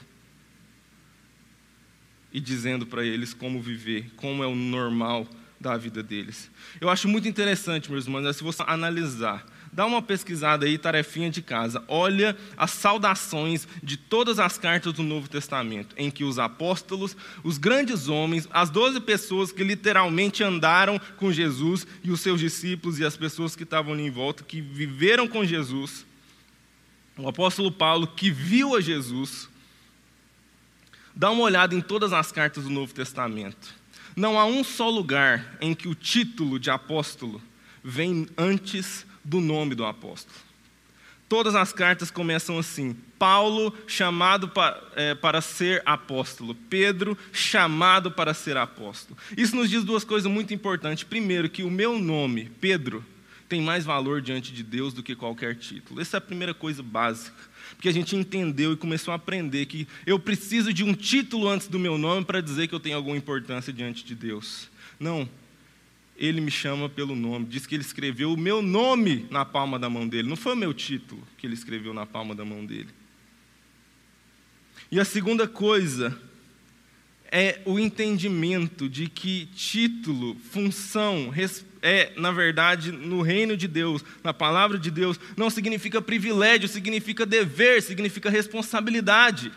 e 2.32 2.40
dizendo 2.40 2.86
para 2.86 3.04
eles 3.04 3.34
como 3.34 3.60
viver, 3.60 4.10
como 4.16 4.42
é 4.42 4.46
o 4.46 4.54
normal 4.54 5.26
da 5.60 5.76
vida 5.76 6.02
deles. 6.02 6.50
Eu 6.80 6.88
acho 6.88 7.06
muito 7.08 7.28
interessante, 7.28 7.90
meus 7.90 8.06
irmãos, 8.06 8.36
se 8.36 8.42
você 8.42 8.62
analisar 8.66 9.46
Dá 9.72 9.86
uma 9.86 10.02
pesquisada 10.02 10.66
aí, 10.66 10.76
tarefinha 10.76 11.30
de 11.30 11.40
casa. 11.40 11.82
Olha 11.86 12.36
as 12.56 12.72
saudações 12.72 13.68
de 13.80 13.96
todas 13.96 14.40
as 14.40 14.58
cartas 14.58 14.92
do 14.92 15.02
Novo 15.02 15.28
Testamento, 15.28 15.94
em 15.96 16.10
que 16.10 16.24
os 16.24 16.40
apóstolos, 16.40 17.16
os 17.44 17.56
grandes 17.56 18.08
homens, 18.08 18.48
as 18.50 18.68
doze 18.68 19.00
pessoas 19.00 19.52
que 19.52 19.62
literalmente 19.62 20.42
andaram 20.42 21.00
com 21.16 21.32
Jesus 21.32 21.86
e 22.02 22.10
os 22.10 22.20
seus 22.20 22.40
discípulos 22.40 22.98
e 22.98 23.04
as 23.04 23.16
pessoas 23.16 23.54
que 23.54 23.62
estavam 23.62 23.92
ali 23.92 24.02
em 24.02 24.10
volta, 24.10 24.42
que 24.42 24.60
viveram 24.60 25.28
com 25.28 25.44
Jesus, 25.44 26.04
o 27.16 27.28
apóstolo 27.28 27.70
Paulo, 27.70 28.08
que 28.08 28.30
viu 28.30 28.74
a 28.74 28.80
Jesus, 28.80 29.48
dá 31.14 31.30
uma 31.30 31.42
olhada 31.42 31.74
em 31.74 31.80
todas 31.80 32.12
as 32.12 32.30
cartas 32.32 32.64
do 32.64 32.70
Novo 32.70 32.94
Testamento. 32.94 33.74
Não 34.16 34.38
há 34.38 34.44
um 34.44 34.64
só 34.64 34.88
lugar 34.88 35.56
em 35.60 35.74
que 35.74 35.88
o 35.88 35.94
título 35.94 36.58
de 36.58 36.70
apóstolo 36.70 37.40
vem 37.82 38.26
antes 38.36 39.06
do 39.24 39.40
nome 39.40 39.74
do 39.74 39.84
apóstolo. 39.84 40.36
Todas 41.28 41.54
as 41.54 41.72
cartas 41.72 42.10
começam 42.10 42.58
assim: 42.58 42.96
Paulo, 43.16 43.72
chamado 43.86 44.48
para, 44.48 44.82
é, 44.96 45.14
para 45.14 45.40
ser 45.40 45.80
apóstolo. 45.86 46.56
Pedro, 46.68 47.16
chamado 47.32 48.10
para 48.10 48.34
ser 48.34 48.56
apóstolo. 48.56 49.16
Isso 49.36 49.54
nos 49.54 49.70
diz 49.70 49.84
duas 49.84 50.02
coisas 50.02 50.30
muito 50.30 50.52
importantes. 50.52 51.04
Primeiro, 51.04 51.48
que 51.48 51.62
o 51.62 51.70
meu 51.70 52.00
nome, 52.00 52.50
Pedro, 52.60 53.04
tem 53.48 53.60
mais 53.60 53.84
valor 53.84 54.20
diante 54.20 54.52
de 54.52 54.64
Deus 54.64 54.92
do 54.92 55.04
que 55.04 55.14
qualquer 55.14 55.54
título. 55.54 56.00
Essa 56.00 56.16
é 56.16 56.18
a 56.18 56.20
primeira 56.20 56.52
coisa 56.52 56.82
básica. 56.82 57.49
Porque 57.76 57.88
a 57.88 57.92
gente 57.92 58.16
entendeu 58.16 58.72
e 58.72 58.76
começou 58.76 59.12
a 59.12 59.14
aprender 59.16 59.66
que 59.66 59.86
eu 60.06 60.18
preciso 60.18 60.72
de 60.72 60.84
um 60.84 60.94
título 60.94 61.48
antes 61.48 61.68
do 61.68 61.78
meu 61.78 61.96
nome 61.96 62.24
para 62.24 62.40
dizer 62.40 62.68
que 62.68 62.74
eu 62.74 62.80
tenho 62.80 62.96
alguma 62.96 63.16
importância 63.16 63.72
diante 63.72 64.04
de 64.04 64.14
Deus. 64.14 64.68
Não, 64.98 65.28
ele 66.16 66.40
me 66.40 66.50
chama 66.50 66.88
pelo 66.88 67.16
nome. 67.16 67.46
Diz 67.46 67.66
que 67.66 67.74
ele 67.74 67.82
escreveu 67.82 68.32
o 68.32 68.36
meu 68.36 68.60
nome 68.60 69.26
na 69.30 69.44
palma 69.44 69.78
da 69.78 69.88
mão 69.88 70.06
dele. 70.06 70.28
Não 70.28 70.36
foi 70.36 70.52
o 70.52 70.56
meu 70.56 70.74
título 70.74 71.26
que 71.38 71.46
ele 71.46 71.54
escreveu 71.54 71.94
na 71.94 72.04
palma 72.04 72.34
da 72.34 72.44
mão 72.44 72.64
dele. 72.64 72.90
E 74.92 75.00
a 75.00 75.04
segunda 75.04 75.48
coisa 75.48 76.20
é 77.30 77.60
o 77.64 77.78
entendimento 77.78 78.88
de 78.88 79.08
que 79.08 79.46
título, 79.54 80.36
função, 80.50 81.30
é, 81.82 82.12
na 82.16 82.30
verdade, 82.30 82.92
no 82.92 83.22
reino 83.22 83.56
de 83.56 83.66
Deus, 83.66 84.04
na 84.22 84.34
palavra 84.34 84.78
de 84.78 84.90
Deus, 84.90 85.18
não 85.36 85.48
significa 85.48 86.02
privilégio, 86.02 86.68
significa 86.68 87.24
dever, 87.24 87.82
significa 87.82 88.28
responsabilidade. 88.28 89.50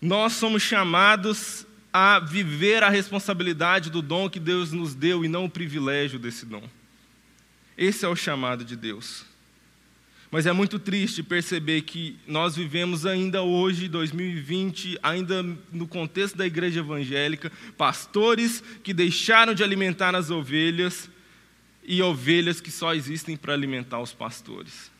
Nós 0.00 0.34
somos 0.34 0.62
chamados 0.62 1.66
a 1.92 2.18
viver 2.18 2.82
a 2.82 2.90
responsabilidade 2.90 3.88
do 3.88 4.02
dom 4.02 4.28
que 4.28 4.40
Deus 4.40 4.72
nos 4.72 4.94
deu 4.94 5.24
e 5.24 5.28
não 5.28 5.44
o 5.44 5.50
privilégio 5.50 6.18
desse 6.18 6.44
dom. 6.44 6.68
Esse 7.78 8.04
é 8.04 8.08
o 8.08 8.16
chamado 8.16 8.64
de 8.64 8.76
Deus. 8.76 9.24
Mas 10.34 10.46
é 10.46 10.52
muito 10.52 10.80
triste 10.80 11.22
perceber 11.22 11.82
que 11.82 12.18
nós 12.26 12.56
vivemos 12.56 13.06
ainda 13.06 13.42
hoje, 13.42 13.86
2020, 13.86 14.98
ainda 15.00 15.44
no 15.70 15.86
contexto 15.86 16.36
da 16.36 16.44
igreja 16.44 16.80
evangélica, 16.80 17.52
pastores 17.78 18.60
que 18.82 18.92
deixaram 18.92 19.54
de 19.54 19.62
alimentar 19.62 20.12
as 20.12 20.30
ovelhas 20.30 21.08
e 21.84 22.02
ovelhas 22.02 22.60
que 22.60 22.72
só 22.72 22.92
existem 22.96 23.36
para 23.36 23.52
alimentar 23.52 24.00
os 24.00 24.12
pastores. 24.12 24.90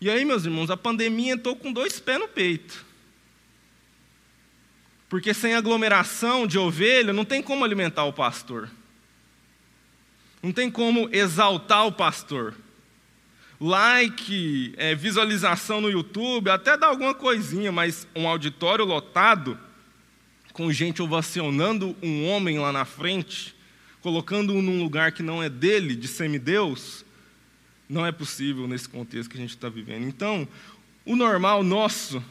E 0.00 0.08
aí, 0.08 0.24
meus 0.24 0.44
irmãos, 0.44 0.70
a 0.70 0.76
pandemia 0.76 1.32
entrou 1.32 1.56
com 1.56 1.72
dois 1.72 1.98
pés 1.98 2.20
no 2.20 2.28
peito. 2.28 2.86
Porque 5.08 5.34
sem 5.34 5.56
aglomeração 5.56 6.46
de 6.46 6.56
ovelha 6.56 7.12
não 7.12 7.24
tem 7.24 7.42
como 7.42 7.64
alimentar 7.64 8.04
o 8.04 8.12
pastor. 8.12 8.70
Não 10.40 10.52
tem 10.52 10.70
como 10.70 11.08
exaltar 11.12 11.84
o 11.84 11.90
pastor. 11.90 12.54
Like, 13.60 14.72
é, 14.78 14.94
visualização 14.94 15.82
no 15.82 15.90
YouTube, 15.90 16.48
até 16.48 16.78
dá 16.78 16.86
alguma 16.86 17.14
coisinha, 17.14 17.70
mas 17.70 18.08
um 18.16 18.26
auditório 18.26 18.86
lotado, 18.86 19.58
com 20.54 20.72
gente 20.72 21.02
ovacionando 21.02 21.94
um 22.02 22.26
homem 22.26 22.58
lá 22.58 22.72
na 22.72 22.86
frente, 22.86 23.54
colocando-o 24.00 24.62
num 24.62 24.82
lugar 24.82 25.12
que 25.12 25.22
não 25.22 25.42
é 25.42 25.50
dele, 25.50 25.94
de 25.94 26.08
semideus, 26.08 27.04
não 27.86 28.06
é 28.06 28.10
possível 28.10 28.66
nesse 28.66 28.88
contexto 28.88 29.28
que 29.28 29.36
a 29.36 29.40
gente 29.40 29.50
está 29.50 29.68
vivendo. 29.68 30.06
Então, 30.06 30.48
o 31.04 31.14
normal 31.14 31.62
nosso 31.62 32.24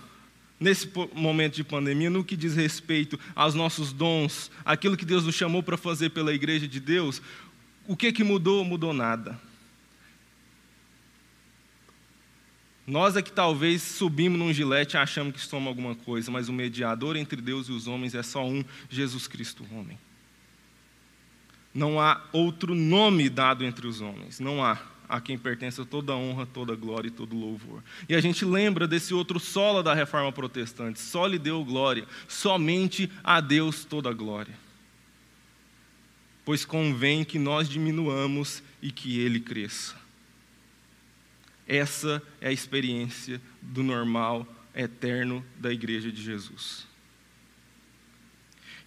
nesse 0.60 0.90
momento 1.14 1.56
de 1.56 1.64
pandemia, 1.64 2.10
no 2.10 2.24
que 2.24 2.36
diz 2.36 2.56
respeito 2.56 3.18
aos 3.36 3.54
nossos 3.54 3.94
dons, 3.94 4.52
aquilo 4.66 4.98
que 4.98 5.06
Deus 5.06 5.26
nos 5.26 5.36
chamou 5.36 5.64
para 5.64 5.78
fazer 5.78 6.10
pela 6.10 6.34
igreja 6.34 6.68
de 6.68 6.80
Deus, 6.80 7.22
o 7.88 7.96
que 7.96 8.12
que 8.12 8.24
mudou? 8.24 8.66
Mudou 8.66 8.94
nada. 8.94 9.40
Nós 12.90 13.16
é 13.16 13.22
que 13.22 13.32
talvez 13.32 13.84
subimos 13.84 14.40
num 14.40 14.52
gilete 14.52 14.96
e 14.96 14.98
achamos 14.98 15.36
que 15.36 15.40
somos 15.40 15.68
alguma 15.68 15.94
coisa, 15.94 16.32
mas 16.32 16.50
o 16.50 16.54
mediador 16.54 17.16
entre 17.16 17.40
Deus 17.40 17.70
e 17.70 17.72
os 17.72 17.88
homens 17.88 18.16
é 18.16 18.24
só 18.24 18.44
um, 18.44 18.66
Jesus 18.90 19.28
Cristo, 19.28 19.64
homem. 19.72 19.96
Não 21.72 22.02
há 22.02 22.20
outro 22.34 22.74
nome 22.74 23.30
dado 23.30 23.64
entre 23.64 23.86
os 23.86 24.02
homens, 24.02 24.40
não 24.40 24.64
há 24.66 24.82
a 25.08 25.22
quem 25.22 25.38
pertence 25.38 25.86
toda 25.86 26.14
a 26.14 26.16
honra, 26.16 26.48
toda 26.48 26.74
a 26.74 26.76
glória 26.76 27.10
e 27.10 27.12
todo 27.12 27.38
louvor. 27.38 27.84
E 28.08 28.16
a 28.16 28.20
gente 28.20 28.44
lembra 28.44 28.88
desse 28.88 29.14
outro 29.14 29.40
solo 29.40 29.84
da 29.84 29.94
reforma 29.94 30.32
protestante: 30.32 31.00
só 31.00 31.28
lhe 31.28 31.38
deu 31.38 31.64
glória, 31.64 32.08
somente 32.28 33.08
a 33.24 33.40
Deus 33.40 33.86
toda 33.86 34.10
a 34.10 34.14
glória. 34.14 34.58
Pois 36.44 36.66
convém 36.66 37.24
que 37.24 37.38
nós 37.38 37.70
diminuamos 37.70 38.64
e 38.82 38.92
que 38.92 39.20
ele 39.20 39.40
cresça. 39.40 39.99
Essa 41.70 42.20
é 42.42 42.50
a 42.50 42.52
experiência 42.52 43.40
do 43.62 43.84
normal 43.84 44.48
eterno 44.74 45.46
da 45.56 45.72
Igreja 45.72 46.12
de 46.12 46.20
Jesus. 46.20 46.90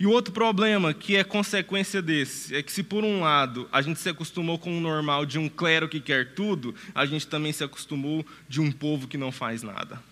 E 0.00 0.06
o 0.06 0.10
outro 0.10 0.34
problema 0.34 0.92
que 0.92 1.14
é 1.14 1.22
consequência 1.22 2.02
desse 2.02 2.56
é 2.56 2.60
que, 2.60 2.72
se 2.72 2.82
por 2.82 3.04
um 3.04 3.20
lado 3.20 3.68
a 3.70 3.80
gente 3.80 4.00
se 4.00 4.08
acostumou 4.08 4.58
com 4.58 4.76
o 4.76 4.80
normal 4.80 5.24
de 5.24 5.38
um 5.38 5.48
clero 5.48 5.88
que 5.88 6.00
quer 6.00 6.34
tudo, 6.34 6.74
a 6.92 7.06
gente 7.06 7.24
também 7.28 7.52
se 7.52 7.62
acostumou 7.62 8.26
de 8.48 8.60
um 8.60 8.72
povo 8.72 9.06
que 9.06 9.16
não 9.16 9.30
faz 9.30 9.62
nada. 9.62 10.02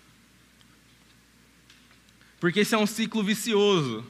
Porque 2.39 2.61
esse 2.61 2.73
é 2.73 2.77
um 2.77 2.87
ciclo 2.87 3.21
vicioso. 3.21 4.05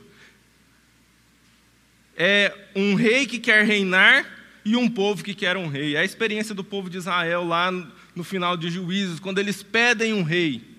É 2.15 2.55
um 2.75 2.93
rei 2.93 3.25
que 3.25 3.39
quer 3.39 3.65
reinar 3.65 4.23
e 4.63 4.75
um 4.75 4.87
povo 4.87 5.23
que 5.23 5.33
quer 5.33 5.57
um 5.57 5.67
rei. 5.67 5.95
É 5.95 6.01
a 6.01 6.05
experiência 6.05 6.53
do 6.53 6.63
povo 6.63 6.91
de 6.91 6.99
Israel 6.99 7.43
lá 7.43 7.71
no 8.15 8.23
final 8.23 8.57
de 8.57 8.69
Juízes, 8.69 9.19
quando 9.19 9.39
eles 9.39 9.63
pedem 9.63 10.13
um 10.13 10.23
rei. 10.23 10.69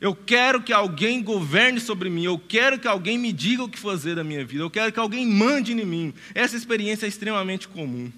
Eu 0.00 0.14
quero 0.14 0.62
que 0.62 0.72
alguém 0.72 1.22
governe 1.22 1.80
sobre 1.80 2.08
mim, 2.08 2.24
eu 2.24 2.38
quero 2.38 2.78
que 2.78 2.86
alguém 2.86 3.18
me 3.18 3.32
diga 3.32 3.64
o 3.64 3.68
que 3.68 3.78
fazer 3.78 4.14
da 4.14 4.22
minha 4.22 4.44
vida, 4.44 4.62
eu 4.62 4.70
quero 4.70 4.92
que 4.92 5.00
alguém 5.00 5.26
mande 5.26 5.72
em 5.72 5.84
mim. 5.84 6.14
Essa 6.34 6.56
experiência 6.56 7.06
é 7.06 7.08
extremamente 7.08 7.66
comum. 7.66 8.12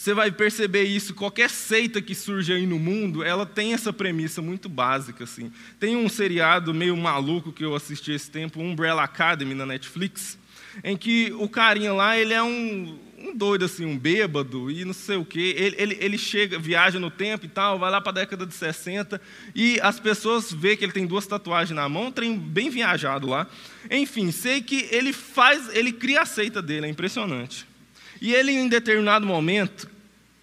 Você 0.00 0.14
vai 0.14 0.30
perceber 0.30 0.84
isso, 0.84 1.14
qualquer 1.14 1.50
seita 1.50 2.00
que 2.00 2.14
surge 2.14 2.52
aí 2.54 2.66
no 2.66 2.78
mundo, 2.78 3.22
ela 3.22 3.44
tem 3.44 3.74
essa 3.74 3.92
premissa 3.92 4.40
muito 4.40 4.66
básica. 4.66 5.24
Assim. 5.24 5.52
Tem 5.78 5.94
um 5.94 6.08
seriado 6.08 6.72
meio 6.72 6.96
maluco 6.96 7.52
que 7.52 7.62
eu 7.62 7.74
assisti 7.74 8.12
esse 8.12 8.30
tempo, 8.30 8.60
Umbrella 8.60 9.02
Academy, 9.02 9.54
na 9.54 9.66
Netflix, 9.66 10.38
em 10.82 10.96
que 10.96 11.30
o 11.32 11.48
carinha 11.50 11.92
lá, 11.92 12.16
ele 12.16 12.32
é 12.32 12.42
um, 12.42 12.98
um 13.20 13.36
doido 13.36 13.66
assim, 13.66 13.84
um 13.84 13.98
bêbado 13.98 14.70
e 14.70 14.84
não 14.84 14.94
sei 14.94 15.16
o 15.16 15.24
quê. 15.24 15.54
Ele, 15.56 15.76
ele, 15.78 15.98
ele 16.00 16.18
chega, 16.18 16.58
viaja 16.58 16.98
no 16.98 17.10
tempo 17.10 17.44
e 17.44 17.48
tal, 17.48 17.78
vai 17.78 17.90
lá 17.90 18.00
para 18.00 18.10
a 18.10 18.14
década 18.14 18.46
de 18.46 18.54
60 18.54 19.20
e 19.54 19.78
as 19.80 20.00
pessoas 20.00 20.50
vê 20.50 20.76
que 20.76 20.84
ele 20.84 20.92
tem 20.92 21.06
duas 21.06 21.26
tatuagens 21.26 21.76
na 21.76 21.88
mão, 21.88 22.10
trem 22.10 22.36
bem 22.38 22.70
viajado 22.70 23.28
lá. 23.28 23.46
Enfim, 23.90 24.32
sei 24.32 24.62
que 24.62 24.88
ele 24.90 25.12
faz, 25.12 25.74
ele 25.74 25.92
cria 25.92 26.22
a 26.22 26.26
seita 26.26 26.62
dele, 26.62 26.86
é 26.86 26.88
impressionante. 26.88 27.66
E 28.20 28.34
ele, 28.34 28.52
em 28.52 28.68
determinado 28.68 29.26
momento, 29.26 29.88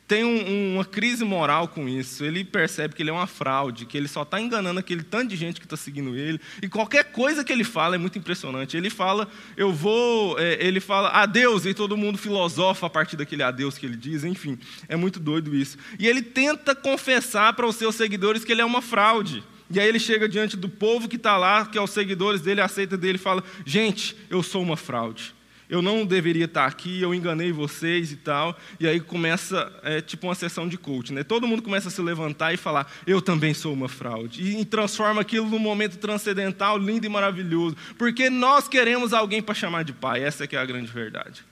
tem 0.08 0.24
um, 0.24 0.76
uma 0.76 0.86
crise 0.86 1.26
moral 1.26 1.68
com 1.68 1.88
isso. 1.88 2.24
Ele 2.24 2.44
percebe 2.44 2.96
que 2.96 3.04
ele 3.04 3.10
é 3.10 3.14
uma 3.14 3.28
fraude, 3.28 3.86
que 3.86 3.98
ele 3.98 4.08
só 4.08 4.22
está 4.22 4.40
enganando 4.40 4.80
aquele 4.80 5.04
tanto 5.04 5.30
de 5.30 5.36
gente 5.36 5.60
que 5.60 5.66
está 5.66 5.76
seguindo 5.76 6.16
ele. 6.16 6.40
E 6.62 6.70
qualquer 6.70 7.12
coisa 7.12 7.44
que 7.44 7.52
ele 7.52 7.66
fala 7.66 7.96
é 7.96 7.98
muito 7.98 8.18
impressionante. 8.18 8.78
Ele 8.78 8.90
fala, 8.90 9.28
eu 9.58 9.74
vou, 9.74 10.40
é, 10.40 10.66
ele 10.66 10.80
fala 10.80 11.10
adeus, 11.10 11.66
e 11.66 11.74
todo 11.74 11.98
mundo 11.98 12.18
filosofa 12.18 12.88
a 12.88 12.90
partir 12.90 13.18
daquele 13.18 13.44
adeus 13.44 13.78
que 13.78 13.86
ele 13.86 13.98
diz. 13.98 14.24
Enfim, 14.24 14.58
é 14.88 14.96
muito 14.96 15.20
doido 15.20 15.54
isso. 15.54 15.78
E 16.00 16.08
ele 16.08 16.22
tenta 16.22 16.74
confessar 16.74 17.54
para 17.54 17.68
os 17.68 17.76
seus 17.76 17.96
seguidores 17.96 18.46
que 18.46 18.52
ele 18.54 18.62
é 18.62 18.66
uma 18.66 18.82
fraude. 18.82 19.44
E 19.70 19.82
aí 19.82 19.88
ele 19.88 20.00
chega 20.00 20.30
diante 20.30 20.56
do 20.56 20.70
povo 20.70 21.10
que 21.10 21.18
está 21.18 21.36
lá, 21.36 21.66
que 21.66 21.78
é 21.78 21.82
os 21.82 21.92
seguidores 21.92 22.40
dele, 22.40 22.62
aceita 22.62 22.96
dele 22.96 23.18
e 23.18 23.20
fala: 23.20 23.44
Gente, 23.66 24.16
eu 24.30 24.42
sou 24.42 24.64
uma 24.64 24.78
fraude 24.78 25.36
eu 25.70 25.82
não 25.82 26.06
deveria 26.06 26.46
estar 26.46 26.66
aqui, 26.66 27.02
eu 27.02 27.14
enganei 27.14 27.52
vocês 27.52 28.12
e 28.12 28.16
tal. 28.16 28.58
E 28.80 28.88
aí 28.88 29.00
começa, 29.00 29.72
é, 29.84 30.00
tipo 30.00 30.28
uma 30.28 30.36
sessão 30.36 30.68
de 30.68 30.78
coach, 30.78 31.12
né? 31.12 31.24
Todo 31.24 31.48
mundo 31.48 31.62
começa 31.62 31.90
a 31.90 31.92
se 31.92 32.02
levantar 32.02 32.54
e 32.54 32.58
falar, 32.58 32.92
eu 33.06 33.22
também 33.22 33.54
sou 33.54 33.74
uma 33.74 33.90
fraude. 33.90 34.42
E 34.42 34.64
transforma 34.64 35.22
aquilo 35.22 35.46
num 35.50 35.60
momento 35.60 35.98
transcendental, 35.98 36.78
lindo 36.78 37.06
e 37.06 37.10
maravilhoso. 37.10 37.76
Porque 37.98 38.30
nós 38.30 38.68
queremos 38.68 39.14
alguém 39.14 39.42
para 39.42 39.54
chamar 39.54 39.84
de 39.84 39.92
pai, 39.92 40.24
essa 40.24 40.46
é 40.46 40.48
que 40.48 40.56
é 40.56 40.60
a 40.60 40.66
grande 40.66 40.92
verdade. 40.92 41.44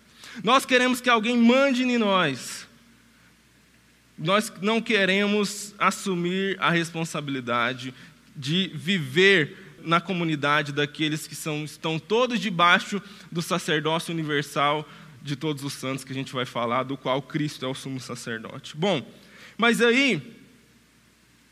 Nós 0.44 0.66
queremos 0.66 1.02
que 1.02 1.10
alguém 1.10 1.38
mande 1.38 1.84
em 1.84 1.98
nós. 1.98 2.68
Nós 4.18 4.52
não 4.62 4.82
queremos 4.82 5.76
assumir 5.78 6.58
a 6.62 6.70
responsabilidade 6.70 7.94
de 8.34 8.72
viver 8.74 9.65
na 9.86 10.02
comunidade 10.02 10.72
daqueles 10.72 11.28
que 11.28 11.36
são, 11.36 11.64
estão 11.64 12.00
todos 12.00 12.40
debaixo 12.40 13.02
do 13.32 13.42
sacerdócio 13.42 14.14
universal 14.14 14.88
de 15.22 15.36
todos 15.36 15.64
os 15.64 15.74
santos 15.74 16.04
que 16.04 16.12
a 16.12 16.16
gente 16.16 16.34
vai 16.34 16.46
falar, 16.46 16.84
do 16.84 16.96
qual 16.96 17.22
Cristo 17.22 17.66
é 17.66 17.68
o 17.68 17.74
sumo 17.74 18.00
sacerdote. 18.00 18.78
Bom, 18.78 19.06
mas 19.58 19.82
aí, 19.82 20.22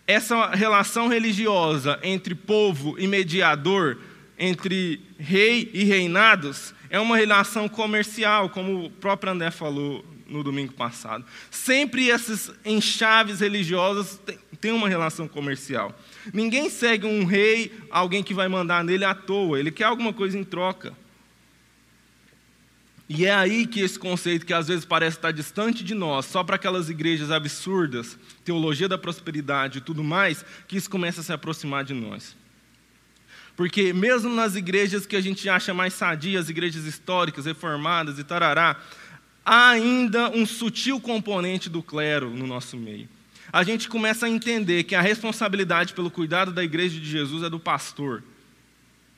essa 0.06 0.50
relação 0.50 1.08
religiosa 1.08 2.00
entre 2.04 2.36
povo 2.36 2.96
e 3.00 3.08
mediador, 3.08 3.98
entre 4.38 5.02
rei 5.18 5.72
e 5.74 5.84
reinados, 5.84 6.74
é 6.90 7.00
uma 7.00 7.18
relação 7.18 7.68
comercial, 7.68 8.50
como 8.50 8.86
o 8.86 8.90
próprio 8.92 9.32
André 9.32 9.50
falou 9.50 10.06
no 10.28 10.44
domingo 10.44 10.74
passado. 10.74 11.26
Sempre 11.52 12.10
essas 12.10 12.52
enxaves 12.66 13.40
religiosas 13.40 14.20
têm 14.60 14.72
uma 14.72 14.88
relação 14.88 15.28
comercial. 15.28 15.98
Ninguém 16.34 16.70
segue 16.70 17.06
um 17.06 17.26
rei, 17.26 17.72
alguém 17.90 18.24
que 18.24 18.34
vai 18.34 18.48
mandar 18.48 18.84
nele 18.84 19.06
à 19.06 19.14
toa, 19.14 19.60
ele 19.60 19.72
quer 19.72 19.86
alguma 19.86 20.14
coisa 20.14 20.38
em 20.38 20.44
troca. 20.44 20.94
E 23.08 23.26
é 23.26 23.34
aí 23.34 23.68
que 23.68 23.82
esse 23.82 24.00
conceito, 24.00 24.46
que 24.46 24.54
às 24.54 24.68
vezes 24.68 24.86
parece 24.86 25.18
estar 25.18 25.32
distante 25.32 25.84
de 25.84 25.94
nós, 25.94 26.26
só 26.26 26.44
para 26.44 26.56
aquelas 26.56 26.90
igrejas 26.90 27.30
absurdas, 27.30 28.18
teologia 28.46 28.88
da 28.88 28.98
prosperidade 28.98 29.80
e 29.80 29.82
tudo 29.82 30.04
mais, 30.04 30.44
que 30.68 30.78
isso 30.78 30.90
começa 30.90 31.22
a 31.22 31.24
se 31.24 31.34
aproximar 31.34 31.84
de 31.84 31.94
nós. 31.94 32.36
Porque 33.56 33.94
mesmo 33.94 34.34
nas 34.34 34.56
igrejas 34.56 35.06
que 35.06 35.16
a 35.16 35.22
gente 35.22 35.48
acha 35.48 35.74
mais 35.74 35.94
sadias, 35.94 36.50
igrejas 36.50 36.86
históricas, 36.86 37.46
reformadas 37.46 38.18
e 38.18 38.24
tarará, 38.24 38.82
há 39.46 39.70
ainda 39.70 40.30
um 40.30 40.46
sutil 40.46 41.00
componente 41.00 41.70
do 41.70 41.84
clero 41.84 42.30
no 42.30 42.48
nosso 42.48 42.78
meio 42.78 43.08
a 43.54 43.62
gente 43.62 43.88
começa 43.88 44.26
a 44.26 44.30
entender 44.30 44.84
que 44.84 44.96
a 44.96 45.02
responsabilidade 45.02 45.94
pelo 45.94 46.10
cuidado 46.10 46.52
da 46.52 46.64
igreja 46.64 47.00
de 47.00 47.06
Jesus 47.06 47.44
é 47.44 47.50
do 47.52 47.60
pastor. 47.60 48.24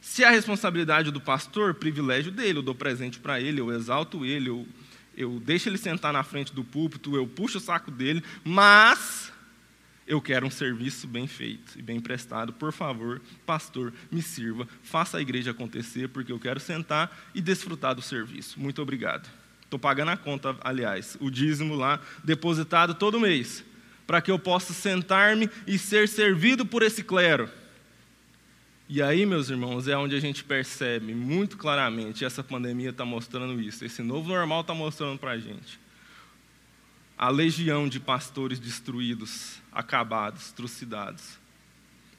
Se 0.01 0.26
a 0.26 0.30
responsabilidade 0.30 1.09
do 1.09 1.21
pastor, 1.21 1.73
privilégio 1.73 2.34
dele, 2.34 2.59
eu 2.59 2.61
dou 2.61 2.76
presente 2.76 3.17
para 3.17 3.39
ele, 3.39 3.61
eu 3.61 3.73
exalto 3.73 4.26
ele, 4.26 4.49
eu, 4.49 4.67
eu 5.15 5.39
deixo 5.39 5.69
ele 5.69 5.78
sentar 5.78 6.11
na 6.11 6.21
frente 6.21 6.53
do 6.53 6.65
púlpito, 6.65 7.15
eu 7.15 7.26
puxo 7.26 7.59
o 7.59 7.61
saco 7.61 7.89
dele, 7.89 8.21
mas 8.43 9.32
eu 10.05 10.21
quero 10.21 10.45
um 10.45 10.51
serviço 10.51 11.07
bem 11.07 11.28
feito 11.28 11.80
e 11.80 11.82
bem 11.82 12.01
prestado. 12.01 12.51
Por 12.51 12.73
favor, 12.73 13.21
pastor, 13.45 13.93
me 14.11 14.21
sirva, 14.21 14.67
faça 14.84 15.17
a 15.17 15.21
igreja 15.21 15.51
acontecer, 15.51 16.09
porque 16.09 16.34
eu 16.34 16.39
quero 16.39 16.59
sentar 16.59 17.26
e 17.34 17.39
desfrutar 17.39 17.95
do 17.95 18.01
serviço. 18.01 18.59
Muito 18.59 18.82
obrigado. 18.82 19.30
Estou 19.66 19.78
pagando 19.78 20.11
a 20.11 20.18
conta, 20.18 20.55
aliás, 20.61 21.18
o 21.20 21.30
dízimo 21.30 21.76
lá, 21.76 21.99
depositado 22.24 22.95
todo 22.95 23.20
mês 23.20 23.63
para 24.05 24.22
que 24.22 24.32
eu 24.32 24.38
possa 24.38 24.74
sentar-me 24.74 25.49
e 25.66 25.78
ser 25.78 26.07
servido 26.07 26.66
por 26.66 26.84
esse 26.84 27.03
clero. 27.03 27.49
E 28.88 29.01
aí, 29.01 29.26
meus 29.26 29.49
irmãos, 29.49 29.88
é 29.88 29.97
onde 29.97 30.16
a 30.16 30.20
gente 30.20 30.43
percebe 30.43 31.13
muito 31.16 31.57
claramente, 31.57 32.24
essa 32.24 32.43
pandemia 32.43 32.91
está 32.91 33.03
mostrando 33.03 33.59
isso, 33.59 33.84
esse 33.84 34.03
novo 34.03 34.30
normal 34.30 34.61
está 34.61 34.76
mostrando 34.76 35.18
para 35.18 35.32
a 35.32 35.39
gente. 35.39 35.80
A 37.18 37.30
legião 37.30 37.88
de 37.88 37.99
pastores 37.99 38.59
destruídos, 38.59 39.59
acabados, 39.72 40.51
trucidados, 40.51 41.39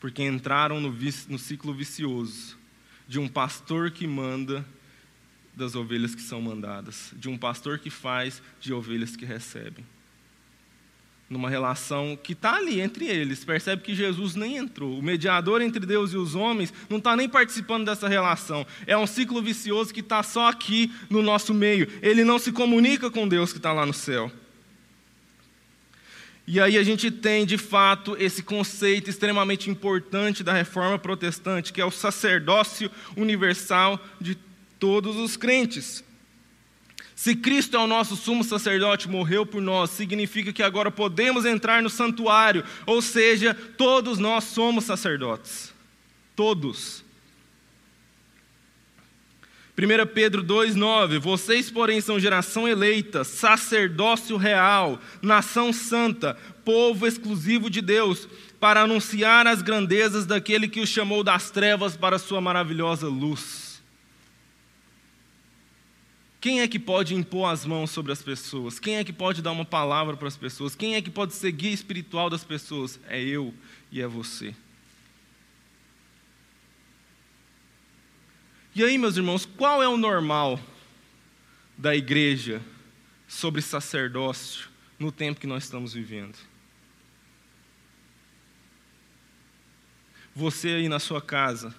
porque 0.01 0.25
entraram 0.25 0.81
no, 0.81 0.91
no 1.29 1.39
ciclo 1.39 1.73
vicioso 1.73 2.59
de 3.07 3.21
um 3.21 3.29
pastor 3.29 3.93
que 3.93 4.07
manda 4.07 4.65
das 5.57 5.75
ovelhas 5.75 6.15
que 6.15 6.23
são 6.23 6.41
mandadas, 6.41 7.13
de 7.17 7.29
um 7.29 7.39
pastor 7.39 7.79
que 7.79 7.91
faz 7.91 8.43
de 8.61 8.73
ovelhas 8.73 9.17
que 9.17 9.25
recebem 9.25 9.85
numa 11.29 11.51
relação 11.51 12.17
que 12.21 12.33
está 12.33 12.57
ali 12.57 12.81
entre 12.81 13.07
eles. 13.07 13.45
Percebe 13.45 13.83
que 13.83 13.95
Jesus 13.95 14.35
nem 14.35 14.57
entrou. 14.57 14.99
O 14.99 15.03
mediador 15.03 15.61
entre 15.61 15.85
Deus 15.85 16.13
e 16.13 16.17
os 16.17 16.35
homens 16.35 16.73
não 16.89 16.99
está 16.99 17.17
nem 17.17 17.29
participando 17.29 17.85
dessa 17.85 18.09
relação. 18.09 18.67
É 18.87 18.97
um 18.97 19.07
ciclo 19.07 19.43
vicioso 19.43 19.93
que 19.93 20.01
está 20.01 20.23
só 20.23 20.49
aqui 20.49 20.93
no 21.11 21.23
nosso 21.23 21.53
meio. 21.53 21.89
Ele 22.01 22.25
não 22.25 22.39
se 22.39 22.53
comunica 22.53 23.11
com 23.11 23.27
Deus 23.27 23.53
que 23.53 23.59
está 23.59 23.73
lá 23.73 23.85
no 23.85 23.95
céu. 23.95 24.31
E 26.47 26.61
aí 26.61 26.79
a 26.79 26.83
gente 26.85 27.11
tem, 27.11 27.45
de 27.45 27.59
fato, 27.59 28.17
esse 28.21 28.41
conceito 28.41 29.11
extremamente 29.11 29.69
importante 29.69 30.45
da 30.45 30.53
reforma 30.53 30.97
protestante, 30.97 31.73
que 31.73 31.81
é 31.81 31.85
o 31.85 31.91
sacerdócio 31.91 32.89
universal 33.17 33.99
de 34.21 34.39
todos 34.79 35.17
os 35.17 35.37
crentes. 35.37 36.05
Se 37.17 37.35
Cristo 37.35 37.77
é 37.77 37.81
o 37.81 37.87
nosso 37.87 38.15
sumo 38.15 38.45
sacerdote, 38.45 39.09
morreu 39.09 39.47
por 39.47 39.63
nós, 39.63 39.91
significa 39.91 40.53
que 40.53 40.63
agora 40.63 40.91
podemos 40.91 41.47
entrar 41.47 41.83
no 41.83 41.89
santuário, 41.89 42.63
ou 42.85 43.01
seja, 43.01 43.55
todos 43.55 44.19
nós 44.19 44.45
somos 44.45 44.85
sacerdotes. 44.85 45.73
Todos. 46.37 47.03
1 49.79 50.07
Pedro 50.13 50.45
2,9: 50.45 51.19
Vocês, 51.19 51.71
porém, 51.71 52.03
são 52.03 52.21
geração 52.21 52.69
eleita, 52.69 53.25
sacerdócio 53.25 54.37
real, 54.37 55.01
nação 55.23 55.73
santa, 55.73 56.37
povo 56.67 57.07
exclusivo 57.07 57.71
de 57.71 57.81
Deus, 57.81 58.29
para 58.61 58.83
anunciar 58.83 59.47
as 59.47 59.63
grandezas 59.63 60.27
daquele 60.27 60.69
que 60.69 60.81
os 60.81 60.89
chamou 60.91 61.25
das 61.25 61.51
trevas 61.51 61.97
para 61.97 62.17
a 62.17 62.19
sua 62.19 62.43
maravilhosa 62.43 63.09
luz. 63.09 63.66
Quem 66.47 66.61
é 66.61 66.69
que 66.69 66.79
pode 66.79 67.13
impor 67.13 67.51
as 67.51 67.67
mãos 67.67 67.91
sobre 67.91 68.13
as 68.13 68.23
pessoas? 68.23 68.79
Quem 68.79 68.99
é 68.99 69.05
que 69.05 69.13
pode 69.13 69.43
dar 69.43 69.51
uma 69.51 69.65
palavra 69.65 70.17
para 70.17 70.29
as 70.29 70.37
pessoas? 70.37 70.77
Quem 70.77 70.95
é 70.95 71.03
que 71.03 71.11
pode 71.11 71.35
ser 71.35 71.51
guia 71.51 71.73
espiritual 71.73 72.31
das 72.31 72.45
pessoas? 72.45 73.01
É 73.09 73.21
eu 73.21 73.53
e 73.91 74.01
é 74.01 74.07
você. 74.07 74.55
E 78.77 78.85
aí, 78.85 78.97
meus 78.97 79.17
irmãos, 79.17 79.45
qual 79.45 79.83
é 79.83 79.89
o 79.89 79.97
normal 79.97 80.61
da 81.77 81.97
igreja 81.97 82.63
sobre 83.27 83.61
sacerdócio 83.61 84.69
no 85.01 85.11
tempo 85.11 85.41
que 85.41 85.49
nós 85.49 85.65
estamos 85.65 85.95
vivendo? 85.95 86.39
Você 90.33 90.69
aí 90.69 90.89
na 90.89 91.01
sua 91.01 91.21
casa, 91.21 91.75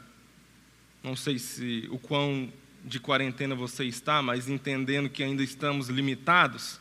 não 1.01 1.15
sei 1.15 1.39
se 1.39 1.87
o 1.89 1.97
quão 1.97 2.51
de 2.87 2.99
quarentena 2.99 3.53
você 3.53 3.83
está, 3.83 4.21
mas 4.21 4.47
entendendo 4.47 5.09
que 5.09 5.21
ainda 5.21 5.43
estamos 5.43 5.89
limitados, 5.89 6.79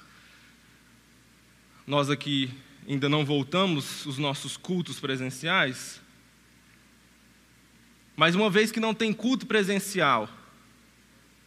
nós 1.87 2.09
aqui 2.09 2.51
ainda 2.89 3.09
não 3.09 3.25
voltamos 3.25 4.07
os 4.07 4.17
nossos 4.17 4.57
cultos 4.57 5.01
presenciais, 5.01 6.01
mas 8.15 8.35
uma 8.35 8.49
vez 8.49 8.71
que 8.71 8.81
não 8.81 8.95
tem 8.95 9.13
culto 9.13 9.47
presencial, 9.47 10.29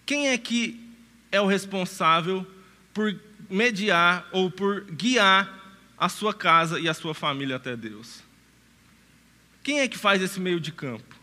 quem 0.06 0.28
é 0.28 0.38
que 0.38 0.88
é 1.32 1.40
o 1.40 1.48
responsável 1.48 2.46
por 2.94 3.18
mediar 3.50 4.28
ou 4.32 4.52
por 4.52 4.84
guiar 4.86 5.78
a 5.98 6.10
sua 6.10 6.34
casa 6.34 6.80
e 6.80 6.90
a 6.90 6.94
sua 6.94 7.14
família 7.14 7.56
até 7.56 7.76
Deus? 7.76 8.22
Quem 9.64 9.80
é 9.80 9.88
que 9.88 9.98
faz 9.98 10.22
esse 10.22 10.40
meio 10.40 10.60
de 10.60 10.72
campo? 10.72 11.19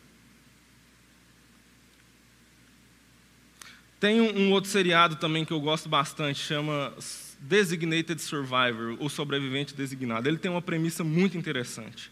Tem 3.99 4.21
um, 4.21 4.39
um 4.39 4.53
outro 4.53 4.71
seriado 4.71 5.17
também 5.17 5.45
que 5.45 5.53
eu 5.53 5.61
gosto 5.61 5.89
bastante, 5.89 6.39
chama 6.39 6.93
Designated 7.41 8.21
Survivor, 8.21 8.97
o 9.01 9.09
sobrevivente 9.09 9.75
designado. 9.75 10.29
Ele 10.29 10.37
tem 10.37 10.51
uma 10.51 10.61
premissa 10.61 11.03
muito 11.03 11.39
interessante. 11.39 12.11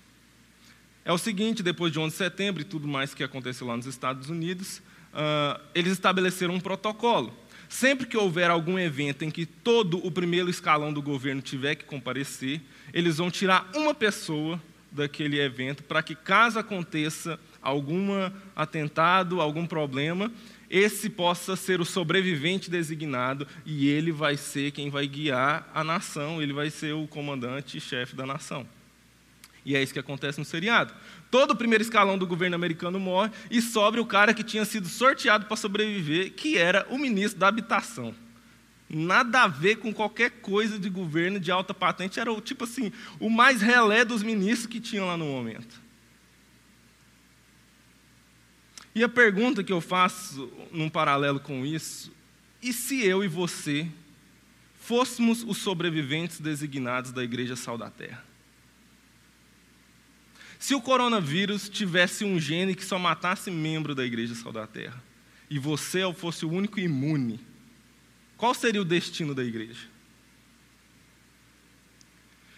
É 1.04 1.12
o 1.12 1.18
seguinte: 1.18 1.62
depois 1.62 1.92
de 1.92 1.98
11 1.98 2.10
de 2.10 2.16
setembro 2.16 2.62
e 2.62 2.64
tudo 2.64 2.88
mais 2.88 3.12
que 3.12 3.22
aconteceu 3.22 3.66
lá 3.66 3.76
nos 3.76 3.86
Estados 3.86 4.30
Unidos, 4.30 4.78
uh, 5.12 5.60
eles 5.74 5.92
estabeleceram 5.92 6.54
um 6.54 6.60
protocolo. 6.60 7.34
Sempre 7.68 8.06
que 8.06 8.16
houver 8.16 8.50
algum 8.50 8.78
evento 8.78 9.24
em 9.24 9.30
que 9.30 9.44
todo 9.44 10.04
o 10.06 10.10
primeiro 10.10 10.48
escalão 10.48 10.92
do 10.92 11.02
governo 11.02 11.42
tiver 11.42 11.74
que 11.74 11.84
comparecer, 11.84 12.60
eles 12.92 13.18
vão 13.18 13.30
tirar 13.30 13.68
uma 13.74 13.94
pessoa 13.94 14.60
daquele 14.90 15.40
evento 15.40 15.82
para 15.82 16.02
que, 16.02 16.14
caso 16.14 16.58
aconteça 16.58 17.38
algum 17.60 18.10
atentado, 18.54 19.40
algum 19.40 19.66
problema, 19.66 20.30
esse 20.70 21.10
possa 21.10 21.56
ser 21.56 21.80
o 21.80 21.84
sobrevivente 21.84 22.70
designado 22.70 23.46
e 23.64 23.88
ele 23.88 24.12
vai 24.12 24.36
ser 24.36 24.70
quem 24.70 24.90
vai 24.90 25.06
guiar 25.06 25.68
a 25.74 25.84
nação, 25.84 26.42
ele 26.42 26.52
vai 26.52 26.70
ser 26.70 26.94
o 26.94 27.06
comandante 27.06 27.78
e 27.78 27.80
chefe 27.80 28.16
da 28.16 28.26
nação. 28.26 28.66
E 29.64 29.74
é 29.74 29.82
isso 29.82 29.92
que 29.92 29.98
acontece 29.98 30.38
no 30.38 30.44
seriado. 30.44 30.92
Todo 31.30 31.52
o 31.52 31.56
primeiro 31.56 31.82
escalão 31.82 32.18
do 32.18 32.26
governo 32.26 32.54
americano 32.54 33.00
morre 33.00 33.30
e 33.50 33.62
sobra 33.62 34.00
o 34.00 34.06
cara 34.06 34.34
que 34.34 34.44
tinha 34.44 34.64
sido 34.64 34.88
sorteado 34.88 35.46
para 35.46 35.56
sobreviver, 35.56 36.32
que 36.32 36.58
era 36.58 36.86
o 36.90 36.98
ministro 36.98 37.40
da 37.40 37.48
habitação. 37.48 38.14
Nada 38.88 39.44
a 39.44 39.48
ver 39.48 39.76
com 39.76 39.92
qualquer 39.92 40.30
coisa 40.42 40.78
de 40.78 40.90
governo 40.90 41.40
de 41.40 41.50
alta 41.50 41.72
patente, 41.72 42.20
era 42.20 42.30
o 42.30 42.40
tipo 42.40 42.64
assim, 42.64 42.92
o 43.18 43.30
mais 43.30 43.62
relé 43.62 44.04
dos 44.04 44.22
ministros 44.22 44.66
que 44.66 44.78
tinham 44.78 45.06
lá 45.06 45.16
no 45.16 45.24
momento. 45.24 45.83
E 48.94 49.02
a 49.02 49.08
pergunta 49.08 49.64
que 49.64 49.72
eu 49.72 49.80
faço 49.80 50.50
num 50.70 50.88
paralelo 50.88 51.40
com 51.40 51.66
isso, 51.66 52.12
e 52.62 52.72
se 52.72 53.04
eu 53.04 53.24
e 53.24 53.28
você 53.28 53.88
fôssemos 54.78 55.42
os 55.42 55.58
sobreviventes 55.58 56.40
designados 56.40 57.10
da 57.10 57.24
Igreja 57.24 57.56
Sal 57.56 57.76
da 57.76 57.90
Terra? 57.90 58.24
Se 60.58 60.74
o 60.74 60.80
coronavírus 60.80 61.68
tivesse 61.68 62.24
um 62.24 62.38
gene 62.38 62.74
que 62.74 62.84
só 62.84 62.98
matasse 62.98 63.50
membro 63.50 63.94
da 63.94 64.04
Igreja 64.04 64.34
Sal 64.34 64.52
da 64.52 64.66
Terra, 64.66 65.02
e 65.50 65.58
você 65.58 66.00
fosse 66.14 66.46
o 66.46 66.50
único 66.50 66.78
imune, 66.80 67.40
qual 68.36 68.54
seria 68.54 68.80
o 68.80 68.84
destino 68.84 69.34
da 69.34 69.44
igreja? 69.44 69.88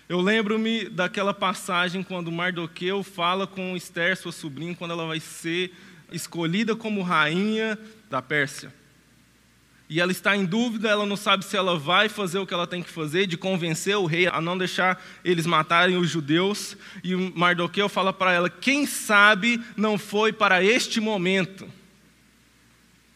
Eu 0.08 0.20
lembro-me 0.20 0.88
daquela 0.88 1.34
passagem 1.34 2.02
quando 2.02 2.30
Mardoqueu 2.30 3.02
fala 3.02 3.46
com 3.46 3.76
Esther, 3.76 4.16
sua 4.16 4.30
sobrinha, 4.30 4.74
quando 4.74 4.92
ela 4.92 5.06
vai 5.06 5.18
ser 5.18 5.74
escolhida 6.12 6.76
como 6.76 7.02
rainha 7.02 7.78
da 8.08 8.22
Pérsia 8.22 8.72
e 9.88 10.00
ela 10.00 10.10
está 10.10 10.36
em 10.36 10.44
dúvida, 10.44 10.88
ela 10.88 11.06
não 11.06 11.16
sabe 11.16 11.44
se 11.44 11.56
ela 11.56 11.78
vai 11.78 12.08
fazer 12.08 12.38
o 12.38 12.46
que 12.46 12.52
ela 12.52 12.66
tem 12.66 12.82
que 12.82 12.90
fazer, 12.90 13.26
de 13.26 13.36
convencer 13.36 13.96
o 13.96 14.04
rei 14.04 14.26
a 14.26 14.40
não 14.40 14.58
deixar 14.58 15.02
eles 15.24 15.46
matarem 15.46 15.96
os 15.96 16.10
judeus. 16.10 16.76
E 17.04 17.14
Mardoqueu 17.14 17.88
fala 17.88 18.12
para 18.12 18.32
ela: 18.32 18.50
quem 18.50 18.84
sabe 18.84 19.62
não 19.76 19.96
foi 19.96 20.32
para 20.32 20.62
este 20.62 21.00
momento 21.00 21.68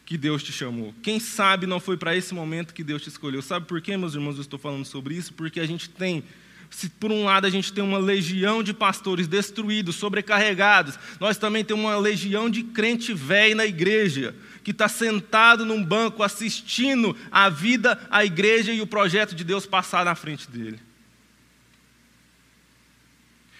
que 0.05 0.17
Deus 0.17 0.41
te 0.43 0.53
chamou? 0.53 0.95
Quem 1.03 1.19
sabe 1.19 1.67
não 1.67 1.79
foi 1.79 1.97
para 1.97 2.15
esse 2.15 2.33
momento 2.33 2.73
que 2.73 2.85
Deus 2.85 3.01
te 3.01 3.09
escolheu? 3.09 3.41
Sabe 3.41 3.65
por 3.65 3.81
quê, 3.81 3.97
meus 3.97 4.13
irmãos, 4.13 4.35
eu 4.35 4.41
estou 4.41 4.57
falando 4.57 4.85
sobre 4.85 5.13
isso? 5.13 5.33
Porque 5.33 5.59
a 5.59 5.65
gente 5.65 5.89
tem 5.89 6.23
se 6.71 6.89
por 6.89 7.11
um 7.11 7.25
lado 7.25 7.45
a 7.45 7.49
gente 7.49 7.71
tem 7.73 7.83
uma 7.83 7.99
legião 7.99 8.63
de 8.63 8.73
pastores 8.73 9.27
destruídos, 9.27 9.97
sobrecarregados, 9.97 10.97
nós 11.19 11.37
também 11.37 11.65
temos 11.65 11.83
uma 11.83 11.97
legião 11.97 12.49
de 12.49 12.63
crente 12.63 13.13
velho 13.13 13.57
na 13.57 13.65
igreja, 13.65 14.33
que 14.63 14.71
está 14.71 14.87
sentado 14.87 15.65
num 15.65 15.83
banco 15.83 16.23
assistindo 16.23 17.15
a 17.29 17.49
vida, 17.49 17.99
a 18.09 18.23
igreja 18.23 18.71
e 18.71 18.81
o 18.81 18.87
projeto 18.87 19.35
de 19.35 19.43
Deus 19.43 19.65
passar 19.65 20.05
na 20.05 20.15
frente 20.15 20.49
dele. 20.49 20.79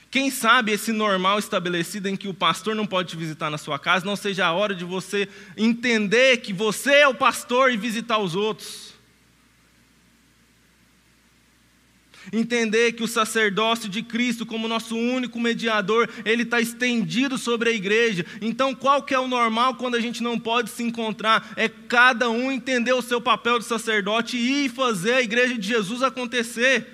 Quem 0.09 0.30
sabe 0.30 0.72
esse 0.72 0.91
normal 0.91 1.39
estabelecido 1.39 2.07
em 2.07 2.18
que 2.18 2.28
o 2.28 2.34
pastor 2.34 2.76
não 2.76 2.86
pode 2.86 3.09
te 3.09 3.16
visitar 3.16 3.49
na 3.49 3.57
sua 3.57 3.80
casa 3.80 4.05
não 4.05 4.16
seja 4.16 4.45
a 4.45 4.51
hora 4.51 4.76
de 4.76 4.84
você 4.84 5.28
entender 5.55 6.38
que 6.38 6.51
você 6.51 6.95
é 6.95 7.07
o 7.07 7.16
pastor 7.16 7.72
e 7.72 7.78
visitar 7.78 8.18
os 8.18 8.36
outros. 8.36 8.91
Entender 12.34 12.93
que 12.93 13.03
o 13.03 13.07
sacerdócio 13.07 13.89
de 13.89 14.01
Cristo, 14.01 14.45
como 14.45 14.67
nosso 14.67 14.95
único 14.95 15.38
mediador, 15.38 16.09
ele 16.23 16.43
está 16.43 16.61
estendido 16.61 17.38
sobre 17.38 17.69
a 17.69 17.73
igreja. 17.73 18.25
Então, 18.39 18.73
qual 18.73 19.03
que 19.03 19.13
é 19.13 19.19
o 19.19 19.27
normal 19.27 19.75
quando 19.75 19.95
a 19.95 19.99
gente 19.99 20.23
não 20.23 20.39
pode 20.39 20.69
se 20.69 20.82
encontrar? 20.82 21.51
É 21.57 21.67
cada 21.67 22.29
um 22.29 22.49
entender 22.49 22.93
o 22.93 23.01
seu 23.01 23.19
papel 23.19 23.59
de 23.59 23.65
sacerdote 23.65 24.38
e 24.38 24.69
fazer 24.69 25.15
a 25.15 25.21
igreja 25.21 25.57
de 25.57 25.67
Jesus 25.67 26.01
acontecer. 26.01 26.88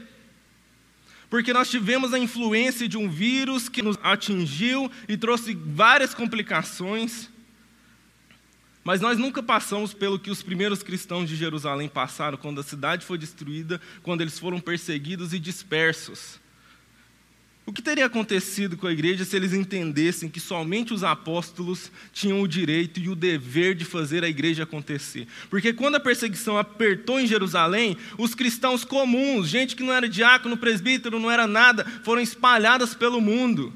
Porque 1.29 1.53
nós 1.53 1.69
tivemos 1.69 2.13
a 2.13 2.19
influência 2.19 2.88
de 2.88 2.97
um 2.97 3.07
vírus 3.07 3.69
que 3.69 3.83
nos 3.83 3.97
atingiu 4.01 4.89
e 5.07 5.15
trouxe 5.17 5.53
várias 5.53 6.15
complicações. 6.15 7.29
Mas 8.88 9.01
nós 9.01 9.17
nunca 9.17 9.43
passamos 9.43 9.93
pelo 9.93 10.17
que 10.17 10.31
os 10.31 10.41
primeiros 10.41 10.81
cristãos 10.81 11.27
de 11.27 11.35
Jerusalém 11.35 11.89
passaram 11.89 12.38
quando 12.38 12.61
a 12.61 12.63
cidade 12.63 13.05
foi 13.05 13.17
destruída, 13.17 13.81
quando 14.01 14.21
eles 14.21 14.39
foram 14.39 14.61
perseguidos 14.61 15.33
e 15.33 15.39
dispersos. 15.39 16.39
O 17.65 17.73
que 17.73 17.81
teria 17.81 18.05
acontecido 18.05 18.77
com 18.77 18.88
a 18.88 18.91
igreja 18.93 19.25
se 19.25 19.35
eles 19.35 19.51
entendessem 19.51 20.29
que 20.29 20.39
somente 20.39 20.93
os 20.93 21.03
apóstolos 21.03 21.91
tinham 22.13 22.41
o 22.41 22.47
direito 22.47 22.97
e 22.97 23.09
o 23.09 23.15
dever 23.15 23.75
de 23.75 23.83
fazer 23.83 24.23
a 24.23 24.29
igreja 24.29 24.63
acontecer? 24.63 25.27
Porque 25.49 25.73
quando 25.73 25.95
a 25.95 25.99
perseguição 25.99 26.57
apertou 26.57 27.19
em 27.19 27.27
Jerusalém, 27.27 27.97
os 28.17 28.33
cristãos 28.33 28.85
comuns, 28.85 29.49
gente 29.49 29.75
que 29.75 29.83
não 29.83 29.91
era 29.91 30.07
diácono, 30.07 30.55
presbítero, 30.55 31.19
não 31.19 31.29
era 31.29 31.45
nada, 31.45 31.83
foram 32.05 32.21
espalhadas 32.21 32.95
pelo 32.95 33.19
mundo. 33.19 33.73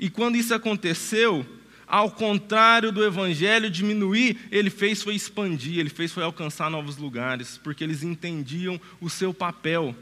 E 0.00 0.08
quando 0.08 0.36
isso 0.36 0.54
aconteceu, 0.54 1.46
ao 1.88 2.10
contrário 2.10 2.92
do 2.92 3.04
evangelho 3.04 3.70
diminuir, 3.70 4.38
ele 4.50 4.68
fez 4.68 5.02
foi 5.02 5.14
expandir, 5.14 5.78
ele 5.78 5.88
fez 5.88 6.12
foi 6.12 6.22
alcançar 6.22 6.70
novos 6.70 6.98
lugares, 6.98 7.58
porque 7.62 7.82
eles 7.82 8.02
entendiam 8.02 8.80
o 9.00 9.08
seu 9.08 9.32
papel. 9.32 9.96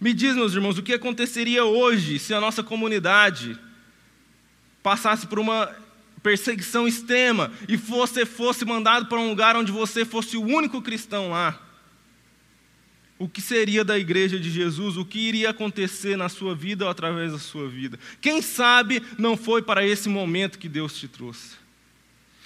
Me 0.00 0.12
diz, 0.12 0.34
meus 0.34 0.54
irmãos, 0.54 0.78
o 0.78 0.82
que 0.82 0.92
aconteceria 0.92 1.64
hoje 1.64 2.18
se 2.18 2.32
a 2.32 2.40
nossa 2.40 2.62
comunidade 2.62 3.58
passasse 4.82 5.26
por 5.26 5.38
uma 5.38 5.74
perseguição 6.22 6.86
extrema 6.86 7.52
e 7.68 7.76
você 7.76 8.24
fosse 8.24 8.64
mandado 8.64 9.06
para 9.06 9.18
um 9.18 9.28
lugar 9.28 9.56
onde 9.56 9.72
você 9.72 10.04
fosse 10.04 10.36
o 10.36 10.42
único 10.42 10.80
cristão 10.80 11.30
lá? 11.30 11.60
O 13.24 13.28
que 13.28 13.40
seria 13.40 13.82
da 13.82 13.98
igreja 13.98 14.38
de 14.38 14.50
Jesus, 14.50 14.98
o 14.98 15.04
que 15.04 15.18
iria 15.18 15.48
acontecer 15.48 16.14
na 16.14 16.28
sua 16.28 16.54
vida 16.54 16.84
ou 16.84 16.90
através 16.90 17.32
da 17.32 17.38
sua 17.38 17.66
vida. 17.66 17.98
Quem 18.20 18.42
sabe 18.42 19.02
não 19.16 19.34
foi 19.34 19.62
para 19.62 19.82
esse 19.82 20.10
momento 20.10 20.58
que 20.58 20.68
Deus 20.68 20.94
te 20.94 21.08
trouxe. 21.08 21.52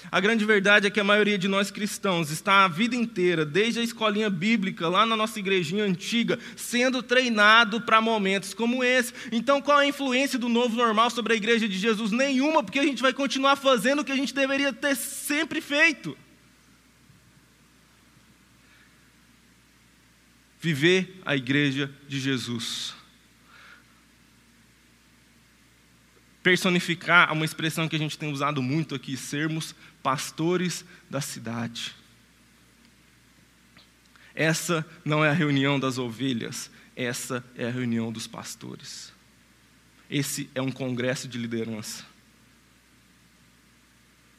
A 0.09 0.21
grande 0.21 0.45
verdade 0.45 0.87
é 0.87 0.91
que 0.91 1.01
a 1.01 1.05
maioria 1.05 1.37
de 1.37 1.49
nós 1.49 1.73
cristãos 1.73 2.31
está 2.31 2.65
a 2.65 2.69
vida 2.69 2.95
inteira, 2.95 3.45
desde 3.45 3.81
a 3.81 3.83
escolinha 3.83 4.31
bíblica, 4.31 4.89
lá 4.89 5.05
na 5.05 5.17
nossa 5.17 5.41
igrejinha 5.41 5.83
antiga, 5.83 6.39
sendo 6.55 7.03
treinado 7.03 7.81
para 7.81 8.01
momentos 8.01 8.55
como 8.55 8.85
esse. 8.85 9.13
Então, 9.33 9.61
qual 9.61 9.81
é 9.81 9.85
a 9.85 9.89
influência 9.89 10.39
do 10.39 10.49
novo 10.49 10.77
normal 10.77 11.11
sobre 11.11 11.33
a 11.33 11.37
igreja 11.37 11.69
de 11.69 11.77
Jesus? 11.77 12.13
Nenhuma, 12.13 12.63
porque 12.63 12.79
a 12.79 12.85
gente 12.85 13.03
vai 13.03 13.13
continuar 13.13 13.57
fazendo 13.57 14.03
o 14.03 14.05
que 14.05 14.13
a 14.13 14.17
gente 14.17 14.33
deveria 14.33 14.73
ter 14.73 14.95
sempre 14.95 15.61
feito. 15.61 16.17
Viver 20.61 21.21
a 21.25 21.37
igreja 21.37 21.91
de 22.09 22.19
Jesus. 22.21 22.95
Personificar 26.43 27.29
é 27.29 27.33
uma 27.33 27.45
expressão 27.45 27.89
que 27.89 27.97
a 27.97 27.99
gente 27.99 28.19
tem 28.19 28.33
usado 28.33 28.63
muito 28.63 28.95
aqui, 28.95 29.17
sermos 29.17 29.75
pastores 30.03 30.85
da 31.11 31.21
cidade. 31.21 31.95
Essa 34.35 34.87
não 35.05 35.25
é 35.25 35.31
a 35.31 35.33
reunião 35.33 35.81
das 35.81 35.99
ovelhas, 35.99 36.71
essa 36.95 37.45
é 37.57 37.67
a 37.67 37.71
reunião 37.71 38.13
dos 38.13 38.27
pastores. 38.27 39.13
Esse 40.09 40.49
é 40.55 40.63
um 40.63 40.71
congresso 40.71 41.29
de 41.29 41.37
liderança. 41.37 42.05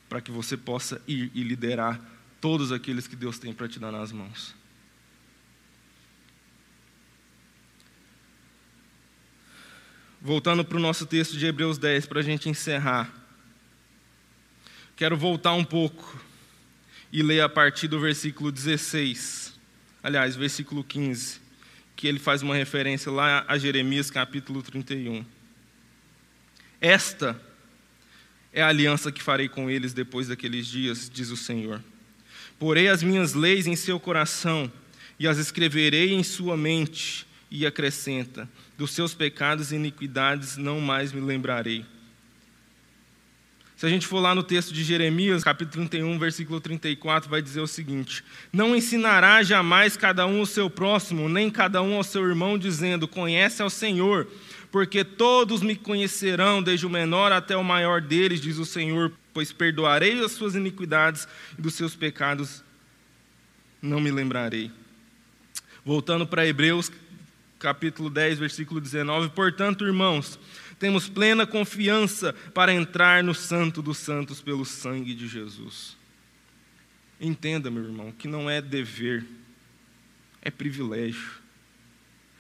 Para 0.08 0.22
que 0.22 0.32
você 0.32 0.58
possa 0.58 1.02
ir 1.08 1.30
e 1.36 1.44
liderar 1.44 2.02
todos 2.42 2.72
aqueles 2.72 3.08
que 3.08 3.16
Deus 3.16 3.38
tem 3.38 3.54
para 3.54 3.68
te 3.68 3.78
dar 3.78 3.92
nas 3.92 4.12
mãos. 4.12 4.56
Voltando 10.22 10.66
para 10.66 10.78
o 10.78 10.82
nosso 10.82 11.06
texto 11.06 11.38
de 11.38 11.46
Hebreus 11.46 11.78
10, 11.78 12.06
para 12.06 12.20
a 12.20 12.24
gente 12.24 12.50
encerrar. 12.50 13.14
Quero 14.96 15.16
voltar 15.16 15.54
um 15.54 15.64
pouco 15.64 16.22
e 17.12 17.24
ler 17.24 17.42
a 17.42 17.48
partir 17.48 17.88
do 17.88 18.00
versículo 18.00 18.52
16, 18.52 19.58
aliás, 20.04 20.36
versículo 20.36 20.84
15, 20.84 21.40
que 21.96 22.08
ele 22.08 22.20
faz 22.20 22.42
uma 22.42 22.56
referência 22.56 23.12
lá 23.12 23.46
a 23.48 23.58
Jeremias 23.58 24.12
capítulo 24.12 24.62
31. 24.62 25.26
Esta 26.82 27.40
é 28.52 28.62
a 28.62 28.68
aliança 28.68 29.12
que 29.12 29.24
farei 29.24 29.48
com 29.48 29.70
eles 29.70 29.94
depois 29.94 30.28
daqueles 30.28 30.68
dias, 30.68 31.10
diz 31.10 31.30
o 31.30 31.38
Senhor 31.38 31.82
Porei 32.60 32.90
as 32.90 33.02
minhas 33.02 33.34
leis 33.34 33.66
em 33.68 33.76
seu 33.78 33.98
coração 34.02 34.70
e 35.18 35.26
as 35.26 35.38
escreverei 35.38 36.14
em 36.14 36.24
sua 36.24 36.58
mente. 36.58 37.26
E 37.52 37.66
acrescenta: 37.66 38.48
Dos 38.80 38.92
seus 38.92 39.14
pecados 39.14 39.74
e 39.74 39.76
iniquidades 39.76 40.56
não 40.56 40.80
mais 40.80 41.12
me 41.12 41.20
lembrarei. 41.20 41.86
Se 43.76 43.86
a 43.86 43.90
gente 43.90 44.08
for 44.08 44.22
lá 44.22 44.34
no 44.34 44.42
texto 44.42 44.74
de 44.74 44.86
Jeremias, 44.86 45.44
capítulo 45.44 45.86
31, 45.90 46.18
versículo 46.18 46.62
34, 46.62 47.30
vai 47.30 47.42
dizer 47.42 47.60
o 47.60 47.68
seguinte: 47.68 48.24
Não 48.54 48.74
ensinará 48.74 49.44
jamais 49.44 49.98
cada 49.98 50.26
um 50.26 50.40
o 50.40 50.46
seu 50.46 50.70
próximo, 50.70 51.28
nem 51.28 51.50
cada 51.50 51.82
um 51.82 51.96
ao 51.96 52.06
seu 52.06 52.26
irmão, 52.26 52.58
dizendo: 52.58 53.06
Conhece 53.06 53.62
ao 53.62 53.70
Senhor, 53.70 54.26
porque 54.72 55.04
todos 55.04 55.62
me 55.62 55.76
conhecerão, 55.76 56.64
desde 56.64 56.86
o 56.86 56.90
menor 56.90 57.34
até 57.34 57.58
o 57.58 57.64
maior 57.66 58.00
deles, 58.00 58.40
diz 58.40 58.58
o 58.60 58.66
Senhor, 58.66 59.12
pois 59.34 59.52
perdoarei 59.52 60.24
as 60.24 60.32
suas 60.32 60.56
iniquidades 60.56 61.28
e 61.58 61.62
dos 61.62 61.74
seus 61.74 61.98
pecados 61.98 62.64
não 63.82 64.00
me 64.00 64.10
lembrarei. 64.10 64.72
Voltando 65.84 66.26
para 66.26 66.48
Hebreus, 66.48 66.90
capítulo 67.60 68.10
10, 68.10 68.40
versículo 68.40 68.80
19: 68.80 69.30
Portanto, 69.30 69.86
irmãos, 69.86 70.40
temos 70.80 71.10
plena 71.10 71.46
confiança 71.46 72.34
para 72.54 72.74
entrar 72.74 73.24
no 73.24 73.36
Santo 73.36 73.82
dos 73.82 73.98
Santos 73.98 74.42
pelo 74.42 74.66
sangue 74.66 75.14
de 75.14 75.28
Jesus. 75.28 75.98
Entenda, 77.20 77.70
meu 77.70 77.84
irmão, 77.84 78.14
que 78.14 78.30
não 78.30 78.50
é 78.50 78.62
dever, 78.62 79.26
é 80.42 80.50
privilégio. 80.50 81.38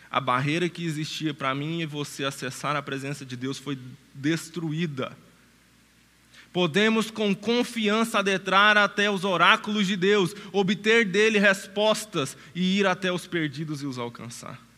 A 0.09 0.21
barreira 0.21 0.67
que 0.69 0.85
existia 0.85 1.33
para 1.33 1.53
mim 1.53 1.81
e 1.81 1.85
você 1.85 2.23
acessar 2.23 2.75
a 2.75 2.81
presença 2.81 3.25
de 3.25 3.35
Deus 3.35 3.59
foi 3.59 3.77
destruída. 4.15 5.15
Podemos 6.51 7.11
com 7.11 7.35
confiança 7.35 8.19
adentrar 8.19 8.75
até 8.75 9.11
os 9.11 9.23
oráculos 9.23 9.85
de 9.85 9.95
Deus, 9.95 10.33
obter 10.51 11.05
dele 11.05 11.37
respostas 11.37 12.35
e 12.55 12.79
ir 12.79 12.87
até 12.87 13.11
os 13.11 13.27
perdidos 13.27 13.83
e 13.83 13.85
os 13.85 13.99
alcançar. 13.99 14.68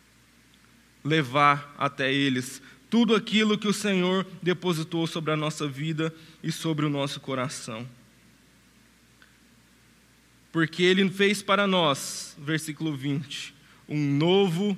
Levar 1.04 1.74
até 1.78 2.14
eles 2.14 2.62
tudo 2.92 3.16
aquilo 3.16 3.58
que 3.58 3.70
o 3.70 3.74
Senhor 3.74 4.28
depositou 4.44 5.08
sobre 5.08 5.32
a 5.32 5.38
nossa 5.38 5.66
vida 5.66 6.14
e 6.44 6.52
sobre 6.52 6.86
o 6.86 6.90
nosso 6.90 7.22
coração. 7.22 7.88
Porque 10.52 10.84
Ele 10.84 11.10
fez 11.10 11.42
para 11.42 11.66
nós, 11.66 12.36
versículo 12.38 12.94
20, 12.94 13.56
um 13.88 13.98
novo, 13.98 14.78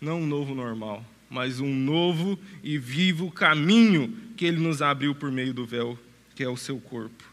não 0.00 0.22
um 0.22 0.26
novo 0.26 0.56
normal, 0.56 1.04
mas 1.30 1.60
um 1.60 1.72
novo 1.72 2.36
e 2.64 2.76
vivo 2.76 3.30
caminho 3.30 4.12
que 4.36 4.44
Ele 4.44 4.58
nos 4.58 4.82
abriu 4.82 5.14
por 5.14 5.30
meio 5.30 5.54
do 5.54 5.64
véu, 5.64 5.96
que 6.34 6.42
é 6.42 6.48
o 6.48 6.56
seu 6.56 6.80
corpo. 6.80 7.29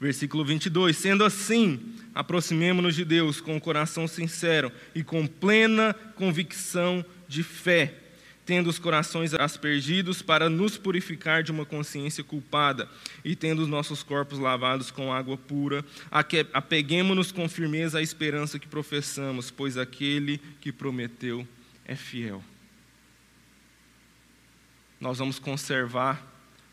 Versículo 0.00 0.44
22: 0.44 0.96
Sendo 0.96 1.24
assim, 1.24 1.94
aproximemo-nos 2.14 2.94
de 2.94 3.04
Deus 3.04 3.40
com 3.40 3.56
o 3.56 3.60
coração 3.60 4.06
sincero 4.08 4.70
e 4.94 5.02
com 5.02 5.26
plena 5.26 5.94
convicção 6.16 7.04
de 7.28 7.42
fé 7.42 8.04
tendo 8.44 8.68
os 8.68 8.78
corações 8.78 9.32
aspergidos 9.34 10.20
para 10.20 10.50
nos 10.50 10.76
purificar 10.76 11.42
de 11.42 11.50
uma 11.50 11.64
consciência 11.64 12.22
culpada, 12.22 12.88
e 13.24 13.34
tendo 13.34 13.62
os 13.62 13.68
nossos 13.68 14.02
corpos 14.02 14.38
lavados 14.38 14.90
com 14.90 15.12
água 15.12 15.36
pura, 15.36 15.84
apeguemo-nos 16.52 17.32
com 17.32 17.48
firmeza 17.48 17.98
à 17.98 18.02
esperança 18.02 18.58
que 18.58 18.68
professamos, 18.68 19.50
pois 19.50 19.78
aquele 19.78 20.38
que 20.60 20.70
prometeu 20.70 21.46
é 21.84 21.96
fiel. 21.96 22.42
Nós 25.00 25.18
vamos 25.18 25.38
conservar 25.38 26.22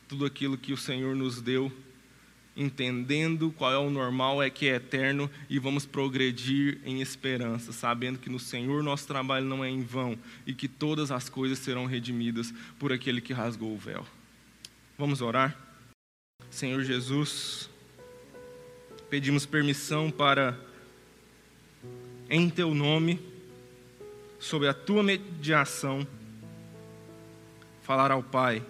tudo 0.07 0.25
aquilo 0.25 0.57
que 0.57 0.73
o 0.73 0.77
Senhor 0.77 1.15
nos 1.15 1.41
deu 1.41 1.71
entendendo 2.61 3.51
qual 3.51 3.71
é 3.71 3.77
o 3.77 3.89
normal, 3.89 4.41
é 4.41 4.49
que 4.49 4.67
é 4.67 4.75
eterno, 4.75 5.29
e 5.49 5.57
vamos 5.57 5.85
progredir 5.85 6.79
em 6.85 7.01
esperança, 7.01 7.73
sabendo 7.73 8.19
que 8.19 8.29
no 8.29 8.39
Senhor 8.39 8.83
nosso 8.83 9.07
trabalho 9.07 9.45
não 9.45 9.63
é 9.63 9.69
em 9.69 9.81
vão 9.81 10.17
e 10.45 10.53
que 10.53 10.67
todas 10.67 11.11
as 11.11 11.27
coisas 11.27 11.59
serão 11.59 11.85
redimidas 11.85 12.53
por 12.77 12.93
aquele 12.93 13.19
que 13.19 13.33
rasgou 13.33 13.73
o 13.73 13.77
véu. 13.77 14.05
Vamos 14.97 15.21
orar? 15.21 15.57
Senhor 16.49 16.83
Jesus, 16.83 17.69
pedimos 19.09 19.45
permissão 19.45 20.11
para, 20.11 20.59
em 22.29 22.49
Teu 22.49 22.75
nome, 22.75 23.19
sob 24.39 24.67
a 24.67 24.73
Tua 24.73 25.01
mediação, 25.01 26.07
falar 27.81 28.11
ao 28.11 28.21
Pai 28.21 28.63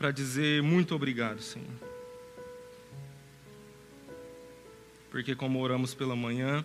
para 0.00 0.10
dizer 0.10 0.62
muito 0.62 0.94
obrigado, 0.94 1.42
Senhor. 1.42 1.68
Porque, 5.10 5.34
como 5.34 5.60
oramos 5.60 5.92
pela 5.92 6.16
manhã, 6.16 6.64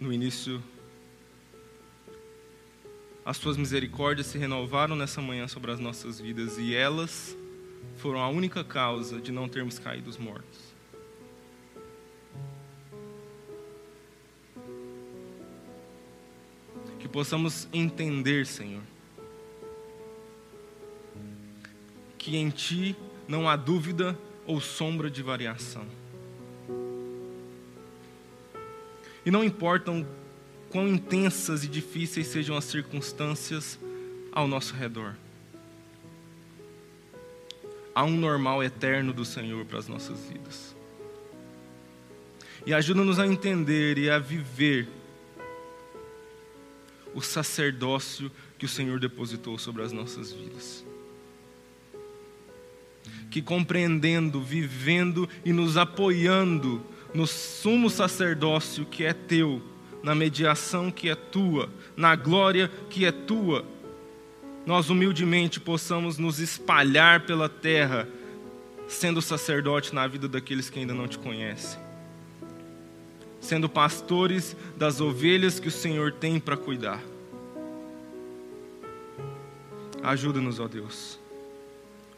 no 0.00 0.12
início, 0.12 0.60
as 3.24 3.38
tuas 3.38 3.56
misericórdias 3.56 4.26
se 4.26 4.36
renovaram 4.36 4.96
nessa 4.96 5.22
manhã 5.22 5.46
sobre 5.46 5.70
as 5.70 5.78
nossas 5.78 6.18
vidas 6.18 6.58
e 6.58 6.74
elas 6.74 7.36
foram 7.98 8.18
a 8.18 8.28
única 8.28 8.64
causa 8.64 9.20
de 9.20 9.30
não 9.30 9.48
termos 9.48 9.78
caído 9.78 10.10
mortos. 10.20 10.74
Que 16.98 17.06
possamos 17.06 17.68
entender, 17.72 18.44
Senhor, 18.44 18.82
que 22.20 22.36
em 22.36 22.50
ti 22.50 22.94
não 23.26 23.48
há 23.48 23.56
dúvida 23.56 24.16
ou 24.46 24.60
sombra 24.60 25.10
de 25.10 25.22
variação. 25.22 25.86
E 29.24 29.30
não 29.30 29.42
importam 29.42 30.06
quão 30.68 30.86
intensas 30.86 31.64
e 31.64 31.68
difíceis 31.68 32.26
sejam 32.26 32.56
as 32.56 32.64
circunstâncias 32.64 33.78
ao 34.30 34.46
nosso 34.46 34.74
redor. 34.74 35.16
Há 37.94 38.04
um 38.04 38.16
normal 38.16 38.62
eterno 38.62 39.14
do 39.14 39.24
Senhor 39.24 39.64
para 39.64 39.78
as 39.78 39.88
nossas 39.88 40.20
vidas. 40.26 40.76
E 42.66 42.74
ajuda-nos 42.74 43.18
a 43.18 43.26
entender 43.26 43.96
e 43.96 44.10
a 44.10 44.18
viver 44.18 44.86
o 47.14 47.22
sacerdócio 47.22 48.30
que 48.58 48.66
o 48.66 48.68
Senhor 48.68 49.00
depositou 49.00 49.56
sobre 49.56 49.82
as 49.82 49.90
nossas 49.90 50.30
vidas 50.30 50.84
que 53.30 53.40
compreendendo, 53.40 54.40
vivendo 54.40 55.28
e 55.44 55.52
nos 55.52 55.76
apoiando 55.76 56.82
no 57.14 57.26
sumo 57.26 57.88
sacerdócio 57.88 58.84
que 58.84 59.04
é 59.04 59.12
teu, 59.12 59.62
na 60.02 60.14
mediação 60.14 60.90
que 60.90 61.08
é 61.08 61.14
tua, 61.14 61.68
na 61.96 62.16
glória 62.16 62.70
que 62.88 63.04
é 63.04 63.12
tua, 63.12 63.64
nós 64.66 64.90
humildemente 64.90 65.58
possamos 65.58 66.18
nos 66.18 66.38
espalhar 66.38 67.20
pela 67.20 67.48
terra, 67.48 68.08
sendo 68.88 69.22
sacerdote 69.22 69.94
na 69.94 70.06
vida 70.06 70.28
daqueles 70.28 70.68
que 70.68 70.78
ainda 70.78 70.94
não 70.94 71.08
te 71.08 71.18
conhecem, 71.18 71.78
sendo 73.40 73.68
pastores 73.68 74.56
das 74.76 75.00
ovelhas 75.00 75.60
que 75.60 75.68
o 75.68 75.72
Senhor 75.72 76.12
tem 76.12 76.38
para 76.38 76.56
cuidar. 76.56 77.00
Ajuda-nos, 80.02 80.58
ó 80.58 80.66
Deus, 80.66 81.18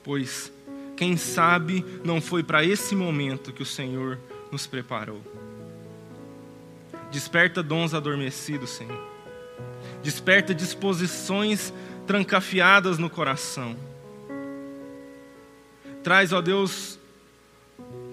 pois 0.04 0.52
quem 0.96 1.16
sabe 1.16 1.84
não 2.04 2.20
foi 2.20 2.42
para 2.42 2.64
esse 2.64 2.94
momento 2.94 3.52
que 3.52 3.62
o 3.62 3.66
Senhor 3.66 4.18
nos 4.50 4.66
preparou. 4.66 5.20
Desperta 7.10 7.62
dons 7.62 7.94
adormecidos, 7.94 8.70
Senhor. 8.70 9.10
Desperta 10.02 10.54
disposições 10.54 11.72
trancafiadas 12.06 12.98
no 12.98 13.08
coração. 13.08 13.76
Traz, 16.02 16.32
ó 16.32 16.40
Deus, 16.40 16.98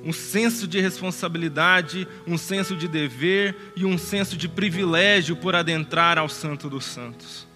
um 0.04 0.14
senso 0.14 0.68
de 0.68 0.80
responsabilidade, 0.80 2.08
um 2.26 2.38
senso 2.38 2.76
de 2.76 2.88
dever 2.88 3.56
e 3.76 3.86
um 3.86 3.98
senso 3.98 4.38
de 4.38 4.48
privilégio 4.48 5.36
por 5.36 5.56
adentrar 5.56 6.18
ao 6.18 6.30
Santo 6.30 6.70
dos 6.70 6.86
Santos 6.86 7.49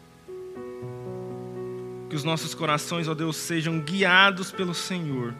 que 2.14 2.18
os 2.18 2.24
nossos 2.24 2.54
corações, 2.54 3.08
ó 3.08 3.16
Deus, 3.16 3.36
sejam 3.36 3.80
guiados 3.80 4.52
pelo 4.52 4.76
Senhor. 4.76 5.34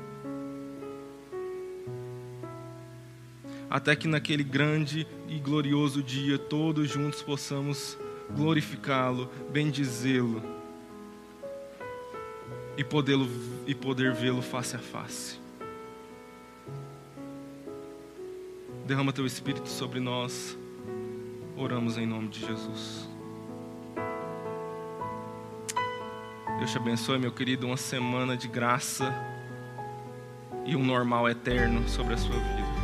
Até 3.70 3.96
que 3.96 4.08
naquele 4.08 4.44
grande 4.44 5.06
e 5.28 5.38
glorioso 5.38 6.02
dia, 6.02 6.40
todos 6.40 6.90
juntos 6.90 7.22
possamos 7.22 7.96
glorificá-lo, 8.36 9.30
bendizê-lo 9.52 10.42
e, 12.76 12.84
e 13.68 13.76
poder 13.76 14.12
vê-lo 14.16 14.42
face 14.42 14.76
a 14.76 14.80
face. 14.80 15.40
Derrama 18.88 19.14
teu 19.14 19.28
Espírito 19.28 19.70
sobre 19.70 20.00
nós. 20.00 20.58
Oramos 21.56 22.00
em 22.00 22.08
nome 22.08 22.30
de 22.30 22.40
Jesus. 22.40 23.13
Deus 26.58 26.72
te 26.72 26.78
abençoe, 26.78 27.20
meu 27.20 27.32
querido. 27.32 27.68
Uma 27.68 27.78
semana 27.78 28.38
de 28.38 28.48
graça, 28.48 29.14
e 30.66 30.76
um 30.76 30.84
normal 30.84 31.30
eterno 31.30 31.88
sobre 31.88 32.14
a 32.14 32.18
sua 32.18 32.36
vida. 32.36 32.83